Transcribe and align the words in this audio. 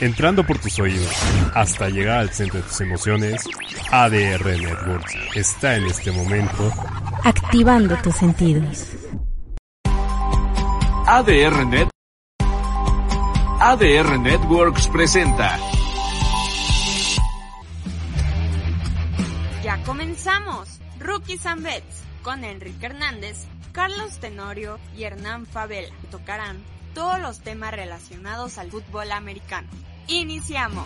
entrando 0.00 0.44
por 0.44 0.58
tus 0.58 0.78
oídos 0.78 1.12
hasta 1.54 1.88
llegar 1.88 2.18
al 2.18 2.30
centro 2.30 2.60
de 2.60 2.66
tus 2.66 2.80
emociones, 2.80 3.44
ADR 3.90 4.44
Networks 4.44 5.14
está 5.34 5.76
en 5.76 5.86
este 5.86 6.10
momento 6.12 6.72
activando 7.24 7.96
tus 7.96 8.14
sentidos. 8.14 8.86
ADR 11.06 11.66
Net 11.66 11.88
ADR 13.60 14.20
Networks 14.20 14.86
presenta. 14.88 15.58
Ya 19.64 19.82
comenzamos. 19.84 20.78
Rookies 21.00 21.44
and 21.46 21.62
Bets 21.62 22.02
con 22.22 22.44
Enrique 22.44 22.86
Hernández, 22.86 23.46
Carlos 23.72 24.18
Tenorio 24.20 24.78
y 24.96 25.04
Hernán 25.04 25.46
Favela. 25.46 25.94
Tocarán 26.10 26.58
todos 26.98 27.20
los 27.20 27.38
temas 27.38 27.70
relacionados 27.70 28.58
al 28.58 28.72
fútbol 28.72 29.12
americano. 29.12 29.68
Iniciamos. 30.08 30.84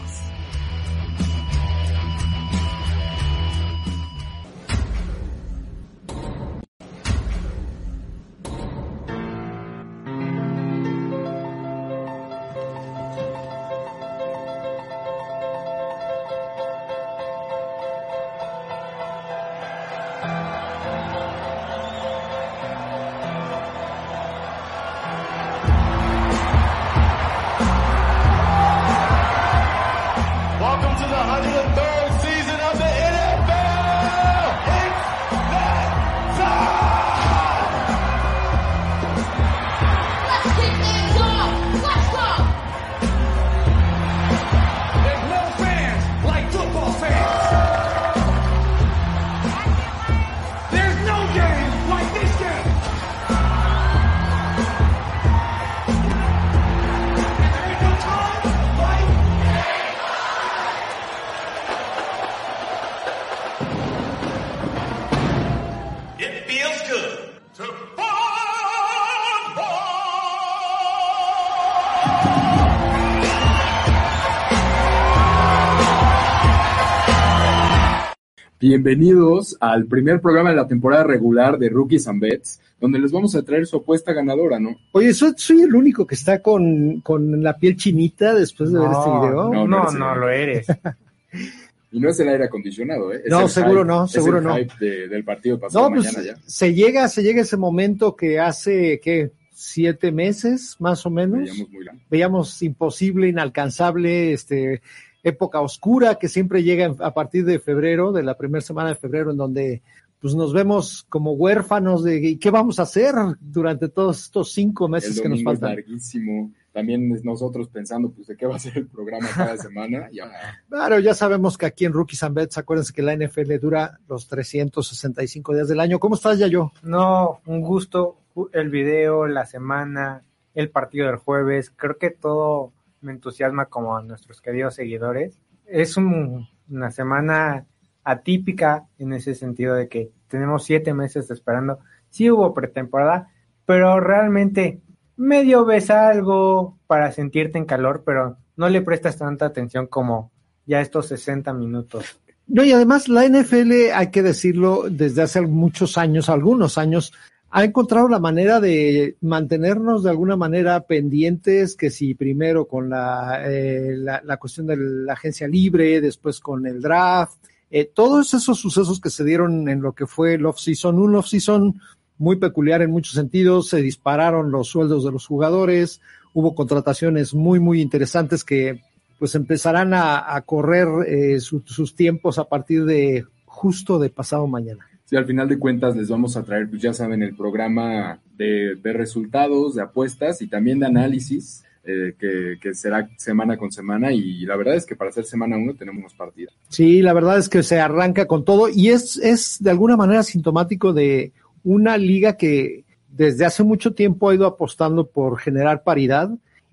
Bienvenidos 78.82 79.54
al 79.60 79.84
primer 79.84 80.22
programa 80.22 80.48
de 80.48 80.56
la 80.56 80.66
temporada 80.66 81.04
regular 81.04 81.58
de 81.58 81.68
Rookies 81.68 82.08
and 82.08 82.22
Bets, 82.22 82.58
donde 82.80 82.98
les 82.98 83.12
vamos 83.12 83.34
a 83.36 83.42
traer 83.42 83.66
su 83.66 83.76
apuesta 83.76 84.14
ganadora, 84.14 84.58
¿no? 84.58 84.74
Oye, 84.92 85.12
¿soy, 85.12 85.34
soy 85.36 85.60
el 85.60 85.74
único 85.74 86.06
que 86.06 86.14
está 86.14 86.40
con, 86.40 87.02
con 87.02 87.42
la 87.42 87.58
piel 87.58 87.76
chinita 87.76 88.34
después 88.34 88.72
de 88.72 88.78
ver 88.78 88.88
este 88.88 89.10
video? 89.10 89.52
no, 89.52 89.66
No, 89.66 89.90
no 89.90 90.14
eres 90.14 90.16
lo 90.16 90.28
eres. 90.30 90.66
Y 91.92 92.00
no 92.00 92.08
es 92.08 92.18
el 92.20 92.28
aire 92.30 92.44
acondicionado, 92.44 93.12
¿eh? 93.12 93.20
Es 93.26 93.30
No, 93.30 93.42
el 93.42 93.48
seguro 93.50 93.82
hype- 93.82 93.86
no, 93.88 94.04
es 94.06 94.10
seguro 94.10 94.38
el 94.38 94.44
no. 94.44 94.56
hype 94.56 94.72
de- 94.80 95.08
del 95.08 95.22
partido 95.24 95.60
pasado 95.60 95.90
No, 95.90 95.94
pues 95.96 96.06
mañana 96.06 96.24
ya. 96.24 96.42
se 96.46 96.72
llega, 96.72 97.06
se 97.08 97.22
llega 97.22 97.42
ese 97.42 97.58
momento 97.58 98.16
que 98.16 98.40
hace, 98.40 98.98
¿qué? 99.04 99.32
Siete 99.52 100.10
meses, 100.12 100.76
más 100.78 101.04
o 101.04 101.10
menos. 101.10 101.40
Veíamos 101.40 101.70
muy 101.70 101.84
largo. 101.84 102.00
Veíamos 102.10 102.62
imposible, 102.62 103.28
inalcanzable, 103.28 104.32
este, 104.32 104.80
época 105.22 105.60
oscura 105.60 106.16
que 106.16 106.28
siempre 106.28 106.62
llega 106.62 106.84
en- 106.86 106.96
a 107.00 107.14
partir 107.14 107.44
de 107.44 107.58
febrero, 107.58 108.12
de 108.12 108.22
la 108.22 108.36
primera 108.36 108.60
semana 108.62 108.90
de 108.90 108.94
febrero, 108.96 109.30
en 109.30 109.36
donde 109.36 109.82
pues 110.20 110.36
nos 110.36 110.52
vemos 110.52 111.04
como 111.08 111.32
huérfanos 111.32 112.04
de 112.04 112.16
¿y 112.16 112.36
qué 112.36 112.50
vamos 112.50 112.78
a 112.78 112.82
hacer 112.82 113.12
durante 113.40 113.88
todos 113.88 114.22
estos 114.22 114.52
cinco 114.52 114.84
El 114.86 114.92
meses 114.92 115.20
que 115.20 115.28
nos 115.28 115.38
es 115.38 115.44
faltan. 115.44 115.70
larguísimo. 115.70 116.52
También 116.72 117.12
es 117.12 117.22
nosotros 117.24 117.68
pensando, 117.68 118.08
pues, 118.10 118.28
de 118.28 118.36
qué 118.36 118.46
va 118.46 118.54
a 118.56 118.58
ser 118.60 118.78
el 118.78 118.86
programa 118.86 119.28
cada 119.36 119.56
semana. 119.58 120.08
Ya, 120.12 120.30
Claro, 120.68 121.00
ya 121.00 121.12
sabemos 121.12 121.58
que 121.58 121.66
aquí 121.66 121.84
en 121.84 121.92
Rookies 121.92 122.22
and 122.22 122.34
Bets, 122.36 122.56
acuérdense 122.56 122.92
que 122.94 123.02
la 123.02 123.12
NFL 123.14 123.58
dura 123.60 123.98
los 124.08 124.28
365 124.28 125.54
días 125.54 125.68
del 125.68 125.80
año. 125.80 125.98
¿Cómo 125.98 126.14
estás, 126.14 126.38
Yayo? 126.38 126.72
No, 126.82 127.40
un 127.46 127.60
gusto. 127.60 128.16
El 128.52 128.70
video, 128.70 129.26
la 129.26 129.44
semana, 129.44 130.22
el 130.54 130.70
partido 130.70 131.08
del 131.08 131.16
jueves. 131.16 131.70
Creo 131.76 131.98
que 131.98 132.10
todo 132.10 132.72
me 133.02 133.12
entusiasma 133.12 133.66
como 133.66 133.96
a 133.96 134.02
nuestros 134.02 134.40
queridos 134.40 134.74
seguidores. 134.76 135.38
Es 135.66 135.96
un- 135.96 136.48
una 136.70 136.90
semana 136.90 137.66
atípica 138.04 138.86
en 138.98 139.12
ese 139.12 139.34
sentido 139.34 139.74
de 139.74 139.88
que 139.88 140.10
tenemos 140.28 140.64
siete 140.64 140.94
meses 140.94 141.30
esperando. 141.30 141.78
Sí 142.08 142.30
hubo 142.30 142.54
pretemporada, 142.54 143.28
pero 143.66 144.00
realmente 144.00 144.80
medio 145.16 145.64
ves 145.64 145.90
algo 145.90 146.78
para 146.86 147.12
sentirte 147.12 147.58
en 147.58 147.64
calor, 147.64 148.02
pero 148.04 148.38
no 148.56 148.68
le 148.68 148.82
prestas 148.82 149.18
tanta 149.18 149.46
atención 149.46 149.86
como 149.86 150.30
ya 150.66 150.80
estos 150.80 151.06
60 151.08 151.52
minutos. 151.52 152.18
No, 152.46 152.64
y 152.64 152.72
además 152.72 153.08
la 153.08 153.24
NFL, 153.24 153.92
hay 153.94 154.10
que 154.10 154.22
decirlo, 154.22 154.84
desde 154.90 155.22
hace 155.22 155.40
muchos 155.42 155.96
años, 155.96 156.28
algunos 156.28 156.76
años, 156.76 157.12
ha 157.54 157.64
encontrado 157.64 158.08
la 158.08 158.18
manera 158.18 158.60
de 158.60 159.16
mantenernos 159.20 160.02
de 160.02 160.10
alguna 160.10 160.36
manera 160.36 160.80
pendientes, 160.80 161.76
que 161.76 161.90
si 161.90 162.14
primero 162.14 162.66
con 162.66 162.88
la, 162.88 163.42
eh, 163.44 163.94
la, 163.96 164.22
la 164.24 164.38
cuestión 164.38 164.66
de 164.66 164.76
la 164.78 165.12
agencia 165.12 165.46
libre, 165.46 166.00
después 166.00 166.40
con 166.40 166.66
el 166.66 166.80
draft, 166.80 167.36
eh, 167.70 167.84
todos 167.94 168.32
esos 168.34 168.58
sucesos 168.58 169.00
que 169.00 169.10
se 169.10 169.22
dieron 169.24 169.68
en 169.68 169.82
lo 169.82 169.92
que 169.92 170.06
fue 170.06 170.34
el 170.34 170.46
off-season, 170.46 170.98
un 170.98 171.14
off-season 171.14 171.80
muy 172.18 172.36
peculiar 172.36 172.80
en 172.82 172.90
muchos 172.90 173.14
sentidos, 173.14 173.68
se 173.68 173.82
dispararon 173.82 174.50
los 174.50 174.68
sueldos 174.68 175.04
de 175.04 175.12
los 175.12 175.26
jugadores, 175.26 176.00
hubo 176.34 176.54
contrataciones 176.54 177.34
muy, 177.34 177.60
muy 177.60 177.80
interesantes 177.82 178.44
que 178.44 178.80
pues 179.18 179.34
empezarán 179.34 179.92
a, 179.94 180.34
a 180.34 180.40
correr 180.42 180.88
eh, 181.06 181.38
su- 181.40 181.62
sus 181.66 181.94
tiempos 181.94 182.38
a 182.38 182.44
partir 182.44 182.84
de 182.86 183.24
justo 183.44 183.98
de 183.98 184.08
pasado 184.08 184.46
mañana. 184.46 184.88
Sí, 185.12 185.16
al 185.18 185.26
final 185.26 185.46
de 185.46 185.58
cuentas 185.58 185.94
les 185.94 186.08
vamos 186.08 186.38
a 186.38 186.42
traer, 186.42 186.70
pues 186.70 186.80
ya 186.80 186.94
saben, 186.94 187.22
el 187.22 187.36
programa 187.36 188.18
de, 188.34 188.78
resultados, 188.82 189.74
de 189.74 189.82
apuestas 189.82 190.40
y 190.40 190.48
también 190.48 190.78
de 190.78 190.86
análisis, 190.86 191.62
eh, 191.84 192.14
que, 192.18 192.56
que 192.58 192.74
será 192.74 193.10
semana 193.18 193.58
con 193.58 193.70
semana. 193.70 194.10
Y 194.10 194.46
la 194.46 194.56
verdad 194.56 194.74
es 194.74 194.86
que 194.86 194.96
para 194.96 195.10
hacer 195.10 195.26
semana 195.26 195.58
uno 195.58 195.74
tenemos 195.74 196.00
unos 196.00 196.14
partidos. 196.14 196.56
Sí, 196.70 197.02
la 197.02 197.12
verdad 197.12 197.36
es 197.36 197.50
que 197.50 197.62
se 197.62 197.78
arranca 197.78 198.26
con 198.26 198.46
todo 198.46 198.70
y 198.70 198.88
es, 198.88 199.18
es 199.18 199.58
de 199.60 199.68
alguna 199.68 199.98
manera 199.98 200.22
sintomático 200.22 200.94
de 200.94 201.32
una 201.62 201.98
liga 201.98 202.38
que 202.38 202.86
desde 203.10 203.44
hace 203.44 203.62
mucho 203.64 203.92
tiempo 203.92 204.30
ha 204.30 204.34
ido 204.34 204.46
apostando 204.46 205.06
por 205.06 205.38
generar 205.38 205.82
paridad 205.82 206.30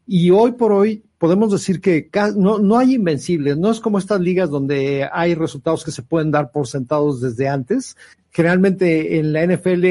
y 0.07 0.29
hoy 0.29 0.53
por 0.53 0.71
hoy 0.71 1.03
podemos 1.17 1.51
decir 1.51 1.81
que 1.81 2.09
no, 2.37 2.57
no 2.57 2.79
hay 2.79 2.95
invencibles, 2.95 3.57
no 3.57 3.69
es 3.69 3.81
como 3.81 3.99
estas 3.99 4.21
ligas 4.21 4.49
donde 4.49 5.07
hay 5.11 5.35
resultados 5.35 5.83
que 5.83 5.91
se 5.91 6.01
pueden 6.01 6.31
dar 6.31 6.51
por 6.51 6.65
sentados 6.65 7.19
desde 7.19 7.49
antes. 7.49 7.97
Generalmente 8.31 9.17
en 9.17 9.33
la 9.33 9.43
NFL 9.45 9.85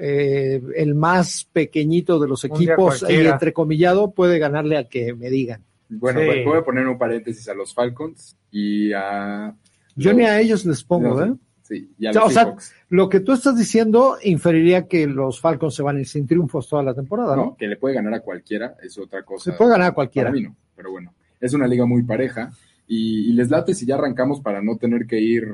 eh, 0.00 0.62
el 0.76 0.94
más 0.94 1.48
pequeñito 1.52 2.18
de 2.18 2.28
los 2.28 2.44
equipos 2.44 3.04
y 3.08 3.14
entrecomillado 3.14 4.12
puede 4.12 4.38
ganarle 4.38 4.76
al 4.76 4.88
que 4.88 5.12
me 5.14 5.28
digan. 5.30 5.62
Bueno, 5.88 6.20
Sí. 6.20 6.26
voy- 6.26 6.44
voy 6.44 6.58
a 6.58 6.62
poner 6.62 6.86
un 6.86 6.98
paréntesis 6.98 7.48
a 7.48 7.54
los 7.54 7.74
Falcons 7.74 8.36
y 8.50 8.92
a... 8.92 9.54
Yo 9.96 10.12
ni 10.12 10.24
a 10.24 10.38
ellos 10.40 10.64
les 10.66 10.84
pongo, 10.84 11.22
¿eh? 11.24 11.34
Sí, 11.62 11.90
y 11.98 12.06
a 12.06 12.10
O 12.10 12.12
sea, 12.12 12.22
los 12.22 12.30
o 12.30 12.34
sea, 12.34 12.54
Lo 12.90 13.08
que 13.08 13.20
tú 13.20 13.32
estás 13.32 13.56
diciendo 13.58 14.16
inferiría 14.22 14.86
que 14.86 15.06
los 15.06 15.40
Falcons 15.40 15.74
se 15.74 15.82
van 15.82 15.96
a 15.96 16.00
ir 16.00 16.06
sin 16.06 16.26
triunfos 16.26 16.68
toda 16.68 16.82
la 16.82 16.94
temporada, 16.94 17.34
¿no? 17.36 17.44
¿no? 17.46 17.56
Que 17.56 17.66
le 17.66 17.76
puede 17.76 17.94
ganar 17.96 18.14
a 18.14 18.20
cualquiera, 18.20 18.76
es 18.82 18.96
otra 18.98 19.22
cosa. 19.24 19.50
Se 19.50 19.56
puede 19.56 19.72
ganar 19.72 19.88
a 19.88 19.92
cualquiera. 19.94 20.28
Para 20.30 20.40
mí 20.40 20.46
no, 20.46 20.56
pero 20.76 20.90
bueno, 20.92 21.12
es 21.40 21.52
una 21.54 21.66
liga 21.66 21.84
muy 21.86 22.02
pareja. 22.04 22.52
Y, 22.86 23.30
y 23.30 23.32
les 23.34 23.50
late 23.50 23.74
si 23.74 23.84
ya 23.84 23.96
arrancamos 23.96 24.40
para 24.40 24.62
no 24.62 24.76
tener 24.76 25.06
que 25.06 25.20
ir 25.20 25.48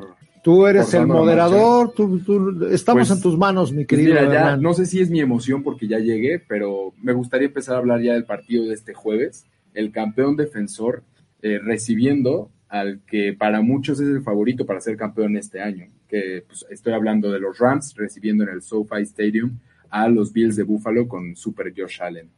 Tú 0.45 0.67
eres 0.67 0.93
el 0.93 1.07
moderador, 1.07 1.95
tú, 1.95 2.19
tú- 2.21 2.67
estamos 2.71 3.09
Pues, 3.09 3.17
en 3.17 3.23
tus 3.23 3.39
manos, 3.39 3.73
mi 3.73 3.87
Pues 3.87 3.99
querido 3.99 4.21
mira, 4.21 4.31
ya 4.51 4.57
no 4.59 4.75
sé 4.75 4.85
si 4.85 5.01
es 5.01 5.09
mi 5.09 5.21
emoción 5.21 5.63
porque 5.63 5.89
ya 5.89 5.99
llegué, 5.99 6.39
pero 6.39 6.93
me 7.01 7.15
gustaría 7.15 7.47
empezar 7.49 7.77
a 7.77 7.79
hablar 7.79 8.03
ya 8.03 8.13
del 8.13 8.27
partido 8.27 8.67
de 8.67 8.75
este 8.75 8.93
jueves. 8.93 9.47
El 9.73 9.91
campeón 9.91 10.37
defensor 10.37 11.03
eh, 11.41 11.59
recibiendo 11.65 12.51
al 12.69 13.01
que 13.07 13.33
para 13.33 13.63
muchos 13.63 14.01
es 14.01 14.09
el 14.09 14.23
favorito 14.23 14.67
para 14.67 14.83
ser 14.83 14.99
campeón 14.99 15.35
este 15.39 15.63
año. 15.63 15.87
Que 16.09 16.45
pues, 16.47 16.67
estoy 16.69 16.93
hablando 16.93 17.33
de 17.33 17.41
los 17.41 17.59
Rams 17.59 17.95
recibiendo 17.97 18.45
en 18.45 18.51
el 18.51 18.61
SoFi 18.61 19.01
Stadium 19.01 19.59
a 19.89 20.09
los 20.09 20.31
Bills 20.31 20.57
de 20.57 20.65
Buffalo 20.65 21.09
con 21.09 21.35
Super 21.37 21.73
Josh 21.75 22.03
Allen. 22.03 22.29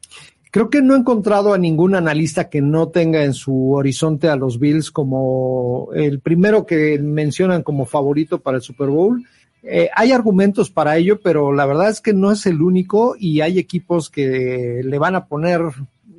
Creo 0.56 0.70
que 0.70 0.80
no 0.80 0.94
he 0.94 0.98
encontrado 0.98 1.52
a 1.52 1.58
ningún 1.58 1.94
analista 1.94 2.48
que 2.48 2.62
no 2.62 2.88
tenga 2.88 3.24
en 3.24 3.34
su 3.34 3.72
horizonte 3.72 4.30
a 4.30 4.36
los 4.36 4.58
Bills 4.58 4.90
como 4.90 5.90
el 5.92 6.20
primero 6.20 6.64
que 6.64 6.98
mencionan 6.98 7.62
como 7.62 7.84
favorito 7.84 8.40
para 8.40 8.56
el 8.56 8.62
Super 8.62 8.88
Bowl. 8.88 9.22
Eh, 9.62 9.90
hay 9.94 10.12
argumentos 10.12 10.70
para 10.70 10.96
ello, 10.96 11.20
pero 11.22 11.52
la 11.52 11.66
verdad 11.66 11.90
es 11.90 12.00
que 12.00 12.14
no 12.14 12.32
es 12.32 12.46
el 12.46 12.62
único 12.62 13.16
y 13.18 13.42
hay 13.42 13.58
equipos 13.58 14.08
que 14.08 14.80
le 14.82 14.98
van 14.98 15.14
a 15.14 15.26
poner 15.26 15.60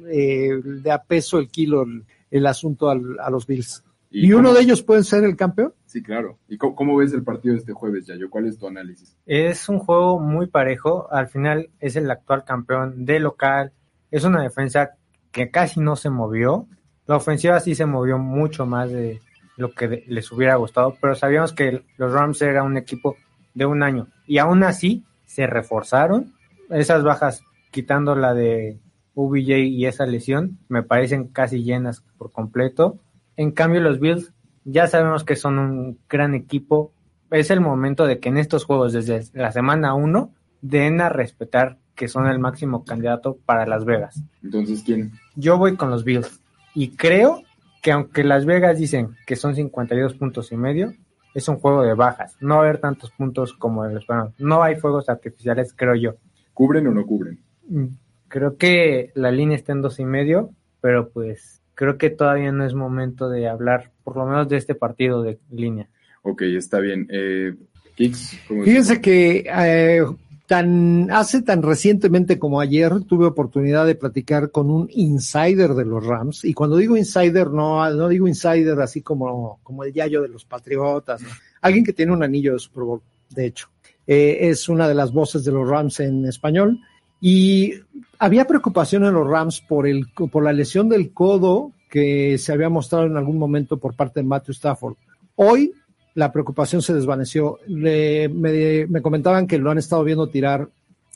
eh, 0.07 0.51
de 0.63 0.91
a 0.91 1.01
peso 1.01 1.39
el 1.39 1.49
kilo 1.49 1.81
el, 1.81 2.03
el 2.29 2.45
asunto 2.45 2.91
al- 2.91 3.17
a 3.19 3.31
los 3.31 3.47
Bills. 3.47 3.83
¿Y, 4.11 4.33
uno 4.33 4.53
de 4.53 4.61
ellos 4.61 4.83
puede 4.83 5.03
ser 5.03 5.23
el 5.23 5.35
campeón? 5.35 5.73
Sí, 5.87 6.03
claro. 6.03 6.37
¿Y 6.47 6.57
cómo, 6.57 6.75
cómo 6.75 6.95
ves 6.97 7.11
el 7.11 7.23
partido 7.23 7.55
de 7.55 7.61
este 7.61 7.73
jueves, 7.73 8.05
Yayo? 8.05 8.29
¿Cuál 8.29 8.45
es 8.45 8.59
tu 8.59 8.67
análisis? 8.67 9.17
Es 9.25 9.67
un 9.67 9.79
juego 9.79 10.19
muy 10.19 10.45
parejo. 10.45 11.07
Al 11.11 11.27
final 11.27 11.71
es 11.79 11.95
el 11.95 12.11
actual 12.11 12.43
campeón 12.45 13.03
de 13.03 13.19
local. 13.19 13.71
Es 14.11 14.23
una 14.23 14.41
defensa 14.41 14.91
que 15.31 15.51
casi 15.51 15.79
no 15.79 15.95
se 15.95 16.09
movió. 16.09 16.67
La 17.05 17.17
ofensiva 17.17 17.59
sí 17.59 17.75
se 17.75 17.85
movió 17.85 18.17
mucho 18.17 18.65
más 18.65 18.91
de 18.91 19.21
lo 19.57 19.71
que 19.71 20.03
les 20.07 20.31
hubiera 20.31 20.55
gustado, 20.55 20.95
pero 21.01 21.15
sabíamos 21.15 21.53
que 21.53 21.83
los 21.97 22.13
Rams 22.13 22.41
era 22.41 22.63
un 22.63 22.77
equipo 22.77 23.17
de 23.53 23.65
un 23.65 23.81
año 23.81 24.07
y 24.27 24.37
aún 24.37 24.63
así 24.63 25.03
se 25.25 25.47
reforzaron. 25.47 26.33
Esas 26.69 27.03
bajas, 27.03 27.43
quitando 27.71 28.15
la 28.15 28.33
de 28.33 28.79
UBJ 29.15 29.57
y 29.65 29.85
esa 29.85 30.05
lesión, 30.05 30.59
me 30.69 30.83
parecen 30.83 31.27
casi 31.27 31.63
llenas 31.63 32.03
por 32.17 32.31
completo. 32.31 32.99
En 33.35 33.51
cambio, 33.51 33.81
los 33.81 33.99
Bills 33.99 34.33
ya 34.63 34.87
sabemos 34.87 35.23
que 35.23 35.35
son 35.35 35.59
un 35.59 35.99
gran 36.07 36.35
equipo. 36.35 36.91
Es 37.31 37.49
el 37.49 37.61
momento 37.61 38.05
de 38.05 38.19
que 38.19 38.29
en 38.29 38.37
estos 38.37 38.65
juegos, 38.65 38.93
desde 38.93 39.23
la 39.33 39.51
semana 39.51 39.95
1, 39.95 40.31
den 40.61 41.01
a 41.01 41.09
respetar 41.09 41.77
que 41.97 42.07
son 42.07 42.27
el 42.27 42.39
máximo 42.39 42.85
candidato 42.85 43.37
para 43.45 43.65
Las 43.65 43.83
Vegas. 43.83 44.23
Entonces, 44.41 44.83
¿quién? 44.85 45.11
Yo 45.35 45.57
voy 45.57 45.75
con 45.75 45.89
los 45.89 46.05
Bills 46.05 46.39
y 46.73 46.91
creo 46.91 47.43
que 47.81 47.91
aunque 47.91 48.23
Las 48.23 48.45
Vegas 48.45 48.77
dicen 48.77 49.15
que 49.25 49.35
son 49.35 49.55
52 49.55 50.13
puntos 50.13 50.51
y 50.53 50.57
medio, 50.57 50.93
es 51.33 51.47
un 51.49 51.57
juego 51.57 51.83
de 51.83 51.93
bajas. 51.93 52.37
No 52.39 52.55
va 52.55 52.61
a 52.61 52.63
haber 52.63 52.79
tantos 52.79 53.11
puntos 53.11 53.53
como 53.53 53.83
el 53.83 53.97
esperado. 53.97 54.33
No 54.37 54.63
hay 54.63 54.75
fuegos 54.75 55.09
artificiales, 55.09 55.73
creo 55.75 55.95
yo. 55.95 56.15
¿Cubren 56.53 56.87
o 56.87 56.91
no 56.93 57.05
cubren? 57.05 57.39
Mm, 57.67 57.87
Creo 58.27 58.57
que 58.57 59.11
la 59.15 59.31
línea 59.31 59.55
está 59.55 59.71
en 59.71 59.81
dos 59.81 59.99
y 59.99 60.05
medio, 60.05 60.51
pero 60.81 61.09
pues 61.09 61.61
creo 61.75 61.97
que 61.97 62.09
todavía 62.09 62.51
no 62.51 62.65
es 62.65 62.73
momento 62.73 63.29
de 63.29 63.47
hablar, 63.47 63.91
por 64.03 64.17
lo 64.17 64.25
menos 64.25 64.49
de 64.49 64.57
este 64.57 64.75
partido 64.75 65.21
de 65.23 65.39
línea. 65.49 65.87
Ok, 66.23 66.41
está 66.41 66.79
bien. 66.79 67.07
Eh, 67.09 67.55
Kix, 67.95 68.37
¿cómo 68.47 68.59
ves? 68.61 68.69
Fíjense 68.69 69.01
que 69.01 69.45
eh, 69.47 70.03
tan 70.47 71.11
hace 71.11 71.41
tan 71.41 71.61
recientemente 71.61 72.39
como 72.39 72.61
ayer 72.61 73.03
tuve 73.03 73.25
oportunidad 73.25 73.85
de 73.85 73.95
platicar 73.95 74.49
con 74.49 74.71
un 74.71 74.89
insider 74.93 75.73
de 75.73 75.83
los 75.83 76.05
Rams 76.05 76.45
y 76.45 76.53
cuando 76.53 76.77
digo 76.77 76.95
insider 76.95 77.49
no 77.49 77.87
no 77.91 78.07
digo 78.07 78.29
insider 78.29 78.79
así 78.79 79.01
como 79.01 79.59
como 79.61 79.83
el 79.83 79.93
yayo 79.93 80.21
de 80.21 80.29
los 80.29 80.45
Patriotas, 80.45 81.21
alguien 81.61 81.83
que 81.83 81.91
tiene 81.91 82.13
un 82.13 82.23
anillo 82.23 82.53
de 82.53 82.59
Super 82.59 82.83
Bowl, 82.83 83.01
de 83.29 83.45
hecho. 83.45 83.67
Eh, 84.07 84.49
es 84.49 84.69
una 84.69 84.87
de 84.87 84.95
las 84.95 85.11
voces 85.11 85.43
de 85.43 85.51
los 85.51 85.67
Rams 85.67 85.99
en 85.99 86.25
español 86.25 86.79
y 87.19 87.73
había 88.17 88.47
preocupación 88.47 89.03
en 89.03 89.13
los 89.13 89.27
Rams 89.27 89.59
por 89.59 89.85
el 89.85 90.07
por 90.31 90.45
la 90.45 90.53
lesión 90.53 90.87
del 90.87 91.11
codo 91.11 91.73
que 91.89 92.37
se 92.37 92.53
había 92.53 92.69
mostrado 92.69 93.05
en 93.05 93.17
algún 93.17 93.37
momento 93.37 93.75
por 93.77 93.95
parte 93.95 94.21
de 94.21 94.25
Matthew 94.25 94.53
Stafford. 94.53 94.95
Hoy 95.35 95.73
la 96.17 96.31
preocupación 96.31 96.81
se 96.81 96.95
desvaneció. 96.95 97.59
Le- 97.67 98.27
me, 98.27 98.87
me 98.87 99.03
comentaban 99.03 99.45
que 99.45 99.59
lo 99.59 99.69
han 99.69 99.77
estado 99.77 100.03
viendo 100.03 100.27
tirar, 100.29 100.67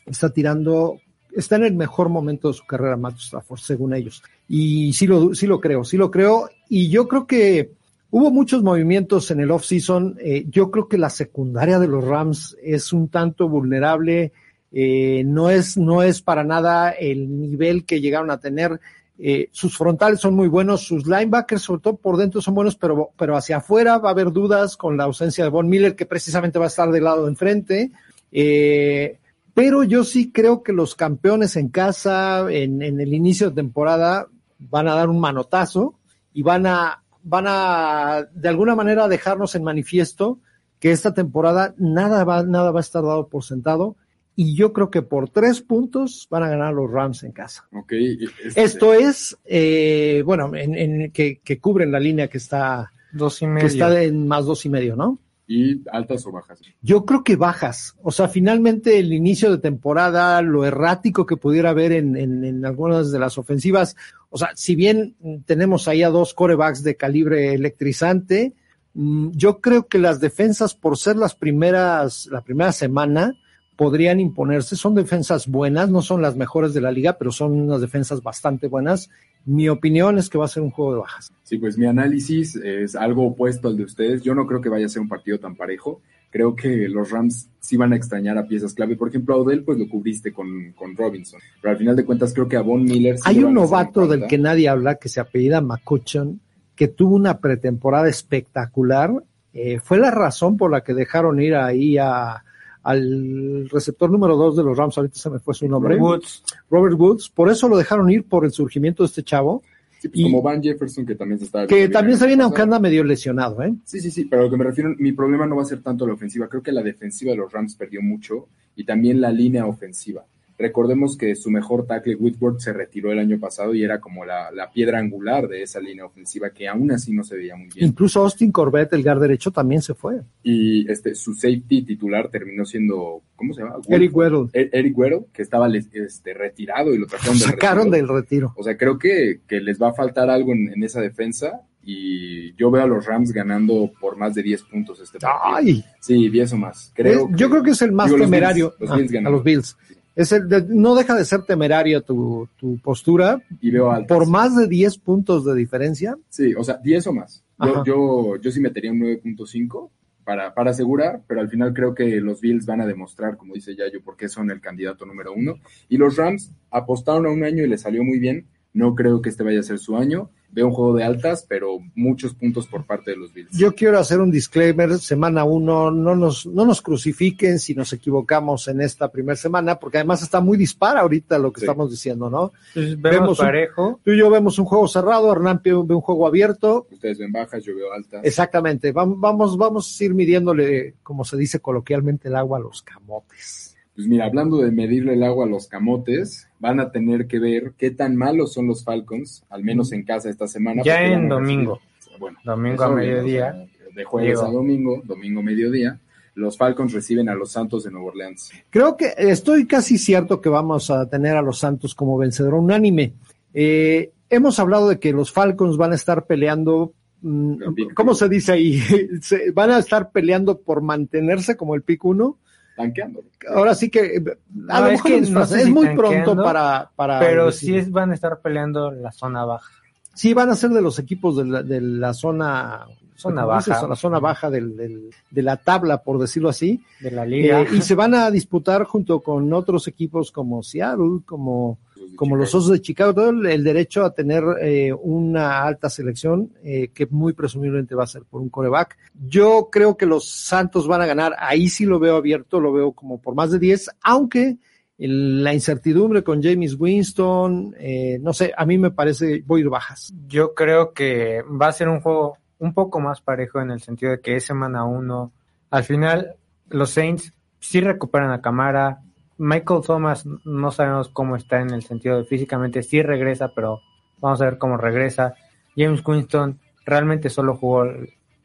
está 0.05 0.29
tirando, 0.29 0.99
está 1.35 1.55
en 1.55 1.63
el 1.65 1.73
mejor 1.73 2.09
momento 2.09 2.49
de 2.49 2.53
su 2.53 2.63
carrera 2.67 2.97
Matthew 2.97 3.21
Stafford, 3.21 3.59
según 3.59 3.95
ellos. 3.95 4.21
Y 4.47 4.93
sí 4.93 5.07
lo, 5.07 5.33
sí 5.33 5.47
lo 5.47 5.59
creo, 5.59 5.83
sí 5.83 5.97
lo 5.97 6.11
creo. 6.11 6.49
Y 6.69 6.89
yo 6.89 7.07
creo 7.07 7.25
que 7.25 7.71
hubo 8.11 8.29
muchos 8.29 8.61
movimientos 8.61 9.31
en 9.31 9.39
el 9.39 9.49
off-season. 9.49 10.17
Eh, 10.19 10.45
yo 10.51 10.69
creo 10.69 10.87
que 10.87 10.99
la 10.99 11.09
secundaria 11.09 11.79
de 11.79 11.87
los 11.87 12.03
Rams 12.03 12.55
es 12.61 12.93
un 12.93 13.07
tanto 13.07 13.49
vulnerable. 13.49 14.31
Eh, 14.71 15.23
no, 15.25 15.49
es, 15.49 15.77
no 15.77 16.03
es 16.03 16.21
para 16.21 16.43
nada 16.43 16.91
el 16.91 17.49
nivel 17.49 17.85
que 17.85 18.01
llegaron 18.01 18.29
a 18.29 18.39
tener. 18.39 18.79
Eh, 19.23 19.49
sus 19.51 19.77
frontales 19.77 20.19
son 20.19 20.33
muy 20.33 20.47
buenos, 20.47 20.81
sus 20.81 21.05
linebackers, 21.05 21.61
sobre 21.61 21.81
todo 21.81 21.95
por 21.95 22.17
dentro, 22.17 22.41
son 22.41 22.55
buenos, 22.55 22.75
pero, 22.75 23.11
pero 23.15 23.37
hacia 23.37 23.57
afuera 23.57 23.99
va 23.99 24.09
a 24.09 24.13
haber 24.13 24.31
dudas 24.31 24.75
con 24.75 24.97
la 24.97 25.03
ausencia 25.03 25.43
de 25.43 25.51
Von 25.51 25.69
Miller, 25.69 25.95
que 25.95 26.07
precisamente 26.07 26.57
va 26.57 26.65
a 26.65 26.69
estar 26.69 26.89
del 26.89 27.03
lado 27.03 27.25
de 27.25 27.29
enfrente. 27.29 27.91
Eh, 28.31 29.19
pero 29.53 29.83
yo 29.83 30.03
sí 30.03 30.31
creo 30.31 30.63
que 30.63 30.73
los 30.73 30.95
campeones 30.95 31.55
en 31.55 31.69
casa, 31.69 32.51
en, 32.51 32.81
en 32.81 32.99
el 32.99 33.13
inicio 33.13 33.49
de 33.49 33.55
temporada, 33.55 34.25
van 34.57 34.87
a 34.87 34.95
dar 34.95 35.07
un 35.07 35.19
manotazo 35.19 35.93
y 36.33 36.41
van 36.41 36.65
a, 36.65 37.03
van 37.21 37.45
a, 37.47 38.27
de 38.33 38.49
alguna 38.49 38.75
manera, 38.75 39.07
dejarnos 39.07 39.53
en 39.53 39.63
manifiesto 39.63 40.39
que 40.79 40.91
esta 40.91 41.13
temporada 41.13 41.75
nada 41.77 42.23
va, 42.23 42.41
nada 42.41 42.71
va 42.71 42.79
a 42.79 42.81
estar 42.81 43.03
dado 43.03 43.27
por 43.27 43.43
sentado. 43.43 43.95
Y 44.35 44.55
yo 44.55 44.71
creo 44.73 44.89
que 44.89 45.01
por 45.01 45.29
tres 45.29 45.61
puntos 45.61 46.27
van 46.29 46.43
a 46.43 46.49
ganar 46.49 46.73
los 46.73 46.89
Rams 46.89 47.23
en 47.23 47.31
casa. 47.33 47.67
Ok, 47.73 47.91
y 47.93 48.25
este- 48.45 48.63
Esto 48.63 48.93
es, 48.93 49.37
eh, 49.45 50.23
bueno, 50.25 50.55
en, 50.55 50.75
en- 50.75 51.11
que, 51.11 51.39
que 51.43 51.59
cubren 51.59 51.91
la 51.91 51.99
línea 51.99 52.27
que 52.29 52.37
está, 52.37 52.91
Dos 53.11 53.41
y 53.41 53.45
que 53.45 53.51
medio. 53.51 53.67
está 53.67 54.01
en 54.03 54.27
más 54.27 54.45
dos 54.45 54.65
y 54.65 54.69
medio, 54.69 54.95
¿no? 54.95 55.19
¿Y 55.47 55.81
altas 55.91 56.25
o 56.25 56.31
bajas? 56.31 56.61
Yo 56.81 57.05
creo 57.05 57.25
que 57.25 57.35
bajas. 57.35 57.97
O 58.01 58.11
sea, 58.11 58.29
finalmente 58.29 58.97
el 58.99 59.11
inicio 59.11 59.51
de 59.51 59.57
temporada, 59.57 60.41
lo 60.41 60.63
errático 60.65 61.25
que 61.25 61.35
pudiera 61.35 61.71
haber 61.71 61.91
en, 61.91 62.15
en, 62.15 62.45
en 62.45 62.65
algunas 62.65 63.11
de 63.11 63.19
las 63.19 63.37
ofensivas. 63.37 63.97
O 64.29 64.37
sea, 64.37 64.51
si 64.55 64.75
bien 64.75 65.17
tenemos 65.45 65.89
ahí 65.89 66.03
a 66.03 66.09
dos 66.09 66.33
corebacks 66.33 66.83
de 66.83 66.95
calibre 66.95 67.53
electrizante, 67.53 68.53
mm, 68.93 69.31
yo 69.33 69.59
creo 69.59 69.87
que 69.87 69.97
las 69.99 70.21
defensas, 70.21 70.73
por 70.73 70.97
ser 70.97 71.17
las 71.17 71.35
primeras, 71.35 72.27
la 72.31 72.39
primera 72.41 72.71
semana, 72.71 73.35
podrían 73.75 74.19
imponerse. 74.19 74.75
Son 74.75 74.95
defensas 74.95 75.47
buenas, 75.47 75.89
no 75.89 76.01
son 76.01 76.21
las 76.21 76.35
mejores 76.35 76.73
de 76.73 76.81
la 76.81 76.91
liga, 76.91 77.17
pero 77.17 77.31
son 77.31 77.53
unas 77.53 77.81
defensas 77.81 78.21
bastante 78.21 78.67
buenas. 78.67 79.09
Mi 79.45 79.69
opinión 79.69 80.17
es 80.17 80.29
que 80.29 80.37
va 80.37 80.45
a 80.45 80.49
ser 80.49 80.61
un 80.63 80.69
juego 80.69 80.93
de 80.93 80.99
bajas. 80.99 81.33
Sí, 81.43 81.57
pues 81.57 81.77
mi 81.77 81.85
análisis 81.85 82.55
es 82.55 82.95
algo 82.95 83.25
opuesto 83.25 83.67
al 83.69 83.77
de 83.77 83.83
ustedes. 83.83 84.21
Yo 84.21 84.35
no 84.35 84.45
creo 84.45 84.61
que 84.61 84.69
vaya 84.69 84.85
a 84.85 84.89
ser 84.89 85.01
un 85.01 85.09
partido 85.09 85.39
tan 85.39 85.55
parejo. 85.55 86.01
Creo 86.29 86.55
que 86.55 86.87
los 86.87 87.11
Rams 87.11 87.49
sí 87.59 87.75
van 87.75 87.91
a 87.91 87.95
extrañar 87.95 88.37
a 88.37 88.47
piezas 88.47 88.73
clave. 88.73 88.95
Por 88.95 89.09
ejemplo, 89.09 89.33
a 89.33 89.37
Odell, 89.37 89.63
pues 89.63 89.77
lo 89.77 89.89
cubriste 89.89 90.31
con, 90.31 90.73
con 90.73 90.95
Robinson. 90.95 91.41
Pero 91.61 91.71
al 91.71 91.77
final 91.77 91.95
de 91.95 92.05
cuentas, 92.05 92.33
creo 92.33 92.47
que 92.47 92.55
a 92.55 92.61
Von 92.61 92.83
Miller. 92.83 93.17
sí 93.17 93.23
Hay 93.25 93.43
un 93.43 93.53
novato 93.53 94.07
del 94.07 94.27
que 94.27 94.37
nadie 94.37 94.69
habla 94.69 94.95
que 94.95 95.09
se 95.09 95.19
apellida 95.19 95.59
McCutcheon, 95.59 96.39
que 96.75 96.87
tuvo 96.87 97.15
una 97.15 97.39
pretemporada 97.39 98.07
espectacular. 98.07 99.11
Eh, 99.53 99.79
fue 99.83 99.97
la 99.97 100.11
razón 100.11 100.55
por 100.55 100.71
la 100.71 100.83
que 100.83 100.93
dejaron 100.93 101.41
ir 101.41 101.55
ahí 101.55 101.97
a, 101.97 102.43
al 102.83 103.69
receptor 103.69 104.09
número 104.09 104.35
dos 104.35 104.55
de 104.57 104.63
los 104.63 104.77
Rams, 104.77 104.97
ahorita 104.97 105.17
se 105.19 105.29
me 105.29 105.39
fue 105.39 105.53
su 105.53 105.67
nombre, 105.67 105.97
Woods. 105.97 106.43
Robert 106.69 106.95
Woods. 106.99 107.29
Por 107.29 107.49
eso 107.49 107.67
lo 107.69 107.77
dejaron 107.77 108.09
ir 108.09 108.23
por 108.23 108.45
el 108.45 108.51
surgimiento 108.51 109.03
de 109.03 109.07
este 109.07 109.23
chavo, 109.23 109.63
Sí, 109.99 110.07
pues 110.07 110.19
y- 110.19 110.23
como 110.23 110.41
Van 110.41 110.63
Jefferson, 110.63 111.05
que 111.05 111.13
también 111.13 111.37
se 111.37 111.45
está. 111.45 111.67
que 111.67 111.87
también 111.87 112.13
está 112.15 112.25
bien, 112.25 112.39
el 112.39 112.41
año 112.41 112.45
aunque 112.47 112.61
anda 112.63 112.79
medio 112.79 113.03
lesionado, 113.03 113.61
¿eh? 113.61 113.73
Sí, 113.85 113.99
sí, 113.99 114.09
sí, 114.09 114.25
pero 114.25 114.41
a 114.41 114.45
lo 114.45 114.51
que 114.51 114.57
me 114.57 114.63
refiero, 114.63 114.95
mi 114.97 115.11
problema 115.11 115.45
no 115.45 115.55
va 115.57 115.61
a 115.61 115.65
ser 115.65 115.81
tanto 115.83 116.07
la 116.07 116.13
ofensiva. 116.13 116.47
Creo 116.49 116.63
que 116.63 116.71
la 116.71 116.81
defensiva 116.81 117.31
de 117.31 117.37
los 117.37 117.51
Rams 117.51 117.75
perdió 117.75 118.01
mucho 118.01 118.47
y 118.75 118.83
también 118.83 119.21
la 119.21 119.31
línea 119.31 119.67
ofensiva. 119.67 120.25
Recordemos 120.61 121.17
que 121.17 121.35
su 121.35 121.49
mejor 121.49 121.85
tackle, 121.85 122.15
Whitworth, 122.15 122.59
se 122.59 122.71
retiró 122.73 123.11
el 123.11 123.19
año 123.19 123.39
pasado 123.39 123.73
y 123.73 123.83
era 123.83 123.99
como 123.99 124.23
la, 124.25 124.51
la 124.51 124.69
piedra 124.71 124.99
angular 124.99 125.47
de 125.47 125.63
esa 125.63 125.79
línea 125.79 126.05
ofensiva 126.05 126.51
que 126.51 126.67
aún 126.67 126.91
así 126.91 127.11
no 127.11 127.23
se 127.23 127.35
veía 127.35 127.55
muy 127.55 127.67
bien. 127.73 127.87
Incluso 127.87 128.21
Austin 128.21 128.51
Corbett, 128.51 128.93
el 128.93 129.03
guard 129.03 129.21
derecho, 129.21 129.51
también 129.51 129.81
se 129.81 129.93
fue. 129.93 130.21
Y 130.43 130.89
este, 130.91 131.15
su 131.15 131.33
safety 131.33 131.81
titular 131.83 132.29
terminó 132.29 132.63
siendo, 132.65 133.21
¿cómo 133.35 133.53
se 133.53 133.61
llama? 133.63 133.75
Eric 133.89 134.15
Weddle. 134.15 134.49
E- 134.53 134.69
Eric 134.71 134.97
Weddle, 134.97 135.25
que 135.33 135.41
estaba 135.41 135.67
este, 135.67 136.33
retirado 136.33 136.93
y 136.93 136.97
lo 136.97 137.07
trajeron 137.07 137.37
del 137.39 137.47
Sacaron 137.49 137.85
retiro. 137.91 138.07
del 138.07 138.21
retiro. 138.21 138.53
O 138.55 138.63
sea, 138.63 138.77
creo 138.77 138.97
que, 138.99 139.41
que 139.47 139.59
les 139.59 139.81
va 139.81 139.89
a 139.89 139.93
faltar 139.93 140.29
algo 140.29 140.51
en, 140.53 140.69
en 140.73 140.83
esa 140.83 141.01
defensa 141.01 141.61
y 141.83 142.53
yo 142.55 142.69
veo 142.69 142.83
a 142.83 142.87
los 142.87 143.05
Rams 143.05 143.31
ganando 143.31 143.91
por 143.99 144.15
más 144.15 144.35
de 144.35 144.43
10 144.43 144.63
puntos 144.63 144.99
este 144.99 145.17
partido. 145.19 145.55
¡Ay! 145.55 145.83
Sí, 145.99 146.29
10 146.29 146.53
o 146.53 146.57
más. 146.57 146.91
Creo 146.95 147.27
Es- 147.29 147.35
yo 147.35 147.49
creo 147.49 147.63
que 147.63 147.71
es 147.71 147.81
el 147.81 147.91
más 147.91 148.07
digo, 148.07 148.19
los 148.19 148.27
temerario 148.27 148.69
Bills, 148.69 148.81
los 148.81 148.91
ah, 148.91 148.95
Bills 148.97 149.11
ganan. 149.11 149.27
a 149.27 149.29
los 149.35 149.43
Bills. 149.43 149.77
Es 150.15 150.31
el 150.31 150.47
de- 150.49 150.65
no 150.67 150.93
deja 150.95 151.15
de 151.15 151.23
ser 151.25 151.43
temerario 151.43 152.01
tu, 152.01 152.47
tu 152.57 152.77
postura, 152.79 153.41
Y 153.61 153.71
veo 153.71 153.91
altas. 153.91 154.07
por 154.17 154.27
más 154.29 154.55
de 154.55 154.67
10 154.67 154.97
puntos 154.97 155.45
de 155.45 155.55
diferencia. 155.55 156.17
Sí, 156.29 156.53
o 156.53 156.63
sea, 156.63 156.77
10 156.77 157.07
o 157.07 157.13
más. 157.13 157.43
Yo, 157.63 157.83
yo, 157.85 158.35
yo 158.37 158.51
sí 158.51 158.59
metería 158.59 158.91
un 158.91 158.99
9.5 158.99 159.89
para, 160.23 160.53
para 160.53 160.71
asegurar, 160.71 161.21
pero 161.27 161.41
al 161.41 161.49
final 161.49 161.73
creo 161.73 161.93
que 161.95 162.19
los 162.21 162.41
Bills 162.41 162.65
van 162.65 162.81
a 162.81 162.85
demostrar, 162.87 163.37
como 163.37 163.53
dice 163.53 163.75
Yayo, 163.75 164.01
por 164.03 164.17
qué 164.17 164.27
son 164.29 164.49
el 164.51 164.59
candidato 164.59 165.05
número 165.05 165.33
uno. 165.33 165.55
Y 165.87 165.97
los 165.97 166.15
Rams 166.17 166.51
apostaron 166.71 167.25
a 167.25 167.29
un 167.29 167.43
año 167.43 167.63
y 167.63 167.67
les 167.67 167.81
salió 167.81 168.03
muy 168.03 168.19
bien. 168.19 168.45
No 168.73 168.95
creo 168.95 169.21
que 169.21 169.29
este 169.29 169.43
vaya 169.43 169.59
a 169.59 169.63
ser 169.63 169.79
su 169.79 169.97
año. 169.97 170.29
Veo 170.53 170.67
un 170.67 170.73
juego 170.73 170.93
de 170.95 171.03
altas, 171.05 171.45
pero 171.47 171.77
muchos 171.95 172.33
puntos 172.33 172.67
por 172.67 172.85
parte 172.85 173.11
de 173.11 173.17
los 173.17 173.31
Bills. 173.33 173.57
Yo 173.57 173.73
quiero 173.73 173.97
hacer 173.97 174.19
un 174.19 174.29
disclaimer, 174.31 174.97
semana 174.99 175.45
uno, 175.45 175.91
no 175.91 176.13
nos, 176.13 176.45
no 176.45 176.65
nos 176.65 176.81
crucifiquen 176.81 177.57
si 177.57 177.73
nos 177.73 177.93
equivocamos 177.93 178.67
en 178.67 178.81
esta 178.81 179.09
primera 179.09 179.37
semana, 179.37 179.79
porque 179.79 179.99
además 179.99 180.21
está 180.23 180.41
muy 180.41 180.57
dispara 180.57 181.01
ahorita 181.01 181.37
lo 181.39 181.53
que 181.53 181.61
Sí. 181.61 181.65
estamos 181.65 181.89
diciendo, 181.89 182.29
¿no? 182.29 182.51
Entonces, 182.75 183.01
Vemos 183.01 183.19
vemos 183.21 183.39
un- 183.39 183.45
parejo. 183.45 183.99
Tú 184.03 184.11
y 184.11 184.17
yo 184.19 184.29
vemos 184.29 184.59
un 184.59 184.65
juego 184.65 184.89
cerrado, 184.89 185.31
Hernán 185.31 185.61
ve 185.63 185.71
ve 185.71 185.95
un 185.95 186.01
juego 186.01 186.27
abierto, 186.27 186.85
Ustedes 186.91 187.17
ven 187.19 187.31
bajas, 187.31 187.63
yo 187.63 187.73
veo 187.73 187.93
altas. 187.93 188.19
exactamente, 188.25 188.91
vamos, 188.91 189.17
vamos, 189.21 189.57
vamos 189.57 189.97
a 189.99 190.03
ir 190.03 190.13
midiéndole, 190.13 190.95
como 191.01 191.23
se 191.23 191.37
dice 191.37 191.61
coloquialmente, 191.61 192.27
el 192.27 192.35
agua 192.35 192.57
a 192.57 192.61
los 192.61 192.81
camotes. 192.81 193.70
Pues 193.95 194.07
mira, 194.07 194.25
hablando 194.25 194.57
de 194.57 194.71
medirle 194.71 195.13
el 195.13 195.23
agua 195.23 195.45
a 195.45 195.49
los 195.49 195.67
camotes, 195.67 196.47
van 196.59 196.79
a 196.79 196.91
tener 196.91 197.27
que 197.27 197.39
ver 197.39 197.73
qué 197.77 197.91
tan 197.91 198.15
malos 198.15 198.53
son 198.53 198.67
los 198.67 198.83
Falcons, 198.83 199.43
al 199.49 199.63
menos 199.63 199.91
en 199.91 200.03
casa 200.03 200.29
esta 200.29 200.47
semana. 200.47 200.81
Ya 200.83 201.01
en 201.03 201.23
recibir- 201.23 201.29
domingo. 201.29 201.79
Bueno, 202.19 202.37
Domingo 202.45 202.83
a 202.83 202.89
mediodía. 202.95 203.67
de 203.95 204.03
jueves 204.05 204.39
Digo. 204.39 204.47
a 204.47 204.51
domingo, 204.51 205.01
domingo 205.03 205.41
mediodía, 205.43 205.99
los 206.35 206.57
Falcons 206.57 206.93
reciben 206.93 207.27
a 207.27 207.35
los 207.35 207.51
Santos 207.51 207.83
de 207.83 207.91
Nueva 207.91 208.07
Orleans. 208.07 208.51
Creo 208.69 208.95
que 208.95 209.13
estoy 209.17 209.67
casi 209.67 209.97
cierto 209.97 210.39
que 210.39 210.47
vamos 210.49 210.89
a 210.89 211.09
tener 211.09 211.35
a 211.35 211.41
los 211.41 211.59
Santos 211.59 211.93
como 211.93 212.17
vencedor 212.17 212.53
unánime. 212.53 213.13
Eh, 213.53 214.11
hemos 214.29 214.57
hablado 214.59 214.87
de 214.87 214.99
que 214.99 215.11
los 215.11 215.31
Falcons 215.33 215.75
van 215.75 215.91
a 215.91 215.95
estar 215.95 216.25
peleando, 216.25 216.93
mm, 217.21 217.55
¿cómo 217.95 218.15
se 218.15 218.29
dice 218.29 218.53
ahí? 218.53 218.79
Se- 219.21 219.51
van 219.51 219.71
a 219.71 219.79
estar 219.79 220.11
peleando 220.11 220.59
por 220.61 220.81
mantenerse 220.81 221.57
como 221.57 221.75
el 221.75 221.81
pick 221.81 222.05
uno. 222.05 222.37
Tanqueando. 222.75 223.23
Ahora 223.53 223.75
sí 223.75 223.89
que 223.89 224.15
eh, 224.17 224.23
a 224.69 224.79
No, 224.79 224.79
lo 224.81 224.85
es 224.87 224.91
mejor 224.93 225.11
que 225.11 225.17
es, 225.17 225.29
no 225.29 225.45
sé 225.45 225.57
es 225.59 225.63
si 225.65 225.71
muy 225.71 225.95
pronto 225.95 226.35
para, 226.35 226.89
para 226.95 227.19
Pero 227.19 227.47
decir. 227.47 227.69
sí 227.69 227.77
es, 227.77 227.91
van 227.91 228.11
a 228.11 228.13
estar 228.13 228.39
peleando 228.41 228.91
la 228.91 229.11
zona 229.11 229.45
baja. 229.45 229.69
Sí, 230.13 230.33
van 230.33 230.49
a 230.49 230.55
ser 230.55 230.71
de 230.71 230.81
los 230.81 230.99
equipos 230.99 231.37
de 231.37 231.45
la, 231.45 231.63
de 231.63 231.79
la 231.81 232.13
zona, 232.13 232.85
Zona 233.15 233.45
baja. 233.45 233.87
la 233.87 233.95
zona 233.95 234.19
baja 234.19 234.49
del- 234.49 234.75
del- 234.75 235.09
de 235.29 235.41
la 235.43 235.57
tabla, 235.57 236.01
por 236.01 236.17
decirlo 236.19 236.49
así. 236.49 236.83
de 236.99 237.11
la 237.11 237.25
liga. 237.25 237.61
Eh, 237.61 237.67
y 237.73 237.81
se 237.81 237.93
van 237.95 238.13
a 238.15 238.31
disputar 238.31 238.83
junto 238.85 239.19
con 239.21 239.51
otros 239.53 239.87
equipos 239.87 240.31
como 240.31 240.63
Seattle, 240.63 241.19
como, 241.25 241.77
como 242.15 242.35
los 242.35 242.53
Osos 242.53 242.71
de 242.71 242.81
Chicago, 242.81 243.13
todo 243.13 243.29
el, 243.29 243.45
el 243.45 243.63
derecho 243.63 244.03
a 244.03 244.13
tener 244.13 244.43
eh, 244.61 244.93
una 244.93 245.63
alta 245.63 245.89
selección 245.89 246.51
eh, 246.63 246.89
que 246.93 247.05
muy 247.07 247.33
presumiblemente 247.33 247.95
va 247.95 248.03
a 248.03 248.07
ser 248.07 248.23
por 248.23 248.41
un 248.41 248.49
coreback. 248.49 248.97
Yo 249.27 249.69
creo 249.71 249.97
que 249.97 250.05
los 250.05 250.29
Santos 250.29 250.87
van 250.87 251.01
a 251.01 251.05
ganar, 251.05 251.35
ahí 251.39 251.67
sí 251.69 251.85
lo 251.85 251.99
veo 251.99 252.15
abierto, 252.15 252.59
lo 252.59 252.71
veo 252.73 252.91
como 252.91 253.19
por 253.19 253.35
más 253.35 253.51
de 253.51 253.59
10, 253.59 253.89
aunque 254.03 254.57
el- 254.97 255.43
la 255.43 255.53
incertidumbre 255.53 256.23
con 256.23 256.43
James 256.43 256.75
Winston, 256.79 257.75
eh, 257.79 258.19
no 258.21 258.33
sé, 258.33 258.53
a 258.55 258.65
mí 258.65 258.77
me 258.77 258.91
parece, 258.91 259.43
voy 259.45 259.61
a 259.61 259.63
ir 259.63 259.69
bajas. 259.69 260.13
Yo 260.27 260.53
creo 260.53 260.93
que 260.93 261.41
va 261.43 261.67
a 261.67 261.71
ser 261.71 261.89
un 261.89 262.01
juego 262.01 262.37
un 262.59 262.73
poco 262.73 262.99
más 262.99 263.19
parejo 263.21 263.59
en 263.59 263.71
el 263.71 263.81
sentido 263.81 264.11
de 264.11 264.21
que 264.21 264.35
es 264.35 264.45
semana 264.45 264.85
uno. 264.85 265.31
Al 265.71 265.83
final, 265.83 266.35
los 266.69 266.91
Saints 266.91 267.33
sí 267.59 267.81
recuperan 267.81 268.31
a 268.31 268.41
Camara. 268.41 269.01
Michael 269.41 269.81
Thomas 269.83 270.23
no 270.45 270.69
sabemos 270.71 271.09
cómo 271.09 271.35
está 271.35 271.61
en 271.61 271.71
el 271.71 271.81
sentido 271.81 272.17
de 272.17 272.25
físicamente 272.25 272.83
sí 272.83 273.01
regresa, 273.01 273.51
pero 273.55 273.79
vamos 274.19 274.39
a 274.39 274.45
ver 274.45 274.59
cómo 274.59 274.77
regresa. 274.77 275.33
James 275.75 276.03
Winston 276.05 276.59
realmente 276.85 277.29
solo 277.31 277.55
jugó 277.57 277.85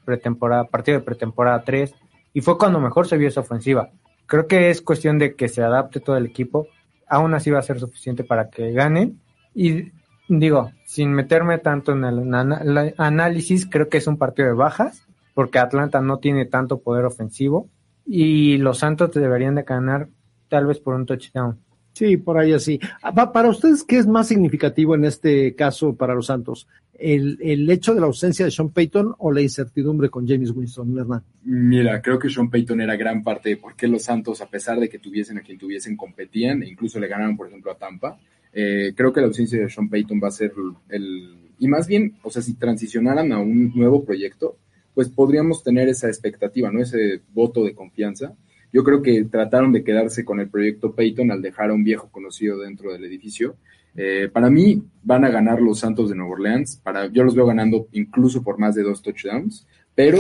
pretemporada, 0.06 0.64
partido 0.64 0.98
de 0.98 1.04
pretemporada 1.04 1.62
3 1.64 1.94
y 2.32 2.40
fue 2.40 2.56
cuando 2.56 2.80
mejor 2.80 3.06
se 3.06 3.18
vio 3.18 3.28
esa 3.28 3.40
ofensiva. 3.40 3.90
Creo 4.24 4.46
que 4.46 4.70
es 4.70 4.80
cuestión 4.80 5.18
de 5.18 5.34
que 5.34 5.48
se 5.48 5.62
adapte 5.62 6.00
todo 6.00 6.16
el 6.16 6.24
equipo. 6.24 6.66
Aún 7.06 7.34
así 7.34 7.50
va 7.50 7.58
a 7.58 7.62
ser 7.62 7.78
suficiente 7.78 8.24
para 8.24 8.48
que 8.48 8.72
ganen. 8.72 9.20
Y 9.54 9.92
digo, 10.28 10.70
sin 10.86 11.12
meterme 11.12 11.58
tanto 11.58 11.92
en 11.92 12.04
el 12.04 12.34
ana- 12.34 12.62
la- 12.64 12.94
análisis, 12.96 13.66
creo 13.68 13.90
que 13.90 13.98
es 13.98 14.06
un 14.06 14.16
partido 14.16 14.48
de 14.48 14.54
bajas, 14.54 15.06
porque 15.34 15.58
Atlanta 15.58 16.00
no 16.00 16.20
tiene 16.20 16.46
tanto 16.46 16.78
poder 16.80 17.04
ofensivo 17.04 17.68
y 18.06 18.56
los 18.58 18.78
Santos 18.78 19.10
deberían 19.12 19.56
de 19.56 19.62
ganar 19.64 20.08
tal 20.48 20.66
vez 20.66 20.78
por 20.80 20.94
un 20.94 21.06
touchdown. 21.06 21.58
Sí, 21.92 22.18
por 22.18 22.36
ahí 22.38 22.52
así. 22.52 22.78
Ah, 23.02 23.14
pa- 23.14 23.32
Para 23.32 23.48
ustedes, 23.48 23.82
¿qué 23.82 23.96
es 23.96 24.06
más 24.06 24.28
significativo 24.28 24.94
en 24.94 25.04
este 25.06 25.54
caso 25.54 25.94
para 25.96 26.14
los 26.14 26.26
Santos? 26.26 26.68
¿El, 26.98 27.38
el 27.40 27.70
hecho 27.70 27.94
de 27.94 28.00
la 28.00 28.06
ausencia 28.06 28.44
de 28.44 28.50
Sean 28.50 28.68
Payton 28.70 29.14
o 29.18 29.32
la 29.32 29.40
incertidumbre 29.40 30.10
con 30.10 30.26
James 30.28 30.50
Winston, 30.50 30.98
Hernán? 30.98 31.22
Mira, 31.44 32.00
creo 32.02 32.18
que 32.18 32.28
Sean 32.28 32.50
Payton 32.50 32.80
era 32.82 32.96
gran 32.96 33.22
parte 33.24 33.48
de 33.50 33.56
por 33.56 33.74
qué 33.76 33.88
los 33.88 34.02
Santos, 34.02 34.40
a 34.42 34.46
pesar 34.50 34.78
de 34.78 34.88
que 34.90 34.98
tuviesen 34.98 35.38
a 35.38 35.40
quien 35.42 35.56
tuviesen, 35.58 35.96
competían 35.96 36.62
e 36.62 36.68
incluso 36.68 37.00
le 37.00 37.08
ganaron, 37.08 37.36
por 37.36 37.48
ejemplo, 37.48 37.70
a 37.72 37.76
Tampa. 37.78 38.18
Eh, 38.52 38.92
creo 38.94 39.12
que 39.12 39.20
la 39.20 39.26
ausencia 39.28 39.58
de 39.60 39.68
Sean 39.70 39.88
Payton 39.88 40.20
va 40.22 40.28
a 40.28 40.32
ser 40.32 40.52
el... 40.90 41.34
Y 41.58 41.68
más 41.68 41.86
bien, 41.86 42.16
o 42.22 42.30
sea, 42.30 42.42
si 42.42 42.54
transicionaran 42.54 43.32
a 43.32 43.38
un 43.38 43.72
nuevo 43.74 44.04
proyecto, 44.04 44.58
pues 44.94 45.08
podríamos 45.08 45.62
tener 45.62 45.88
esa 45.88 46.08
expectativa, 46.08 46.70
¿no? 46.70 46.80
Ese 46.80 47.20
voto 47.32 47.64
de 47.64 47.74
confianza. 47.74 48.34
Yo 48.76 48.85
creo 48.85 49.00
que 49.00 49.25
trataron 49.25 49.73
de 49.73 49.83
quedarse 49.83 50.23
con 50.23 50.38
el 50.38 50.50
proyecto 50.50 50.95
Payton 50.95 51.30
al 51.30 51.40
dejar 51.40 51.71
a 51.71 51.73
un 51.73 51.83
viejo 51.83 52.11
conocido 52.11 52.59
dentro 52.59 52.92
del 52.92 53.06
edificio. 53.06 53.56
Eh, 53.97 54.28
para 54.30 54.50
mí 54.50 54.83
van 55.02 55.25
a 55.25 55.30
ganar 55.30 55.62
los 55.62 55.78
Santos 55.78 56.11
de 56.11 56.14
Nueva 56.14 56.33
Orleans. 56.33 56.76
Para, 56.85 57.06
yo 57.06 57.25
los 57.25 57.35
veo 57.35 57.47
ganando 57.47 57.88
incluso 57.92 58.42
por 58.42 58.59
más 58.59 58.75
de 58.75 58.83
dos 58.83 59.00
touchdowns. 59.00 59.66
Pero, 59.96 60.18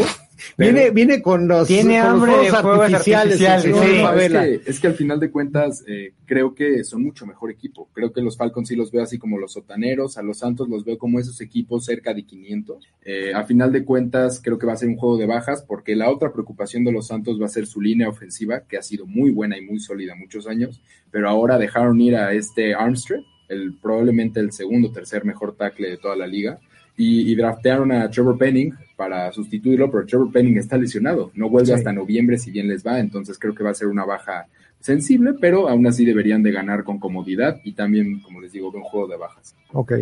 pero- 0.56 0.72
Viene, 0.72 0.90
viene 0.90 1.22
con 1.22 1.46
los, 1.46 1.66
Tiene 1.68 2.00
con 2.00 2.12
los 2.26 2.52
hambre 2.54 2.84
artificiales. 2.86 3.40
artificiales, 3.42 3.64
el 3.66 3.70
No, 3.70 3.76
señor 3.78 3.86
sí. 3.86 3.92
no, 3.92 3.98
es, 3.98 4.02
Favela. 4.08 4.42
que, 4.44 4.70
es 4.70 4.80
que 4.80 4.86
al 4.86 4.94
final 4.94 5.20
de 5.20 5.30
cuentas 5.30 5.84
eh, 5.86 6.12
creo 6.24 6.54
que 6.54 6.82
son 6.84 7.02
mucho 7.02 7.26
mejor 7.26 7.50
equipo. 7.50 7.88
Creo 7.92 8.12
que 8.12 8.20
los 8.22 8.36
Falcons 8.36 8.68
sí 8.68 8.74
los 8.76 8.90
veo 8.90 9.02
así 9.02 9.18
como 9.18 9.38
los 9.38 9.52
sotaneros, 9.52 10.16
a 10.18 10.22
los 10.22 10.38
Santos 10.38 10.68
los 10.68 10.84
veo 10.84 10.98
como 10.98 11.20
esos 11.20 11.40
equipos 11.40 11.84
cerca 11.84 12.12
de 12.14 12.24
500. 12.24 12.84
Eh, 13.04 13.32
a 13.34 13.44
final 13.44 13.70
de 13.72 13.84
cuentas 13.84 14.40
creo 14.42 14.58
que 14.58 14.66
va 14.66 14.72
a 14.72 14.76
ser 14.78 14.88
un 14.88 14.96
juego 14.96 15.16
de 15.18 15.26
bajas 15.26 15.62
porque 15.62 15.94
la 15.94 16.10
otra 16.10 16.32
preocupación 16.32 16.84
de 16.84 16.92
los 16.92 17.06
Santos 17.06 17.40
va 17.40 17.46
a 17.46 17.50
ser 17.50 17.66
su 17.66 17.80
línea 17.80 18.08
ofensiva, 18.08 18.62
que 18.68 18.76
ha 18.78 18.82
sido 18.82 19.06
muy 19.06 19.30
buena 19.30 19.56
y 19.58 19.62
muy 19.62 19.78
sólida 19.80 20.14
muchos 20.14 20.46
años, 20.46 20.80
pero 21.10 21.28
ahora 21.28 21.58
dejaron 21.58 22.00
ir 22.00 22.16
a 22.16 22.32
este 22.32 22.74
Armstrong, 22.74 23.22
el, 23.48 23.74
probablemente 23.80 24.40
el 24.40 24.52
segundo 24.52 24.88
o 24.88 24.92
tercer 24.92 25.24
mejor 25.24 25.54
tackle 25.56 25.90
de 25.90 25.96
toda 25.98 26.16
la 26.16 26.26
liga. 26.26 26.58
Y, 26.96 27.30
y 27.30 27.34
draftearon 27.34 27.92
a 27.92 28.08
Trevor 28.10 28.38
Penning 28.38 28.72
para 28.96 29.30
sustituirlo, 29.32 29.90
pero 29.90 30.06
Trevor 30.06 30.32
Penning 30.32 30.56
está 30.56 30.78
lesionado, 30.78 31.30
no 31.34 31.50
vuelve 31.50 31.66
Sí. 31.66 31.72
hasta 31.74 31.92
noviembre 31.92 32.38
si 32.38 32.50
bien 32.50 32.68
les 32.68 32.86
va, 32.86 32.98
entonces 33.00 33.38
creo 33.38 33.54
que 33.54 33.62
va 33.62 33.70
a 33.70 33.74
ser 33.74 33.88
una 33.88 34.04
baja 34.06 34.46
sensible, 34.80 35.34
pero 35.40 35.68
aún 35.68 35.86
así 35.86 36.04
deberían 36.06 36.42
de 36.42 36.52
ganar 36.52 36.84
con 36.84 36.98
comodidad 36.98 37.60
y 37.64 37.72
también, 37.72 38.20
como 38.20 38.40
les 38.40 38.52
digo, 38.52 38.70
un 38.70 38.82
juego 38.82 39.08
de 39.08 39.16
bajas. 39.16 39.54
Ok. 39.72 39.92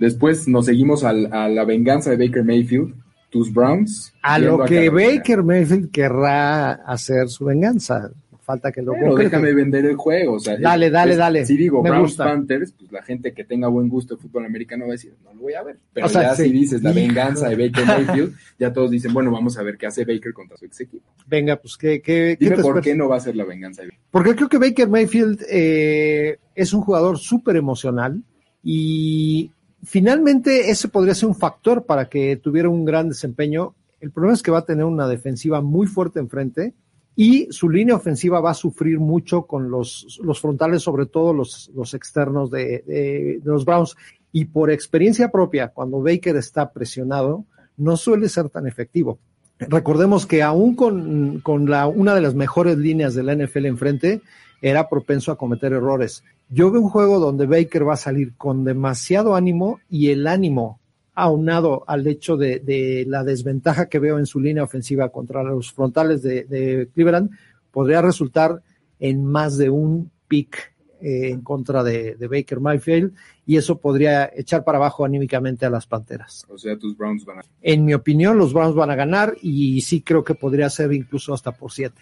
Después 0.00 0.48
nos 0.48 0.66
seguimos 0.66 1.04
al- 1.04 1.32
a 1.32 1.48
la 1.48 1.64
venganza 1.64 2.10
de 2.10 2.26
Baker 2.26 2.42
Mayfield, 2.44 2.94
tus 3.30 3.52
Browns. 3.52 4.12
A 4.22 4.38
lo 4.38 4.64
que. 4.64 4.90
Baker 4.90 5.42
Mayfield 5.42 5.90
querrá 5.92 6.72
hacer 6.72 7.28
su 7.28 7.44
venganza. 7.44 8.10
Falta 8.44 8.70
que 8.70 8.82
lo 8.82 8.92
Pero 8.92 9.14
déjame 9.14 9.54
vender 9.54 9.86
el 9.86 9.96
juego. 9.96 10.34
O 10.34 10.38
sea, 10.38 10.58
Dale, 10.58 10.86
es- 10.86 10.92
dale, 10.92 11.12
es- 11.12 11.18
dale. 11.18 11.46
Si 11.46 11.56
digo 11.56 11.82
Browns. 11.82 12.14
Panthers, 12.16 12.72
pues 12.78 12.92
la 12.92 13.02
gente 13.02 13.32
que 13.32 13.42
tenga 13.44 13.68
buen 13.68 13.88
gusto 13.88 14.16
de 14.16 14.20
fútbol 14.22 14.44
americano 14.44 14.84
va 14.84 14.90
a 14.90 14.92
decir, 14.92 15.14
no 15.24 15.32
lo 15.32 15.40
voy 15.40 15.54
a 15.54 15.62
ver. 15.62 15.78
Pero 15.94 16.06
O 16.06 16.08
sea, 16.10 16.22
ya 16.22 16.34
sí. 16.34 16.44
si 16.44 16.50
dices 16.52 16.82
la 16.82 16.92
venganza 16.92 17.48
de 17.48 17.56
Baker 17.56 17.86
Mayfield, 17.86 18.34
ya 18.58 18.70
todos 18.72 18.90
dicen, 18.90 19.14
bueno, 19.14 19.30
vamos 19.30 19.56
a 19.56 19.62
ver 19.62 19.78
qué 19.78 19.86
hace 19.86 20.04
Baker 20.04 20.34
contra 20.34 20.56
su 20.58 20.66
ex 20.66 20.78
equipo. 20.80 21.04
Venga, 21.26 21.56
pues, 21.56 21.76
¿qué, 21.78 22.02
qué, 22.02 22.36
Dime 22.38 22.58
por 22.58 22.82
qué 22.82 22.94
no 22.94 23.08
va 23.08 23.16
a 23.16 23.20
ser 23.20 23.34
la 23.34 23.44
venganza 23.44 23.80
de 23.80 23.88
Baker. 23.88 24.00
Porque 24.10 24.34
creo 24.36 24.48
que 24.50 24.58
Baker 24.58 24.88
Mayfield 24.88 25.40
eh, 25.50 26.38
es 26.54 26.74
un 26.74 26.82
jugador 26.82 27.18
súper 27.18 27.56
emocional 27.56 28.22
y 28.62 29.50
finalmente 29.84 30.70
ese 30.70 30.88
podría 30.88 31.14
ser 31.14 31.28
un 31.28 31.34
factor 31.34 31.84
para 31.86 32.08
que 32.08 32.36
tuviera 32.36 32.68
un 32.68 32.84
gran 32.84 33.08
desempeño. 33.08 33.74
El 34.00 34.10
problema 34.10 34.34
es 34.34 34.42
que 34.42 34.50
va 34.50 34.58
a 34.58 34.64
tener 34.66 34.84
una 34.84 35.08
defensiva 35.08 35.60
muy 35.62 35.86
fuerte 35.86 36.18
enfrente 36.20 36.74
y 37.16 37.46
su 37.50 37.68
línea 37.68 37.94
ofensiva 37.94 38.40
va 38.40 38.50
a 38.50 38.54
sufrir 38.54 38.98
mucho 38.98 39.42
con 39.42 39.70
los, 39.70 40.20
los 40.22 40.40
frontales, 40.40 40.82
sobre 40.82 41.06
todo 41.06 41.32
los, 41.32 41.70
los 41.74 41.94
externos 41.94 42.50
de, 42.50 43.40
los 43.44 43.64
Browns. 43.64 43.96
Y 44.32 44.46
por 44.46 44.70
experiencia 44.70 45.30
propia, 45.30 45.68
cuando 45.68 46.02
Baker 46.02 46.36
está 46.36 46.72
presionado, 46.72 47.44
no 47.76 47.96
suele 47.96 48.28
ser 48.28 48.48
tan 48.48 48.66
efectivo. 48.66 49.18
Recordemos 49.58 50.26
que 50.26 50.42
aún 50.42 50.74
con, 50.74 51.40
con 51.40 51.70
la, 51.70 51.86
una 51.86 52.14
de 52.14 52.20
las 52.20 52.34
mejores 52.34 52.76
líneas 52.76 53.14
de 53.14 53.22
la 53.22 53.36
NFL 53.36 53.66
enfrente, 53.66 54.20
era 54.60 54.88
propenso 54.88 55.30
a 55.30 55.36
cometer 55.36 55.74
errores. 55.74 56.24
Yo 56.48 56.70
veo 56.70 56.80
un 56.80 56.88
juego 56.88 57.20
donde 57.20 57.46
Baker 57.46 57.86
va 57.86 57.94
a 57.94 57.98
salir 57.98 58.34
con 58.36 58.64
demasiado 58.64 59.36
ánimo 59.36 59.78
y 59.90 60.10
el 60.10 60.26
ánimo 60.26 60.80
aunado 61.14 61.84
al 61.86 62.06
hecho 62.06 62.36
de, 62.36 62.58
de 62.60 63.04
la 63.06 63.24
desventaja 63.24 63.88
que 63.88 63.98
veo 63.98 64.18
en 64.18 64.26
su 64.26 64.40
línea 64.40 64.64
ofensiva 64.64 65.10
contra 65.10 65.42
los 65.42 65.72
frontales 65.72 66.22
de, 66.22 66.44
de 66.44 66.88
Cleveland, 66.94 67.30
podría 67.70 68.02
resultar 68.02 68.62
en 68.98 69.24
más 69.24 69.56
de 69.56 69.70
un 69.70 70.10
pick 70.28 70.74
eh, 71.00 71.28
en 71.30 71.42
contra 71.42 71.82
de, 71.84 72.14
de 72.14 72.28
Baker 72.28 72.60
Mayfield 72.60 73.12
y 73.44 73.56
eso 73.58 73.78
podría 73.78 74.30
echar 74.34 74.64
para 74.64 74.78
abajo 74.78 75.04
anímicamente 75.04 75.66
a 75.66 75.70
las 75.70 75.86
Panteras. 75.86 76.46
O 76.48 76.56
sea, 76.56 76.78
tus 76.78 76.96
Browns 76.96 77.24
van 77.26 77.40
a... 77.40 77.42
En 77.60 77.84
mi 77.84 77.92
opinión, 77.92 78.38
los 78.38 78.54
Browns 78.54 78.74
van 78.74 78.90
a 78.90 78.94
ganar 78.96 79.34
y 79.42 79.82
sí 79.82 80.00
creo 80.00 80.24
que 80.24 80.34
podría 80.34 80.70
ser 80.70 80.92
incluso 80.94 81.34
hasta 81.34 81.52
por 81.52 81.70
siete. 81.72 82.00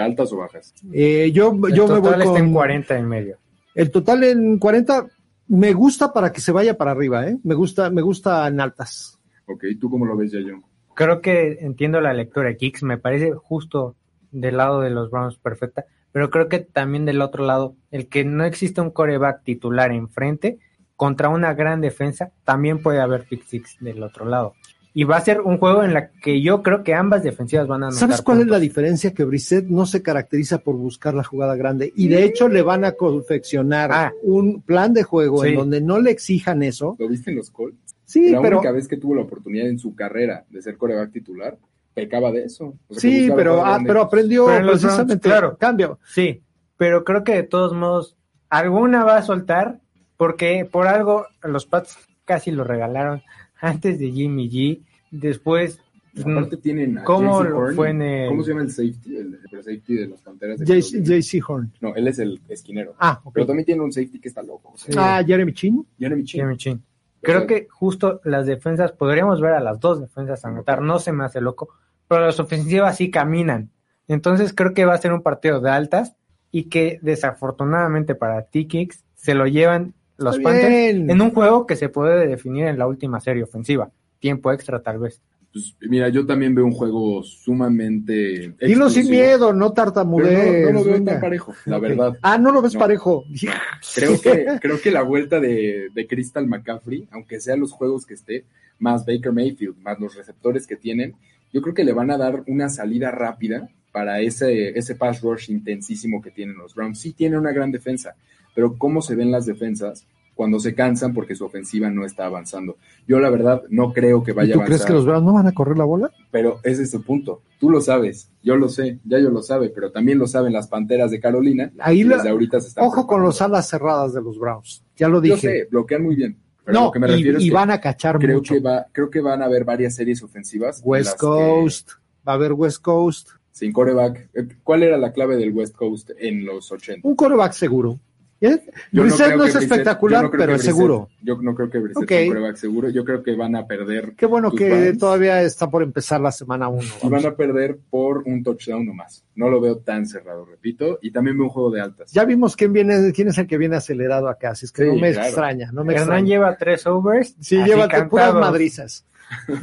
¿Altas 0.00 0.32
o 0.32 0.38
bajas? 0.38 0.72
Eh, 0.92 1.30
yo 1.32 1.50
El 1.66 1.74
yo 1.74 1.86
me 1.88 1.98
voy 1.98 2.02
total 2.04 2.20
está 2.22 2.32
con 2.32 2.42
en 2.42 2.52
40 2.54 2.98
y 2.98 3.02
medio. 3.02 3.36
el 3.74 3.90
total 3.90 4.24
en 4.24 4.58
40. 4.58 5.06
Me 5.48 5.72
gusta 5.72 6.12
para 6.12 6.30
que 6.30 6.40
se 6.40 6.52
vaya 6.52 6.76
para 6.76 6.90
arriba, 6.90 7.26
¿eh? 7.26 7.38
Me 7.42 7.54
gusta, 7.54 7.90
me 7.90 8.02
gusta 8.02 8.46
en 8.46 8.60
altas. 8.60 9.18
Ok, 9.46 9.64
¿tú 9.80 9.88
cómo 9.88 10.04
lo 10.04 10.16
ves, 10.16 10.30
Yayo? 10.30 10.60
Creo 10.94 11.20
que 11.22 11.58
entiendo 11.60 12.00
la 12.00 12.12
lectura 12.12 12.48
de 12.48 12.56
Kicks, 12.56 12.82
me 12.82 12.98
parece 12.98 13.32
justo 13.32 13.96
del 14.30 14.58
lado 14.58 14.82
de 14.82 14.90
los 14.90 15.10
Browns 15.10 15.38
perfecta, 15.38 15.86
pero 16.12 16.28
creo 16.28 16.48
que 16.48 16.58
también 16.58 17.06
del 17.06 17.22
otro 17.22 17.46
lado, 17.46 17.76
el 17.90 18.08
que 18.08 18.24
no 18.24 18.44
existe 18.44 18.80
un 18.80 18.90
coreback 18.90 19.42
titular 19.42 19.90
enfrente 19.92 20.58
contra 20.96 21.28
una 21.28 21.54
gran 21.54 21.80
defensa, 21.80 22.32
también 22.44 22.82
puede 22.82 23.00
haber 23.00 23.24
pick 23.26 23.44
six 23.44 23.76
del 23.80 24.02
otro 24.02 24.26
lado. 24.26 24.54
Y 24.94 25.04
va 25.04 25.16
a 25.16 25.20
ser 25.20 25.40
un 25.42 25.58
juego 25.58 25.84
en 25.84 25.94
la 25.94 26.10
que 26.10 26.40
yo 26.40 26.62
creo 26.62 26.82
que 26.82 26.94
ambas 26.94 27.22
defensivas 27.22 27.68
van 27.68 27.82
a 27.84 27.86
anotar 27.88 28.00
¿Sabes 28.08 28.22
cuál 28.22 28.40
es 28.40 28.46
la 28.48 28.58
diferencia? 28.58 29.12
Que 29.14 29.24
Brissett 29.24 29.66
no 29.66 29.86
se 29.86 30.02
caracteriza 30.02 30.58
por 30.58 30.74
buscar 30.76 31.14
la 31.14 31.22
jugada 31.22 31.54
grande 31.56 31.92
y 31.94 32.08
de 32.08 32.24
hecho 32.24 32.48
le 32.48 32.62
van 32.62 32.84
a 32.84 32.92
confeccionar 32.92 33.90
Ah. 33.92 34.12
un 34.22 34.60
plan 34.62 34.92
de 34.94 35.02
juego 35.04 35.42
Sí. 35.42 35.50
en 35.50 35.54
donde 35.56 35.80
no 35.80 36.00
le 36.00 36.10
exijan 36.10 36.62
eso. 36.62 36.96
¿Lo 36.98 37.08
viste 37.08 37.30
en 37.30 37.36
los 37.36 37.50
Colts? 37.50 37.76
Sí, 38.04 38.30
la 38.30 38.40
pero 38.40 38.58
única 38.58 38.72
vez 38.72 38.88
que 38.88 38.96
tuvo 38.96 39.14
la 39.14 39.22
oportunidad 39.22 39.68
en 39.68 39.78
su 39.78 39.94
carrera 39.94 40.44
de 40.48 40.62
ser 40.62 40.76
coreback 40.78 41.12
titular, 41.12 41.58
pecaba 41.94 42.32
de 42.32 42.44
eso. 42.44 42.74
O 42.88 42.94
sea, 42.94 42.94
que 42.94 43.00
sí, 43.00 43.30
pero, 43.36 43.64
ah, 43.64 43.78
pero 43.86 44.00
aprendió 44.02 44.46
Pero 44.46 44.58
en 44.58 44.66
los 44.66 44.80
precisamente 44.80 45.20
claro. 45.20 45.56
cambio. 45.58 45.98
Sí, 46.06 46.40
pero 46.76 47.04
creo 47.04 47.22
que 47.24 47.34
de 47.34 47.42
todos 47.42 47.74
modos, 47.74 48.16
alguna 48.48 49.04
va 49.04 49.18
a 49.18 49.22
soltar, 49.22 49.80
porque 50.16 50.66
por 50.70 50.86
algo 50.88 51.26
los 51.42 51.66
Pats 51.66 51.98
casi 52.24 52.50
lo 52.50 52.64
regalaron 52.64 53.22
antes 53.60 53.98
de 53.98 54.10
Jimmy 54.10 54.48
G. 54.50 54.80
Después, 55.10 55.80
Aparte 56.20 56.56
tienen 56.56 56.98
a 56.98 57.04
¿Cómo 57.04 57.44
lo 57.44 57.70
fue 57.74 57.90
en 57.90 58.02
el- 58.02 58.28
¿Cómo 58.28 58.42
se 58.42 58.50
llama 58.50 58.62
el 58.62 58.70
safety? 58.72 59.16
El, 59.16 59.38
el 59.52 59.62
safety 59.62 59.94
de 59.94 60.06
los 60.08 60.20
Panteras 60.20 60.58
de 60.58 60.80
JC 60.80 61.40
Horn. 61.46 61.72
No, 61.80 61.94
él 61.94 62.08
es 62.08 62.18
el 62.18 62.40
esquinero. 62.48 62.94
Ah, 62.98 63.20
ok. 63.22 63.34
Pero 63.34 63.46
también 63.46 63.66
tiene 63.66 63.82
un 63.82 63.92
safety 63.92 64.18
que 64.18 64.28
está 64.28 64.42
loco. 64.42 64.72
O 64.74 64.76
sea, 64.76 65.18
Ah, 65.18 65.24
Jeremy 65.24 65.52
Chin. 65.52 65.86
Jeremy 65.96 66.24
Chin. 66.24 66.40
Jimmy 66.40 66.56
Chin. 66.56 66.82
Creo 67.22 67.46
que 67.46 67.68
justo 67.70 68.20
las 68.24 68.46
defensas, 68.46 68.90
podríamos 68.92 69.40
ver 69.40 69.52
a 69.52 69.60
las 69.60 69.78
dos 69.78 70.00
defensas 70.00 70.44
anotar, 70.44 70.82
no 70.82 70.98
se 70.98 71.12
me 71.12 71.24
hace 71.24 71.40
loco, 71.40 71.68
pero 72.08 72.24
las 72.24 72.40
ofensivas 72.40 72.96
sí 72.96 73.10
caminan. 73.12 73.70
Entonces 74.08 74.52
creo 74.52 74.72
que 74.74 74.84
va 74.86 74.94
a 74.94 74.98
ser 74.98 75.12
un 75.12 75.22
partido 75.22 75.60
de 75.60 75.70
altas 75.70 76.16
y 76.50 76.64
que 76.64 76.98
desafortunadamente 77.02 78.14
para 78.16 78.42
T-Kicks 78.46 79.04
se 79.14 79.34
lo 79.34 79.46
llevan 79.46 79.94
los 80.18 80.36
Está 80.36 80.50
Panthers 80.50 80.68
bien. 80.68 81.10
en 81.10 81.20
un 81.22 81.30
juego 81.30 81.66
que 81.66 81.76
se 81.76 81.88
puede 81.88 82.26
definir 82.26 82.66
en 82.66 82.78
la 82.78 82.86
última 82.86 83.20
serie 83.20 83.42
ofensiva. 83.44 83.90
Tiempo 84.18 84.52
extra 84.52 84.82
tal 84.82 84.98
vez. 84.98 85.20
Pues, 85.52 85.74
mira, 85.80 86.08
yo 86.10 86.26
también 86.26 86.54
veo 86.54 86.64
un 86.66 86.72
juego 86.72 87.22
sumamente. 87.22 88.54
Dilo 88.60 88.90
sin 88.90 89.00
explosivo. 89.02 89.10
miedo, 89.10 89.52
no 89.52 89.72
Pero 89.72 89.74
tartamudez. 89.74 90.62
no, 90.64 90.72
no 90.72 90.78
lo 90.78 90.84
veo 90.84 91.04
tan 91.04 91.20
parejo, 91.20 91.54
la 91.64 91.78
verdad. 91.78 92.18
Ah, 92.22 92.36
no 92.38 92.52
lo 92.52 92.60
ves 92.62 92.74
No. 92.74 92.80
parejo. 92.80 93.24
Creo 93.94 94.20
que, 94.20 94.46
creo 94.60 94.80
que 94.80 94.90
la 94.90 95.02
vuelta 95.02 95.40
de, 95.40 95.88
de 95.94 96.06
Crystal 96.06 96.46
McCaffrey, 96.46 97.06
aunque 97.10 97.40
sean 97.40 97.60
los 97.60 97.72
juegos 97.72 98.04
que 98.06 98.14
esté, 98.14 98.44
más 98.78 99.04
Baker 99.06 99.32
Mayfield, 99.32 99.76
más 99.82 99.98
los 99.98 100.14
receptores 100.14 100.66
que 100.66 100.76
tienen, 100.76 101.14
yo 101.52 101.62
creo 101.62 101.74
que 101.74 101.84
le 101.84 101.92
van 101.92 102.10
a 102.10 102.18
dar 102.18 102.42
una 102.46 102.68
salida 102.68 103.10
rápida 103.10 103.68
para 103.92 104.20
ese, 104.20 104.78
ese 104.78 104.94
pass 104.96 105.22
rush 105.22 105.50
intensísimo 105.50 106.20
que 106.20 106.30
tienen 106.30 106.56
los 106.58 106.74
Browns. 106.74 107.00
Sí 107.00 107.12
tiene 107.12 107.38
una 107.38 107.52
gran 107.52 107.72
defensa, 107.72 108.14
pero 108.58 108.74
¿cómo 108.76 109.00
se 109.02 109.14
ven 109.14 109.30
las 109.30 109.46
defensas 109.46 110.04
cuando 110.34 110.58
se 110.58 110.74
cansan 110.74 111.14
porque 111.14 111.36
su 111.36 111.44
ofensiva 111.44 111.88
no 111.90 112.04
está 112.04 112.26
avanzando? 112.26 112.76
Yo 113.06 113.20
la 113.20 113.30
verdad 113.30 113.62
no 113.70 113.92
creo 113.92 114.24
que 114.24 114.32
vaya 114.32 114.50
¿Y 114.50 114.52
tú 114.54 114.62
a 114.62 114.64
crees 114.64 114.80
avanzar. 114.80 114.86
que 114.88 114.94
los 114.94 115.06
Browns 115.06 115.24
no 115.24 115.32
van 115.34 115.46
a 115.46 115.52
correr 115.52 115.78
la 115.78 115.84
bola? 115.84 116.10
Pero 116.32 116.58
ese 116.64 116.82
es 116.82 116.90
su 116.90 117.00
punto. 117.04 117.42
Tú 117.60 117.70
lo 117.70 117.80
sabes, 117.80 118.32
yo 118.42 118.56
lo 118.56 118.68
sé, 118.68 118.98
ya 119.04 119.20
yo 119.20 119.30
lo 119.30 119.42
sabe, 119.42 119.68
pero 119.68 119.92
también 119.92 120.18
lo 120.18 120.26
saben 120.26 120.52
las 120.52 120.66
Panteras 120.66 121.12
de 121.12 121.20
Carolina. 121.20 121.70
Ahí 121.78 122.00
y 122.00 122.04
la- 122.04 122.16
desde 122.16 122.30
ahorita 122.30 122.60
se 122.60 122.66
están 122.66 122.84
Ojo 122.84 123.06
con 123.06 123.22
los 123.22 123.40
alas 123.40 123.68
cerradas 123.68 124.12
de 124.12 124.22
los 124.22 124.36
Browns. 124.40 124.82
Ya 124.96 125.06
lo 125.08 125.18
Yo 125.22 125.34
dije. 125.36 125.48
sé, 125.62 125.68
bloquean 125.70 126.02
muy 126.02 126.16
bien. 126.16 126.36
Pero 126.64 126.80
no, 126.80 126.84
lo 126.86 126.90
que 126.90 126.98
me 126.98 127.06
y, 127.06 127.10
refiero 127.12 127.38
y 127.38 127.44
es 127.44 127.48
que 127.50 127.54
van 127.54 127.70
a 127.70 127.80
cachar 127.80 128.18
creo 128.18 128.38
mucho. 128.38 128.54
que 128.54 128.60
va, 128.60 128.86
creo 128.90 129.08
que 129.08 129.20
van 129.20 129.40
a 129.40 129.44
haber 129.44 129.62
varias 129.64 129.94
series 129.94 130.20
ofensivas. 130.24 130.82
en 130.82 130.88
West 130.88 131.12
que- 131.12 131.18
Coast, 131.18 131.90
va 132.26 132.32
a 132.32 132.34
haber 132.34 132.54
West 132.54 132.82
Coast. 132.82 133.28
sin 133.52 133.72
coreback. 133.72 134.28
Eh, 134.34 134.46
¿Cuál 134.62 134.82
era 134.84 134.96
la 134.98 135.12
clave 135.12 135.36
del 135.36 135.52
West 135.52 135.74
Coast 135.74 136.10
en 136.18 136.44
los 136.44 136.70
80? 136.70 137.08
Un 137.08 137.16
coreback 137.16 137.52
seguro. 137.52 137.98
¿Eh? 138.40 138.60
Yo 138.92 139.02
Brissett 139.02 139.34
no, 139.36 139.44
es 139.44 139.54
Brissett- 139.56 139.62
espectacular, 139.62 140.22
no 140.24 140.30
pero 140.30 140.54
es 140.54 140.62
seguro. 140.62 141.08
Yo 141.22 141.42
no 141.42 141.54
creo 141.56 141.68
que 141.70 141.78
Brissett 141.78 142.04
Ok. 142.04 142.08
sea 142.08 142.22
un 142.22 142.28
coreback 142.28 142.56
seguro. 142.56 142.88
Yo 142.90 143.04
creo 143.04 143.22
que 143.24 143.34
van 143.34 143.56
a 143.56 143.66
perder. 143.66 144.12
Qué 144.16 144.26
bueno 144.26 144.52
que 144.52 144.92
todavía 144.98 145.42
está 145.42 145.68
por 145.68 145.82
empezar 145.82 146.20
la 146.20 146.30
semana 146.30 146.68
1. 146.68 146.82
Y 147.02 147.08
van 147.08 147.26
a 147.26 147.34
perder 147.34 147.78
por 147.90 148.22
un 148.26 148.44
touchdown 148.44 148.86
nomás. 148.86 149.24
No 149.34 149.48
lo 149.50 149.60
veo 149.60 149.78
tan 149.78 150.06
cerrado, 150.06 150.44
repito. 150.44 151.00
Y 151.02 151.10
también 151.10 151.36
veo 151.36 151.46
un 151.46 151.50
juego 151.50 151.70
de 151.72 151.80
altas. 151.80 152.12
Ya 152.12 152.24
vimos 152.24 152.54
quién 152.54 152.72
viene, 152.72 153.10
quién 153.12 153.26
es 153.26 153.38
el 153.38 153.48
que 153.48 153.58
viene 153.58 153.74
acelerado 153.74 154.28
acá, 154.28 154.50
así 154.50 154.66
es 154.66 154.72
que 154.72 154.82
Sí, 154.84 154.88
no 154.88 154.94
me 154.94 155.12
claro. 155.12 155.26
extraña, 155.26 155.72
no 155.72 155.82
me 155.84 155.94
Hernán 155.94 156.02
extraña. 156.04 156.26
lleva 156.28 156.56
tres 156.56 156.86
overs. 156.86 157.34
Sí, 157.40 157.56
lleva 157.64 157.88
puras 158.08 158.34
madrizas. 158.34 159.04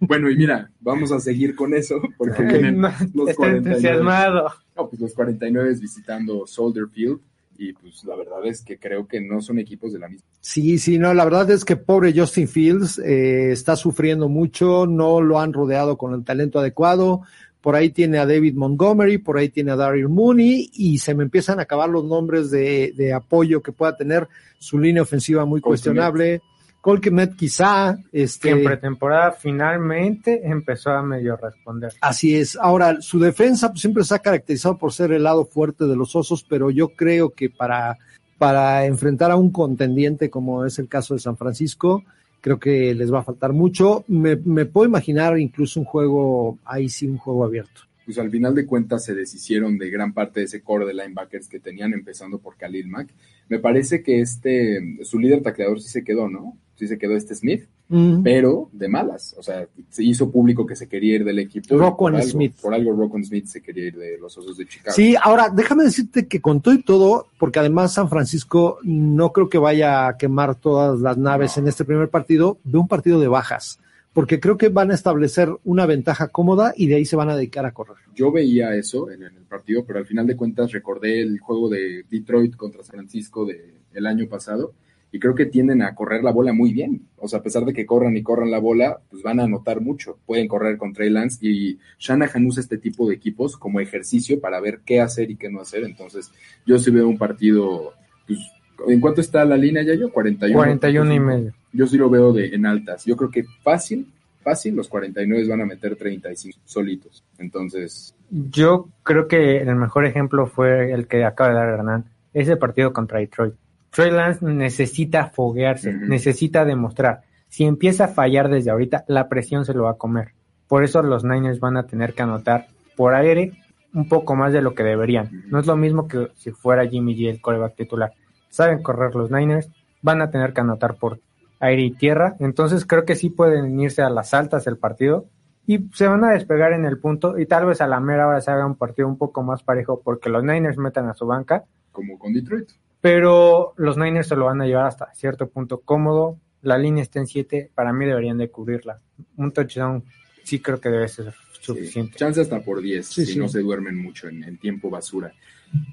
Bueno, 0.00 0.30
y 0.30 0.36
mira, 0.36 0.70
vamos 0.80 1.12
a 1.12 1.20
seguir 1.20 1.54
con 1.54 1.74
eso. 1.74 2.00
Porque 2.18 2.42
Ay, 2.42 2.48
vienen 2.48 2.80
no, 2.80 2.88
los 3.14 3.28
está 3.28 3.34
49. 3.42 3.58
entusiasmado. 3.76 4.50
No, 4.76 4.88
pues 4.88 5.00
los 5.00 5.14
49 5.14 5.74
visitando 5.80 6.46
Soldier 6.46 6.86
Field. 6.88 7.20
Y 7.62 7.74
pues 7.74 8.02
la 8.04 8.16
verdad 8.16 8.46
es 8.46 8.62
que 8.62 8.78
creo 8.78 9.06
que 9.06 9.20
no 9.20 9.42
son 9.42 9.58
equipos 9.58 9.92
de 9.92 9.98
la 9.98 10.08
misma. 10.08 10.26
Sí, 10.40 10.78
sí, 10.78 10.98
no, 10.98 11.12
la 11.12 11.24
verdad 11.24 11.50
es 11.50 11.66
que 11.66 11.76
pobre 11.76 12.14
Justin 12.16 12.48
Fields 12.48 12.98
eh, 13.00 13.52
está 13.52 13.76
sufriendo 13.76 14.30
mucho, 14.30 14.86
no 14.86 15.20
lo 15.20 15.38
han 15.38 15.52
rodeado 15.52 15.98
con 15.98 16.14
el 16.14 16.24
talento 16.24 16.58
adecuado. 16.58 17.20
Por 17.60 17.76
ahí 17.76 17.90
tiene 17.90 18.16
a 18.16 18.24
David 18.24 18.54
Montgomery, 18.54 19.18
por 19.18 19.36
ahí 19.36 19.50
tiene 19.50 19.72
a 19.72 19.76
Daryl 19.76 20.08
Mooney 20.08 20.70
y 20.72 20.96
se 20.96 21.14
me 21.14 21.22
empiezan 21.22 21.58
a 21.58 21.64
acabar 21.64 21.90
los 21.90 22.06
nombres 22.06 22.50
de, 22.50 22.94
de 22.96 23.12
apoyo 23.12 23.60
que 23.60 23.72
pueda 23.72 23.94
tener 23.94 24.26
su 24.58 24.78
línea 24.78 25.02
ofensiva 25.02 25.44
muy 25.44 25.60
cuestionable. 25.60 26.40
Colquemet 26.80 27.36
quizá, 27.36 27.98
Que 28.10 28.22
este, 28.22 28.50
en 28.50 28.64
pretemporada 28.64 29.32
finalmente 29.32 30.40
empezó 30.44 30.90
a 30.90 31.02
medio 31.02 31.36
responder. 31.36 31.92
Así 32.00 32.36
es. 32.36 32.56
Ahora, 32.56 33.02
su 33.02 33.18
defensa 33.18 33.68
pues, 33.68 33.82
siempre 33.82 34.04
se 34.04 34.14
ha 34.14 34.18
caracterizado 34.20 34.78
por 34.78 34.92
ser 34.92 35.12
el 35.12 35.24
lado 35.24 35.44
fuerte 35.44 35.84
de 35.84 35.96
los 35.96 36.16
osos, 36.16 36.44
pero 36.48 36.70
yo 36.70 36.88
creo 36.88 37.30
que 37.30 37.50
para, 37.50 37.98
para 38.38 38.86
enfrentar 38.86 39.30
a 39.30 39.36
un 39.36 39.50
contendiente 39.50 40.30
como 40.30 40.64
es 40.64 40.78
el 40.78 40.88
caso 40.88 41.14
de 41.14 41.20
San 41.20 41.36
Francisco, 41.36 42.02
creo 42.40 42.58
que 42.58 42.94
les 42.94 43.12
va 43.12 43.20
a 43.20 43.24
faltar 43.24 43.52
mucho. 43.52 44.04
Me, 44.08 44.36
me 44.36 44.64
puedo 44.64 44.88
imaginar 44.88 45.38
incluso 45.38 45.80
un 45.80 45.86
juego, 45.86 46.58
ahí 46.64 46.88
sí, 46.88 47.06
un 47.06 47.18
juego 47.18 47.44
abierto. 47.44 47.82
Pues 48.06 48.18
al 48.18 48.30
final 48.30 48.54
de 48.54 48.66
cuentas 48.66 49.04
se 49.04 49.14
deshicieron 49.14 49.76
de 49.76 49.90
gran 49.90 50.14
parte 50.14 50.40
de 50.40 50.46
ese 50.46 50.62
core 50.62 50.86
de 50.86 50.94
linebackers 50.94 51.46
que 51.46 51.60
tenían, 51.60 51.92
empezando 51.92 52.38
por 52.38 52.56
Khalil 52.56 52.88
Mack. 52.88 53.10
Me 53.48 53.58
parece 53.58 54.02
que 54.02 54.20
este, 54.20 54.98
su 55.04 55.18
líder 55.18 55.42
tacleador 55.42 55.80
sí 55.80 55.90
se 55.90 56.02
quedó, 56.02 56.28
¿no? 56.28 56.56
Sí 56.80 56.88
se 56.88 56.96
quedó 56.96 57.14
este 57.14 57.34
Smith, 57.34 57.64
Mm. 57.88 58.22
pero 58.22 58.70
de 58.72 58.88
malas. 58.88 59.34
O 59.38 59.42
sea, 59.42 59.68
se 59.90 60.02
hizo 60.02 60.30
público 60.30 60.64
que 60.64 60.74
se 60.76 60.88
quería 60.88 61.16
ir 61.16 61.24
del 61.24 61.38
equipo. 61.40 61.66
algo- 61.74 62.30
Smith. 62.30 62.54
Por 62.62 62.72
algo 62.72 62.92
Roquan 62.94 63.22
Smith 63.22 63.44
se 63.44 63.60
quería 63.60 63.88
ir 63.88 63.98
de 63.98 64.16
los 64.18 64.38
Osos 64.38 64.56
de 64.56 64.64
Chicago. 64.66 64.94
Sí, 64.96 65.14
ahora 65.22 65.50
déjame 65.54 65.84
decirte 65.84 66.26
que 66.26 66.40
con 66.40 66.62
todo 66.62 66.72
y 66.72 66.82
todo, 66.82 67.26
porque 67.38 67.58
además 67.58 67.92
San 67.92 68.08
Francisco 68.08 68.78
no 68.82 69.30
creo 69.32 69.50
que 69.50 69.58
vaya 69.58 70.08
a 70.08 70.16
quemar 70.16 70.54
todas 70.54 71.00
las 71.00 71.18
naves 71.18 71.58
No. 71.58 71.64
en 71.64 71.68
este 71.68 71.84
primer 71.84 72.08
partido, 72.08 72.56
de 72.64 72.78
un 72.78 72.88
partido 72.88 73.20
de 73.20 73.28
bajas, 73.28 73.78
porque 74.14 74.40
creo 74.40 74.56
que 74.56 74.70
van 74.70 74.90
a 74.90 74.94
establecer 74.94 75.50
una 75.64 75.84
ventaja 75.84 76.28
cómoda 76.28 76.72
y 76.74 76.86
de 76.86 76.94
ahí 76.94 77.04
se 77.04 77.16
van 77.16 77.28
a 77.28 77.36
dedicar 77.36 77.66
a 77.66 77.72
correr. 77.72 77.96
Yo 78.14 78.32
veía 78.32 78.74
eso 78.74 79.10
en, 79.10 79.22
en 79.24 79.36
el 79.36 79.44
partido, 79.44 79.84
pero 79.84 79.98
al 79.98 80.06
final 80.06 80.26
de 80.26 80.34
cuentas 80.36 80.72
recordé 80.72 81.20
el 81.20 81.38
juego 81.40 81.68
de 81.68 82.04
Detroit 82.10 82.56
contra 82.56 82.82
San 82.82 82.94
Francisco 82.96 83.44
de, 83.44 83.74
el 83.92 84.06
año 84.06 84.26
pasado 84.30 84.72
y 85.12 85.18
creo 85.18 85.34
que 85.34 85.46
tienden 85.46 85.82
a 85.82 85.94
correr 85.94 86.22
la 86.22 86.30
bola 86.30 86.52
muy 86.52 86.72
bien. 86.72 87.02
O 87.16 87.26
sea, 87.26 87.40
a 87.40 87.42
pesar 87.42 87.64
de 87.64 87.72
que 87.72 87.86
corran 87.86 88.16
y 88.16 88.22
corran 88.22 88.50
la 88.50 88.60
bola, 88.60 89.00
pues 89.10 89.22
van 89.22 89.40
a 89.40 89.44
anotar 89.44 89.80
mucho. 89.80 90.18
Pueden 90.24 90.46
correr 90.46 90.76
con 90.78 90.92
Trey 90.92 91.10
Lance 91.10 91.38
y 91.44 91.78
Shanahan 91.98 92.46
usa 92.46 92.60
este 92.60 92.78
tipo 92.78 93.08
de 93.08 93.16
equipos 93.16 93.56
como 93.56 93.80
ejercicio 93.80 94.40
para 94.40 94.60
ver 94.60 94.80
qué 94.84 95.00
hacer 95.00 95.30
y 95.30 95.36
qué 95.36 95.50
no 95.50 95.60
hacer. 95.60 95.82
Entonces, 95.84 96.30
yo 96.64 96.78
sí 96.78 96.90
veo 96.90 97.08
un 97.08 97.18
partido, 97.18 97.92
pues, 98.26 98.38
¿en 98.86 99.00
cuánto 99.00 99.20
está 99.20 99.44
la 99.44 99.56
línea 99.56 99.82
ya 99.82 99.94
yo? 99.94 100.12
41. 100.12 100.56
41 100.56 101.14
y 101.14 101.20
medio. 101.20 101.54
Yo 101.72 101.86
sí 101.86 101.96
lo 101.96 102.08
veo 102.08 102.32
de, 102.32 102.46
en 102.46 102.66
altas. 102.66 103.04
Yo 103.04 103.16
creo 103.16 103.30
que 103.30 103.44
fácil, 103.62 104.06
fácil, 104.42 104.76
los 104.76 104.88
49 104.88 105.48
van 105.48 105.62
a 105.62 105.66
meter 105.66 105.96
35 105.96 106.60
solitos. 106.64 107.24
Entonces, 107.38 108.14
Yo 108.30 108.88
creo 109.02 109.26
que 109.26 109.58
el 109.58 109.74
mejor 109.74 110.04
ejemplo 110.06 110.46
fue 110.46 110.92
el 110.92 111.08
que 111.08 111.24
acaba 111.24 111.50
de 111.50 111.56
dar 111.56 111.68
Hernán, 111.68 112.04
ese 112.32 112.56
partido 112.56 112.92
contra 112.92 113.18
Detroit. 113.18 113.54
Trey 113.90 114.10
Lance 114.10 114.44
necesita 114.44 115.26
foguearse, 115.26 115.92
necesita 115.92 116.64
demostrar. 116.64 117.22
Si 117.48 117.64
empieza 117.64 118.04
a 118.04 118.08
fallar 118.08 118.48
desde 118.48 118.70
ahorita, 118.70 119.04
la 119.08 119.28
presión 119.28 119.64
se 119.64 119.74
lo 119.74 119.84
va 119.84 119.92
a 119.92 119.98
comer. 119.98 120.34
Por 120.68 120.84
eso 120.84 121.02
los 121.02 121.24
Niners 121.24 121.58
van 121.58 121.76
a 121.76 121.86
tener 121.86 122.14
que 122.14 122.22
anotar 122.22 122.68
por 122.96 123.14
aire 123.14 123.52
un 123.92 124.08
poco 124.08 124.36
más 124.36 124.52
de 124.52 124.62
lo 124.62 124.74
que 124.74 124.84
deberían. 124.84 125.44
No 125.48 125.58
es 125.58 125.66
lo 125.66 125.76
mismo 125.76 126.06
que 126.06 126.28
si 126.36 126.52
fuera 126.52 126.86
Jimmy 126.86 127.16
G 127.16 127.28
el 127.28 127.40
coreback 127.40 127.74
titular. 127.74 128.12
Saben 128.48 128.82
correr 128.82 129.14
los 129.16 129.32
Niners, 129.32 129.68
van 130.02 130.22
a 130.22 130.30
tener 130.30 130.52
que 130.52 130.60
anotar 130.60 130.94
por 130.94 131.20
aire 131.58 131.82
y 131.82 131.90
tierra. 131.90 132.36
Entonces 132.38 132.86
creo 132.86 133.04
que 133.04 133.16
sí 133.16 133.30
pueden 133.30 133.78
irse 133.80 134.02
a 134.02 134.10
las 134.10 134.32
altas 134.32 134.64
del 134.64 134.76
partido 134.76 135.26
y 135.66 135.88
se 135.92 136.06
van 136.06 136.24
a 136.24 136.30
despegar 136.30 136.72
en 136.72 136.84
el 136.84 136.98
punto 136.98 137.38
y 137.38 137.46
tal 137.46 137.66
vez 137.66 137.80
a 137.80 137.86
la 137.86 138.00
mera 138.00 138.28
hora 138.28 138.40
se 138.40 138.50
haga 138.50 138.66
un 138.66 138.76
partido 138.76 139.08
un 139.08 139.18
poco 139.18 139.42
más 139.42 139.62
parejo 139.62 140.00
porque 140.02 140.30
los 140.30 140.44
Niners 140.44 140.78
metan 140.78 141.08
a 141.08 141.14
su 141.14 141.26
banca 141.26 141.64
como 141.92 142.18
con 142.18 142.32
Detroit. 142.32 142.70
Pero 143.00 143.72
los 143.76 143.96
Niners 143.96 144.28
se 144.28 144.36
lo 144.36 144.46
van 144.46 144.60
a 144.60 144.66
llevar 144.66 144.86
hasta 144.86 145.12
cierto 145.14 145.48
punto 145.48 145.80
cómodo. 145.80 146.38
La 146.62 146.76
línea 146.76 147.02
está 147.02 147.18
en 147.18 147.26
7, 147.26 147.70
para 147.74 147.92
mí 147.92 148.04
deberían 148.04 148.36
de 148.38 148.50
cubrirla. 148.50 148.98
Un 149.36 149.52
touchdown 149.52 150.04
sí 150.44 150.60
creo 150.60 150.80
que 150.80 150.90
debe 150.90 151.08
ser 151.08 151.32
suficiente. 151.60 152.12
Sí, 152.12 152.18
chance 152.18 152.40
hasta 152.40 152.60
por 152.60 152.80
10, 152.82 153.06
Sí, 153.06 153.24
si 153.24 153.32
sí. 153.34 153.38
no 153.38 153.48
se 153.48 153.60
duermen 153.60 153.96
mucho 153.96 154.28
en, 154.28 154.44
en 154.44 154.58
tiempo 154.58 154.90
basura. 154.90 155.32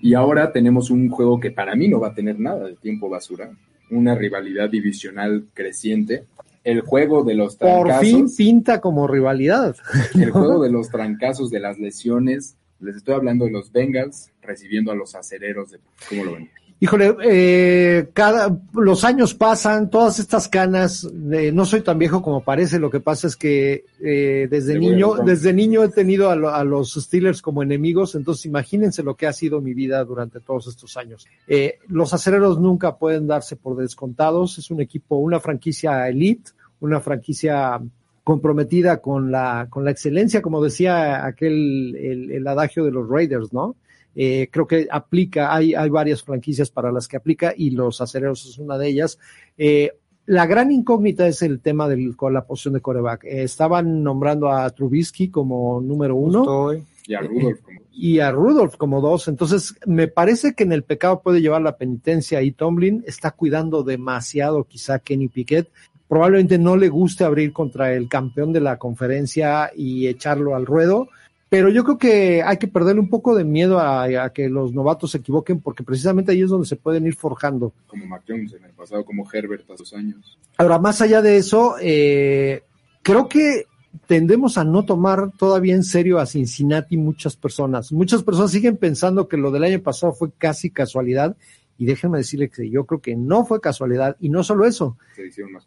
Y 0.01 0.13
ahora 0.13 0.51
tenemos 0.51 0.89
un 0.89 1.09
juego 1.09 1.39
que 1.39 1.51
para 1.51 1.75
mí 1.75 1.87
no 1.87 1.99
va 1.99 2.09
a 2.09 2.13
tener 2.13 2.39
nada 2.39 2.65
de 2.67 2.75
tiempo 2.75 3.07
basura, 3.09 3.51
una 3.89 4.15
rivalidad 4.15 4.69
divisional 4.69 5.45
creciente. 5.53 6.25
El 6.63 6.81
juego 6.81 7.23
de 7.23 7.35
los 7.35 7.55
Por 7.55 7.85
trancazos, 7.87 8.01
fin 8.01 8.27
pinta 8.35 8.81
como 8.81 9.07
rivalidad. 9.07 9.75
el 10.15 10.31
juego 10.31 10.61
de 10.61 10.69
los 10.69 10.89
trancazos, 10.89 11.49
de 11.49 11.59
las 11.61 11.77
lesiones. 11.79 12.57
Les 12.81 12.97
estoy 12.97 13.13
hablando 13.15 13.45
de 13.45 13.51
los 13.51 13.71
Bengals 13.71 14.31
recibiendo 14.41 14.91
a 14.91 14.95
los 14.95 15.15
acereros. 15.15 15.71
De, 15.71 15.79
¿Cómo 16.09 16.25
lo 16.25 16.33
ven? 16.33 16.49
Híjole, 16.79 17.15
eh, 17.23 18.09
cada, 18.13 18.55
los 18.73 19.03
años 19.03 19.33
pasan, 19.33 19.89
todas 19.89 20.19
estas 20.19 20.47
canas, 20.47 21.09
eh, 21.31 21.51
no 21.51 21.65
soy 21.65 21.81
tan 21.81 21.97
viejo 21.97 22.21
como 22.21 22.43
parece, 22.43 22.77
lo 22.77 22.91
que 22.91 22.99
pasa 22.99 23.25
es 23.25 23.35
que 23.35 23.85
eh, 23.99 24.47
desde 24.47 24.73
niño, 24.91 25.15
desde 25.25 25.53
niño 25.53 25.83
he 25.83 25.89
tenido 25.89 26.29
a, 26.29 26.35
lo- 26.35 26.53
a 26.53 26.63
los 26.63 26.93
Steelers 26.93 27.41
como 27.41 27.63
enemigos, 27.63 28.13
entonces 28.13 28.45
imagínense 28.45 29.01
lo 29.01 29.15
que 29.15 29.25
ha 29.25 29.33
sido 29.33 29.59
mi 29.59 29.73
vida 29.73 30.03
durante 30.05 30.39
todos 30.39 30.67
estos 30.67 30.95
años. 30.97 31.25
Eh, 31.47 31.79
los 31.87 32.13
acereros 32.13 32.59
nunca 32.59 32.97
pueden 32.97 33.25
darse 33.25 33.55
por 33.55 33.75
descontados, 33.75 34.59
es 34.59 34.69
un 34.69 34.79
equipo, 34.79 35.15
una 35.17 35.39
franquicia 35.39 36.07
elite, 36.07 36.51
una 36.79 36.99
franquicia 37.01 37.81
comprometida 38.23 38.97
con 38.97 39.31
la, 39.31 39.65
con 39.67 39.83
la 39.83 39.89
excelencia, 39.89 40.43
como 40.43 40.63
decía 40.63 41.25
aquel, 41.25 41.95
el, 41.95 42.31
el 42.33 42.47
adagio 42.47 42.83
de 42.85 42.91
los 42.91 43.09
Raiders, 43.09 43.51
¿no? 43.51 43.75
Eh, 44.19 44.49
creo 44.51 44.65
que 44.65 44.87
aplica, 44.89 45.53
hay, 45.53 45.75
hay 45.75 45.89
varias 45.89 46.23
franquicias 46.23 46.71
para 46.71 46.91
las 46.91 47.07
que 47.07 47.17
aplica 47.17 47.53
y 47.55 47.69
los 47.69 48.01
acereros 48.01 48.43
es 48.47 48.57
una 48.57 48.75
de 48.77 48.87
ellas. 48.87 49.19
Eh, 49.59 49.91
la 50.25 50.47
gran 50.47 50.71
incógnita 50.71 51.27
es 51.27 51.43
el 51.43 51.61
tema 51.61 51.87
del, 51.87 52.15
con 52.17 52.33
la 52.33 52.45
posición 52.45 52.73
de 52.73 52.81
coreback. 52.81 53.25
Eh, 53.25 53.43
estaban 53.43 54.01
nombrando 54.01 54.51
a 54.51 54.67
Trubisky 54.71 55.29
como 55.29 55.79
número 55.81 56.15
uno. 56.15 56.73
Y 57.05 57.13
a 57.13 57.21
Rudolph 57.21 57.61
como 57.61 57.87
y 57.97 58.19
a 58.19 58.31
Rudolph 58.31 58.75
como 58.75 59.01
dos. 59.01 59.27
Entonces, 59.27 59.75
me 59.85 60.07
parece 60.07 60.53
que 60.53 60.63
en 60.63 60.71
el 60.71 60.83
pecado 60.83 61.21
puede 61.21 61.41
llevar 61.41 61.61
la 61.61 61.77
penitencia 61.77 62.41
y 62.41 62.51
Tomlin 62.51 63.03
está 63.07 63.31
cuidando 63.31 63.83
demasiado 63.83 64.65
quizá 64.65 64.99
Kenny 64.99 65.27
Piquet. 65.27 65.69
Probablemente 66.07 66.57
no 66.57 66.75
le 66.75 66.89
guste 66.89 67.23
abrir 67.23 67.53
contra 67.53 67.93
el 67.93 68.07
campeón 68.07 68.53
de 68.53 68.61
la 68.61 68.77
conferencia 68.77 69.71
y 69.75 70.07
echarlo 70.07 70.55
al 70.55 70.65
ruedo, 70.65 71.07
pero 71.49 71.69
yo 71.69 71.83
creo 71.83 71.97
que 71.97 72.43
hay 72.43 72.57
que 72.57 72.67
perderle 72.67 73.01
un 73.01 73.09
poco 73.09 73.35
de 73.35 73.43
miedo 73.43 73.79
a, 73.79 74.03
a 74.03 74.33
que 74.33 74.49
los 74.49 74.73
novatos 74.73 75.11
se 75.11 75.19
equivoquen 75.19 75.61
porque 75.61 75.83
precisamente 75.83 76.31
ahí 76.31 76.41
es 76.41 76.49
donde 76.49 76.67
se 76.67 76.75
pueden 76.75 77.07
ir 77.07 77.15
forjando. 77.15 77.73
como 77.87 78.05
Mac 78.05 78.23
Jones 78.27 78.53
en 78.53 78.65
el 78.65 78.71
pasado, 78.71 79.05
como 79.05 79.27
Herbert 79.31 79.69
a 79.71 79.77
sus 79.77 79.93
años. 79.93 80.37
Ahora, 80.57 80.79
más 80.79 81.01
allá 81.01 81.21
de 81.21 81.37
eso, 81.37 81.75
eh, 81.81 82.63
creo 83.01 83.29
que 83.29 83.65
tendemos 84.05 84.57
a 84.57 84.63
no 84.63 84.85
tomar 84.85 85.31
todavía 85.37 85.73
en 85.75 85.83
serio 85.83 86.19
a 86.19 86.25
Cincinnati 86.25 86.97
muchas 86.97 87.35
personas. 87.35 87.91
Muchas 87.91 88.23
personas 88.23 88.51
siguen 88.51 88.77
pensando 88.77 89.27
que 89.27 89.37
lo 89.37 89.51
del 89.51 89.63
año 89.63 89.81
pasado 89.81 90.13
fue 90.13 90.31
casi 90.37 90.69
casualidad 90.69 91.35
y 91.77 91.85
déjenme 91.85 92.17
decirle 92.17 92.49
que 92.49 92.69
yo 92.69 92.85
creo 92.85 93.01
que 93.01 93.15
no 93.15 93.45
fue 93.45 93.61
casualidad 93.61 94.17
y 94.19 94.29
no 94.29 94.43
solo 94.43 94.65
eso, 94.65 94.97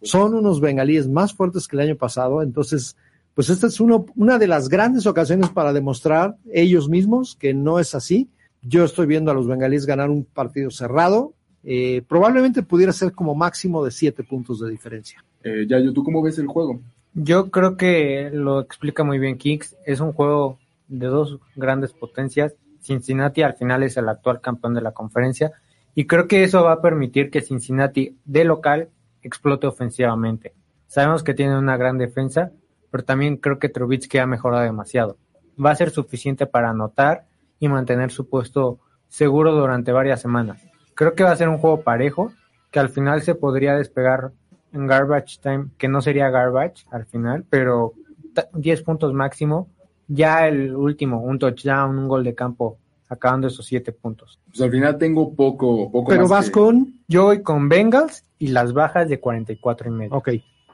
son 0.03 0.35
unos 0.35 0.61
bengalíes 0.61 1.09
más 1.09 1.33
fuertes 1.35 1.69
que 1.69 1.77
el 1.77 1.83
año 1.83 1.97
pasado, 1.97 2.43
entonces 2.43 2.97
pues 3.35 3.51
esta 3.51 3.67
es 3.67 3.81
uno, 3.81 4.07
una 4.17 4.39
de 4.39 4.47
las 4.47 4.69
grandes 4.69 5.07
ocasiones 5.07 5.51
para 5.51 5.73
demostrar 5.73 6.37
ellos 6.53 6.89
mismos 6.89 7.37
que 7.37 7.55
no 7.55 7.79
es 7.79 7.95
así. 7.95 8.29
Yo 8.63 8.85
estoy 8.85 9.07
viendo 9.07 9.31
a 9.31 9.35
los 9.35 9.47
bengalíes 9.47 9.87
ganar 9.87 10.11
un 10.11 10.25
partido 10.25 10.71
cerrado, 10.71 11.35
eh, 11.65 12.03
probablemente 12.09 12.63
pudiera 12.63 12.93
ser 12.93 13.13
como 13.13 13.35
máximo 13.35 13.85
de 13.85 13.91
siete 13.91 14.25
puntos 14.25 14.61
de 14.61 14.71
diferencia. 14.71 15.25
Eh, 15.43 15.67
Yayo, 15.69 15.93
¿tú 15.93 16.03
cómo 16.05 16.23
ves 16.23 16.39
el 16.39 16.47
juego? 16.47 16.81
Yo 17.15 17.51
creo 17.51 17.77
que 17.77 18.31
lo 18.33 18.61
explica 18.61 19.05
muy 19.05 19.19
bien 19.19 19.37
Kicks. 19.37 19.77
Es 19.85 20.01
un 20.01 20.13
juego 20.13 20.59
de 20.89 21.07
dos 21.07 21.39
grandes 21.57 21.93
potencias. 21.93 22.55
Cincinnati 22.81 23.43
al 23.43 23.55
final 23.55 23.83
es 23.83 23.97
el 23.97 24.09
actual 24.09 24.41
campeón 24.41 24.75
de 24.75 24.81
la 24.81 24.93
conferencia 24.93 25.53
y 25.95 26.07
creo 26.07 26.29
que 26.29 26.45
eso 26.45 26.63
va 26.65 26.73
a 26.73 26.83
permitir 26.83 27.31
que 27.31 27.43
Cincinnati 27.43 28.17
de 28.25 28.45
local 28.45 28.89
explote 29.23 29.67
ofensivamente. 29.67 30.53
Sabemos 30.87 31.23
que 31.23 31.35
tiene 31.35 31.59
una 31.59 31.77
gran 31.77 31.99
defensa, 31.99 32.53
pero 32.91 33.05
también 33.05 33.37
creo 33.37 33.59
que 33.59 33.69
Trubisky 33.69 34.19
ha 34.19 34.27
mejorado 34.27 34.63
demasiado. 34.63 35.17
Va 35.63 35.71
a 35.71 35.77
ser 35.77 35.91
suficiente 35.91 36.47
para 36.47 36.71
anotar 36.71 37.27
y 37.59 37.69
mantener 37.69 38.11
su 38.11 38.29
puesto 38.29 38.79
seguro 39.09 39.53
durante 39.53 39.93
varias 39.93 40.21
semanas. 40.21 40.63
Creo 40.95 41.15
que 41.15 41.25
va 41.25 41.33
a 41.33 41.37
ser 41.37 41.49
un 41.49 41.59
juego 41.59 41.83
parejo, 41.83 42.33
que 42.71 42.79
al 42.79 42.89
final 42.89 43.23
se 43.23 43.35
podría 43.35 43.75
despegar 43.77 44.33
en 44.73 44.87
garbage 44.87 45.39
time, 45.43 45.67
que 45.79 45.89
no 45.89 46.01
sería 46.01 46.31
garbage 46.31 46.85
al 46.91 47.05
final, 47.07 47.45
pero 47.51 47.95
ta- 48.35 48.49
10 48.55 48.83
puntos 48.83 49.13
máximo. 49.13 49.69
Ya 50.09 50.47
el 50.49 50.75
último, 50.75 51.21
un 51.23 51.39
touchdown, 51.39 51.99
un 51.99 52.09
gol 52.09 52.25
de 52.25 52.35
campo, 52.35 52.79
acabando 53.09 53.49
esos 53.49 53.67
7 53.67 53.93
puntos. 53.93 54.39
Pues 54.49 54.61
al 54.61 54.71
final 54.71 54.97
tengo 54.99 55.35
poco, 55.35 55.91
poco 55.91 56.09
Pero 56.09 56.23
más 56.23 56.31
vas 56.31 56.47
que- 56.47 56.53
con, 56.53 56.95
Yo 57.09 57.25
voy 57.25 57.43
con 57.43 57.69
Bengals 57.69 58.25
y 58.39 58.49
las 58.49 58.73
bajas 58.73 59.09
de 59.09 59.19
44 59.21 59.89
y 59.89 59.93
medio. 59.93 60.15
ok, 60.17 60.29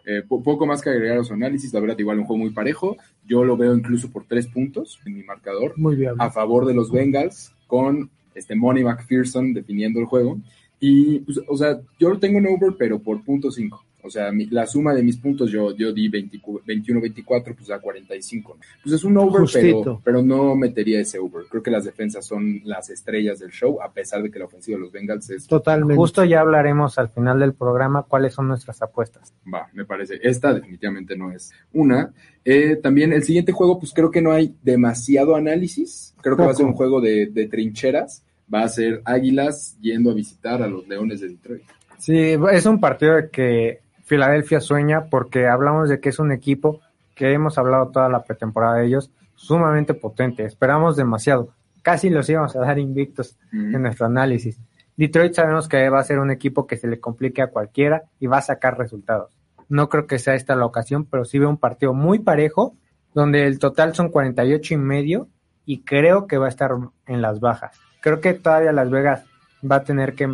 Eh, 0.08 0.22
po- 0.26 0.42
poco 0.42 0.66
más 0.66 0.80
que 0.82 0.90
agregar 0.90 1.18
a 1.18 1.24
su 1.24 1.34
análisis, 1.34 1.72
la 1.74 1.80
verdad, 1.80 1.98
igual 1.98 2.20
un 2.20 2.24
juego 2.26 2.38
muy 2.44 2.50
parejo. 2.50 2.96
Yo 3.26 3.44
lo 3.44 3.56
veo 3.56 3.74
incluso 3.74 4.10
por 4.10 4.24
tres 4.24 4.46
puntos 4.46 5.00
en 5.04 5.14
mi 5.14 5.22
marcador, 5.24 5.74
muy 5.76 5.96
bien. 5.96 6.12
a 6.18 6.30
favor 6.30 6.64
de 6.64 6.74
los 6.74 6.90
Bengals, 6.92 7.52
con 7.66 8.08
este 8.34 8.54
Money 8.54 8.84
McPherson 8.84 9.52
definiendo 9.52 9.98
el 10.00 10.06
juego. 10.06 10.38
Y, 10.78 11.20
pues, 11.20 11.40
o 11.48 11.56
sea, 11.56 11.80
yo 11.98 12.10
lo 12.10 12.18
tengo 12.20 12.38
en 12.38 12.46
over, 12.46 12.74
pero 12.78 12.98
por 13.00 13.24
punto 13.24 13.50
5. 13.50 13.82
O 14.06 14.10
sea, 14.10 14.30
mi- 14.32 14.46
la 14.46 14.66
suma 14.66 14.94
de 14.94 15.02
mis 15.02 15.16
puntos, 15.16 15.50
yo, 15.50 15.74
yo 15.76 15.92
di 15.92 16.08
21-24, 16.08 17.54
pues 17.54 17.68
da 17.68 17.78
45. 17.80 18.56
Pues 18.82 18.94
es 18.94 19.04
un 19.04 19.16
over, 19.18 19.42
pero, 19.52 20.00
pero 20.04 20.22
no 20.22 20.54
metería 20.54 21.00
ese 21.00 21.18
over. 21.18 21.44
Creo 21.50 21.62
que 21.62 21.70
las 21.70 21.84
defensas 21.84 22.24
son 22.24 22.60
las 22.64 22.88
estrellas 22.90 23.38
del 23.40 23.50
show, 23.50 23.80
a 23.82 23.92
pesar 23.92 24.22
de 24.22 24.30
que 24.30 24.38
la 24.38 24.44
ofensiva 24.46 24.76
de 24.78 24.82
los 24.84 24.92
Bengals 24.92 25.28
es 25.30 25.46
Totalmente. 25.46 25.96
Justo 25.96 26.24
ya 26.24 26.40
hablaremos 26.40 26.98
al 26.98 27.08
final 27.08 27.38
del 27.40 27.54
programa 27.54 28.04
cuáles 28.04 28.34
son 28.34 28.48
nuestras 28.48 28.80
apuestas. 28.82 29.34
Va, 29.52 29.68
me 29.72 29.84
parece. 29.84 30.18
Esta 30.22 30.54
definitivamente 30.54 31.16
no 31.16 31.30
es 31.32 31.52
una. 31.72 32.12
Eh, 32.44 32.76
también 32.76 33.12
el 33.12 33.24
siguiente 33.24 33.52
juego, 33.52 33.78
pues 33.78 33.92
creo 33.92 34.10
que 34.10 34.22
no 34.22 34.32
hay 34.32 34.54
demasiado 34.62 35.34
análisis. 35.34 36.14
Creo 36.22 36.36
que 36.36 36.44
va 36.44 36.50
a 36.52 36.54
ser 36.54 36.66
un 36.66 36.74
juego 36.74 37.00
de, 37.00 37.26
de 37.26 37.46
trincheras. 37.48 38.22
Va 38.52 38.62
a 38.62 38.68
ser 38.68 39.02
Águilas 39.04 39.76
yendo 39.80 40.12
a 40.12 40.14
visitar 40.14 40.62
a 40.62 40.68
los 40.68 40.86
Leones 40.86 41.20
de 41.20 41.28
Detroit. 41.30 41.62
Sí, 41.98 42.16
es 42.52 42.66
un 42.66 42.78
partido 42.78 43.14
de 43.16 43.30
que 43.30 43.80
Filadelfia 44.06 44.60
sueña 44.60 45.06
porque 45.10 45.46
hablamos 45.48 45.88
de 45.88 46.00
que 46.00 46.08
es 46.08 46.18
un 46.18 46.32
equipo 46.32 46.80
que 47.14 47.32
hemos 47.32 47.58
hablado 47.58 47.88
toda 47.88 48.08
la 48.08 48.22
pretemporada 48.24 48.76
de 48.76 48.86
ellos, 48.86 49.10
sumamente 49.34 49.94
potente. 49.94 50.44
Esperamos 50.44 50.96
demasiado. 50.96 51.50
Casi 51.82 52.08
los 52.08 52.28
íbamos 52.28 52.54
a 52.56 52.60
dar 52.60 52.78
invictos 52.78 53.36
Mm. 53.52 53.74
en 53.74 53.82
nuestro 53.82 54.06
análisis. 54.06 54.58
Detroit 54.96 55.34
sabemos 55.34 55.68
que 55.68 55.88
va 55.90 55.98
a 56.00 56.04
ser 56.04 56.20
un 56.20 56.30
equipo 56.30 56.66
que 56.66 56.76
se 56.76 56.86
le 56.86 57.00
complique 57.00 57.42
a 57.42 57.48
cualquiera 57.48 58.04
y 58.18 58.28
va 58.28 58.38
a 58.38 58.42
sacar 58.42 58.78
resultados. 58.78 59.36
No 59.68 59.88
creo 59.88 60.06
que 60.06 60.18
sea 60.18 60.34
esta 60.34 60.54
la 60.56 60.64
ocasión, 60.66 61.04
pero 61.04 61.24
sí 61.24 61.38
veo 61.38 61.48
un 61.48 61.58
partido 61.58 61.92
muy 61.92 62.20
parejo, 62.20 62.74
donde 63.12 63.46
el 63.46 63.58
total 63.58 63.94
son 63.94 64.08
48 64.10 64.74
y 64.74 64.76
medio 64.76 65.28
y 65.64 65.82
creo 65.82 66.26
que 66.26 66.38
va 66.38 66.46
a 66.46 66.50
estar 66.50 66.70
en 67.06 67.22
las 67.22 67.40
bajas. 67.40 67.78
Creo 68.00 68.20
que 68.20 68.34
todavía 68.34 68.72
Las 68.72 68.88
Vegas 68.88 69.24
va 69.68 69.76
a 69.76 69.84
tener 69.84 70.14
que 70.14 70.28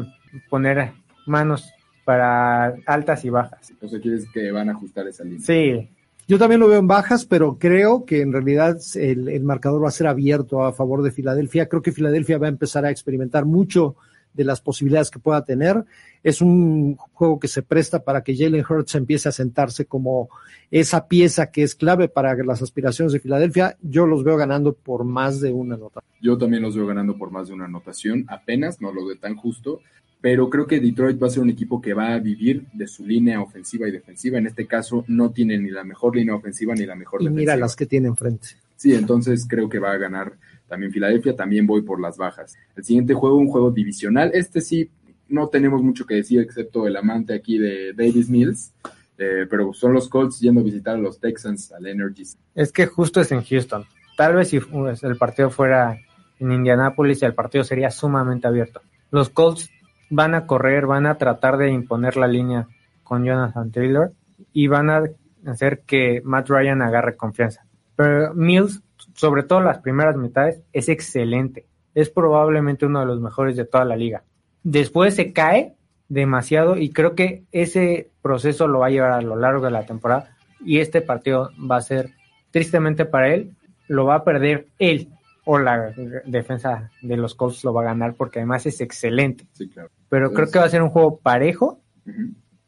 poner 0.50 0.92
manos 1.26 1.72
para 2.04 2.74
altas 2.86 3.24
y 3.24 3.30
bajas. 3.30 3.72
O 3.80 3.88
sea, 3.88 4.00
quieres 4.00 4.26
que 4.32 4.50
van 4.50 4.68
a 4.68 4.72
ajustar 4.72 5.06
esa 5.08 5.24
línea. 5.24 5.40
Sí, 5.40 5.88
Yo 6.26 6.38
también 6.38 6.60
lo 6.60 6.68
veo 6.68 6.78
en 6.78 6.86
bajas, 6.86 7.24
pero 7.24 7.58
creo 7.58 8.04
que 8.04 8.20
en 8.20 8.32
realidad 8.32 8.78
el, 8.94 9.28
el 9.28 9.44
marcador 9.44 9.84
va 9.84 9.88
a 9.88 9.92
ser 9.92 10.06
abierto 10.06 10.64
a 10.64 10.72
favor 10.72 11.02
de 11.02 11.10
Filadelfia. 11.10 11.68
Creo 11.68 11.82
que 11.82 11.92
Filadelfia 11.92 12.38
va 12.38 12.46
a 12.46 12.50
empezar 12.50 12.84
a 12.84 12.90
experimentar 12.90 13.44
mucho 13.44 13.96
de 14.34 14.44
las 14.44 14.60
posibilidades 14.60 15.10
que 15.10 15.18
pueda 15.18 15.44
tener. 15.44 15.84
Es 16.22 16.40
un 16.40 16.96
juego 16.96 17.38
que 17.40 17.48
se 17.48 17.62
presta 17.62 18.04
para 18.04 18.22
que 18.22 18.36
Jalen 18.36 18.64
Hurts 18.68 18.94
empiece 18.94 19.28
a 19.28 19.32
sentarse 19.32 19.86
como 19.86 20.28
esa 20.70 21.06
pieza 21.06 21.50
que 21.50 21.62
es 21.62 21.74
clave 21.74 22.08
para 22.08 22.34
las 22.44 22.62
aspiraciones 22.62 23.12
de 23.12 23.20
Filadelfia. 23.20 23.76
Yo 23.82 24.06
los 24.06 24.24
veo 24.24 24.36
ganando 24.36 24.72
por 24.72 25.04
más 25.04 25.40
de 25.40 25.52
una 25.52 25.76
nota. 25.76 26.00
Yo 26.20 26.38
también 26.38 26.62
los 26.62 26.76
veo 26.76 26.86
ganando 26.86 27.16
por 27.16 27.30
más 27.30 27.48
de 27.48 27.54
una 27.54 27.64
anotación. 27.66 28.24
Apenas, 28.28 28.80
no 28.80 28.92
lo 28.92 29.06
veo 29.06 29.18
tan 29.18 29.36
justo. 29.36 29.80
Pero 30.22 30.48
creo 30.48 30.66
que 30.66 30.80
Detroit 30.80 31.20
va 31.22 31.26
a 31.26 31.30
ser 31.30 31.42
un 31.42 31.50
equipo 31.50 31.82
que 31.82 31.92
va 31.92 32.14
a 32.14 32.18
vivir 32.18 32.64
de 32.72 32.86
su 32.86 33.04
línea 33.04 33.40
ofensiva 33.42 33.86
y 33.88 33.90
defensiva. 33.90 34.38
En 34.38 34.46
este 34.46 34.66
caso, 34.66 35.04
no 35.08 35.30
tiene 35.32 35.58
ni 35.58 35.68
la 35.68 35.82
mejor 35.84 36.16
línea 36.16 36.34
ofensiva 36.34 36.74
ni 36.74 36.86
la 36.86 36.94
mejor 36.94 37.20
Y 37.20 37.24
defensiva. 37.24 37.40
mira 37.40 37.56
las 37.56 37.76
que 37.76 37.86
tiene 37.86 38.08
enfrente. 38.08 38.48
Sí, 38.76 38.94
entonces 38.94 39.46
creo 39.48 39.68
que 39.68 39.78
va 39.80 39.92
a 39.92 39.96
ganar 39.98 40.32
también 40.68 40.92
Filadelfia, 40.92 41.36
también 41.36 41.66
voy 41.66 41.82
por 41.82 42.00
las 42.00 42.16
bajas. 42.16 42.56
El 42.76 42.84
siguiente 42.84 43.14
juego, 43.14 43.36
un 43.36 43.48
juego 43.48 43.70
divisional, 43.72 44.30
este 44.32 44.60
sí, 44.60 44.88
no 45.28 45.48
tenemos 45.48 45.82
mucho 45.82 46.06
que 46.06 46.14
decir 46.14 46.40
excepto 46.40 46.86
el 46.86 46.96
amante 46.96 47.34
aquí 47.34 47.58
de 47.58 47.92
Davis 47.92 48.28
Mills, 48.30 48.72
eh, 49.18 49.46
pero 49.50 49.72
son 49.74 49.92
los 49.92 50.08
Colts 50.08 50.40
yendo 50.40 50.60
a 50.60 50.64
visitar 50.64 50.94
a 50.94 50.98
los 50.98 51.18
Texans 51.20 51.72
al 51.72 51.86
Energy. 51.86 52.22
es 52.54 52.72
que 52.72 52.86
justo 52.86 53.20
es 53.20 53.30
en 53.32 53.42
Houston. 53.42 53.84
Tal 54.16 54.34
vez 54.34 54.48
si 54.48 54.60
el 55.02 55.16
partido 55.16 55.50
fuera 55.50 55.98
en 56.38 56.52
Indianápolis, 56.52 57.22
el 57.22 57.34
partido 57.34 57.64
sería 57.64 57.90
sumamente 57.90 58.46
abierto. 58.46 58.80
Los 59.10 59.28
Colts 59.30 59.68
van 60.12 60.34
a 60.34 60.46
correr, 60.46 60.86
van 60.86 61.06
a 61.06 61.16
tratar 61.16 61.56
de 61.56 61.70
imponer 61.70 62.18
la 62.18 62.26
línea 62.26 62.68
con 63.02 63.24
Jonathan 63.24 63.72
Taylor 63.72 64.12
y 64.52 64.66
van 64.66 64.90
a 64.90 65.04
hacer 65.46 65.80
que 65.86 66.20
Matt 66.22 66.50
Ryan 66.50 66.82
agarre 66.82 67.16
confianza. 67.16 67.64
Pero 67.96 68.34
Mills, 68.34 68.82
sobre 69.14 69.42
todo 69.42 69.62
las 69.62 69.78
primeras 69.78 70.16
mitades, 70.16 70.62
es 70.74 70.90
excelente. 70.90 71.64
Es 71.94 72.10
probablemente 72.10 72.84
uno 72.84 73.00
de 73.00 73.06
los 73.06 73.20
mejores 73.20 73.56
de 73.56 73.64
toda 73.64 73.86
la 73.86 73.96
liga. 73.96 74.22
Después 74.62 75.14
se 75.14 75.32
cae 75.32 75.76
demasiado 76.10 76.76
y 76.76 76.90
creo 76.90 77.14
que 77.14 77.44
ese 77.50 78.10
proceso 78.20 78.68
lo 78.68 78.80
va 78.80 78.88
a 78.88 78.90
llevar 78.90 79.12
a 79.12 79.22
lo 79.22 79.36
largo 79.36 79.64
de 79.64 79.70
la 79.70 79.86
temporada 79.86 80.36
y 80.62 80.80
este 80.80 81.00
partido 81.00 81.50
va 81.58 81.76
a 81.76 81.82
ser, 81.82 82.10
tristemente 82.50 83.06
para 83.06 83.32
él, 83.32 83.56
lo 83.88 84.04
va 84.04 84.16
a 84.16 84.24
perder 84.24 84.66
él 84.78 85.08
o 85.44 85.58
la 85.58 85.94
defensa 86.24 86.90
de 87.02 87.16
los 87.16 87.34
Colts 87.34 87.64
lo 87.64 87.72
va 87.72 87.82
a 87.82 87.86
ganar 87.86 88.14
porque 88.14 88.38
además 88.38 88.66
es 88.66 88.80
excelente. 88.80 89.46
Sí, 89.52 89.68
claro. 89.68 89.90
Pero 90.08 90.32
creo 90.32 90.50
que 90.50 90.58
va 90.58 90.66
a 90.66 90.70
ser 90.70 90.82
un 90.82 90.90
juego 90.90 91.18
parejo, 91.18 91.80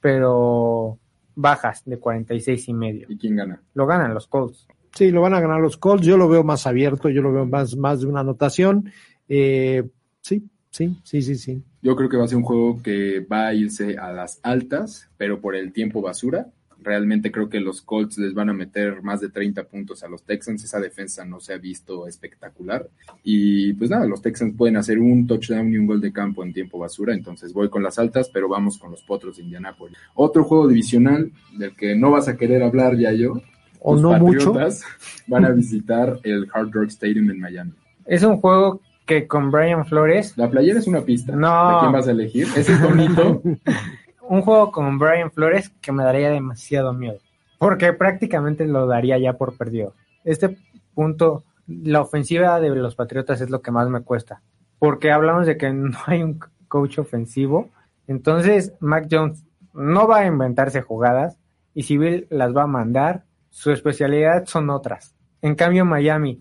pero 0.01 0.99
bajas 1.35 1.83
de 1.85 1.99
46 1.99 2.69
y 2.69 2.75
medio. 2.75 3.07
¿Y 3.09 3.19
quién 3.19 3.37
gana? 3.37 3.63
Lo 3.75 3.87
ganan 3.87 4.15
los 4.15 4.27
Colts. 4.27 4.67
Sí, 4.95 5.11
lo 5.11 5.21
van 5.21 5.35
a 5.35 5.41
ganar 5.41 5.61
los 5.61 5.77
Colts. 5.77 6.07
Yo 6.07 6.17
lo 6.17 6.29
veo 6.29 6.45
más 6.45 6.67
abierto, 6.67 7.09
yo 7.09 7.23
lo 7.23 7.33
veo 7.33 7.47
más, 7.47 7.77
más 7.77 8.01
de 8.01 8.07
una 8.07 8.21
anotación. 8.21 8.91
Eh, 9.29 9.89
sí, 10.21 10.49
sí, 10.71 11.01
sí, 11.03 11.23
sí, 11.23 11.35
sí. 11.37 11.65
Yo 11.83 11.97
creo 11.97 12.09
que 12.09 12.17
va 12.17 12.25
a 12.25 12.29
ser 12.29 12.39
un 12.39 12.45
juego 12.45 12.83
que 12.83 13.21
va 13.21 13.49
a 13.49 13.55
irse 13.55 13.99
a 13.99 14.13
las 14.13 14.41
altas, 14.43 15.11
pero 15.17 15.41
por 15.41 15.55
el 15.55 15.73
tiempo 15.73 16.01
basura. 16.01 16.49
Realmente 16.85 17.33
creo 17.33 17.49
que 17.49 17.61
los 17.61 17.81
Colts 17.81 18.19
les 18.19 18.35
van 18.35 18.51
a 18.51 18.53
meter 18.53 19.03
más 19.03 19.21
de 19.21 19.31
30 19.31 19.65
puntos 19.65 20.05
a 20.05 20.09
los 20.09 20.23
Texans. 20.23 20.63
Esa 20.63 20.79
defensa 20.79 21.25
no 21.25 21.41
se 21.41 21.55
ha 21.55 21.59
visto 21.59 22.07
espectacular. 22.07 22.89
Y 23.23 23.73
pues 23.73 23.89
nada, 23.89 24.07
los 24.07 24.21
Texans 24.21 24.55
pueden 24.57 24.77
hacer 24.77 24.99
un 24.99 25.27
touchdown 25.27 25.73
y 25.73 25.79
un 25.79 25.87
gol 25.87 26.01
de 26.01 26.13
campo 26.13 26.45
en 26.45 26.53
tiempo 26.53 26.79
basura. 26.79 27.15
Entonces 27.15 27.55
voy 27.55 27.71
con 27.71 27.83
las 27.83 27.99
altas, 27.99 28.29
pero 28.29 28.49
vamos 28.49 28.79
con 28.79 28.91
los 28.91 29.03
Potros 29.03 29.39
de 29.39 29.45
Indianápolis. 29.45 29.97
Otro 30.15 30.45
juego 30.45 30.69
divisional 30.69 31.33
del 31.57 31.75
que 31.75 31.97
no 31.97 32.11
vas 32.11 32.29
a 32.29 32.37
querer 32.37 32.63
hablar 32.63 32.97
ya 32.97 33.13
yo. 33.13 33.41
O 33.81 33.95
Los 33.95 34.03
no 34.03 34.19
mucho. 34.19 34.53
Patriotas 34.53 34.83
van 35.27 35.45
a 35.47 35.51
visitar 35.51 36.21
el 36.23 36.49
Hard 36.53 36.71
Rock 36.71 36.89
Stadium 36.89 37.31
en 37.31 37.41
Miami. 37.41 37.73
Es 38.05 38.23
un 38.23 38.37
juego 38.37 38.83
que 39.07 39.27
con 39.27 39.51
Brian 39.51 39.87
Flores, 39.87 40.37
La 40.37 40.51
playera 40.51 40.79
es 40.79 40.87
una 40.87 41.03
pista. 41.03 41.35
No. 41.35 41.75
¿De 41.75 41.81
quién 41.81 41.93
vas 41.93 42.09
a 42.09 42.11
elegir? 42.11 42.47
Ese 42.57 42.77
tonito. 42.77 43.43
un 44.29 44.43
juego 44.43 44.71
con 44.71 44.99
Brian 44.99 45.31
Flores 45.31 45.71
que 45.81 45.93
me 45.93 46.05
daría 46.05 46.31
demasiado 46.31 46.93
miedo. 46.93 47.19
Porque 47.59 47.93
prácticamente 47.93 48.67
lo 48.67 48.87
daría 48.87 49.19
ya 49.19 49.35
por 49.35 49.57
perdido. 49.57 49.95
Este 50.25 50.59
punto, 50.95 51.45
la 51.67 52.01
ofensiva 52.01 52.61
de 52.61 52.71
los 52.71 52.95
Patriotas 52.95 53.41
es 53.41 53.51
lo 53.51 53.63
que 53.63 53.71
más 53.71 53.89
me 53.89 54.03
cuesta. 54.03 54.43
Porque 54.79 55.11
hablamos 55.11 55.47
de 55.47 55.57
que 55.57 55.73
no 55.73 55.97
hay 56.07 56.23
un 56.23 56.41
coach 56.69 56.99
ofensivo. 56.99 57.71
Entonces, 58.07 58.75
Mac 58.81 59.07
Jones 59.11 59.45
no 59.73 60.07
va 60.07 60.21
a 60.21 60.27
inventarse 60.27 60.83
jugadas. 60.83 61.39
Y 61.75 61.83
si 61.85 61.97
Bill 61.97 62.27
las 62.31 62.55
va 62.55 62.65
a 62.65 62.69
mandar, 62.69 63.25
su 63.51 63.71
especialidad 63.71 64.47
son 64.47 64.71
otras. 64.71 65.15
En 65.43 65.55
cambio, 65.55 65.85
Miami 65.85 66.41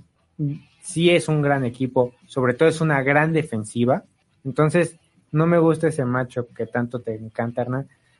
sí 0.81 1.09
es 1.11 1.27
un 1.27 1.41
gran 1.41 1.63
equipo. 1.63 2.13
Sobre 2.27 2.53
todo 2.53 2.69
es 2.69 2.81
una 2.81 3.01
gran 3.01 3.33
defensiva. 3.33 4.03
Entonces, 4.43 4.97
no 5.33 5.47
me 5.47 5.57
gusta 5.57 5.87
ese 5.87 6.05
macho 6.05 6.47
que 6.55 6.67
tanto 6.67 7.01
te 7.01 7.15
encanta, 7.15 7.65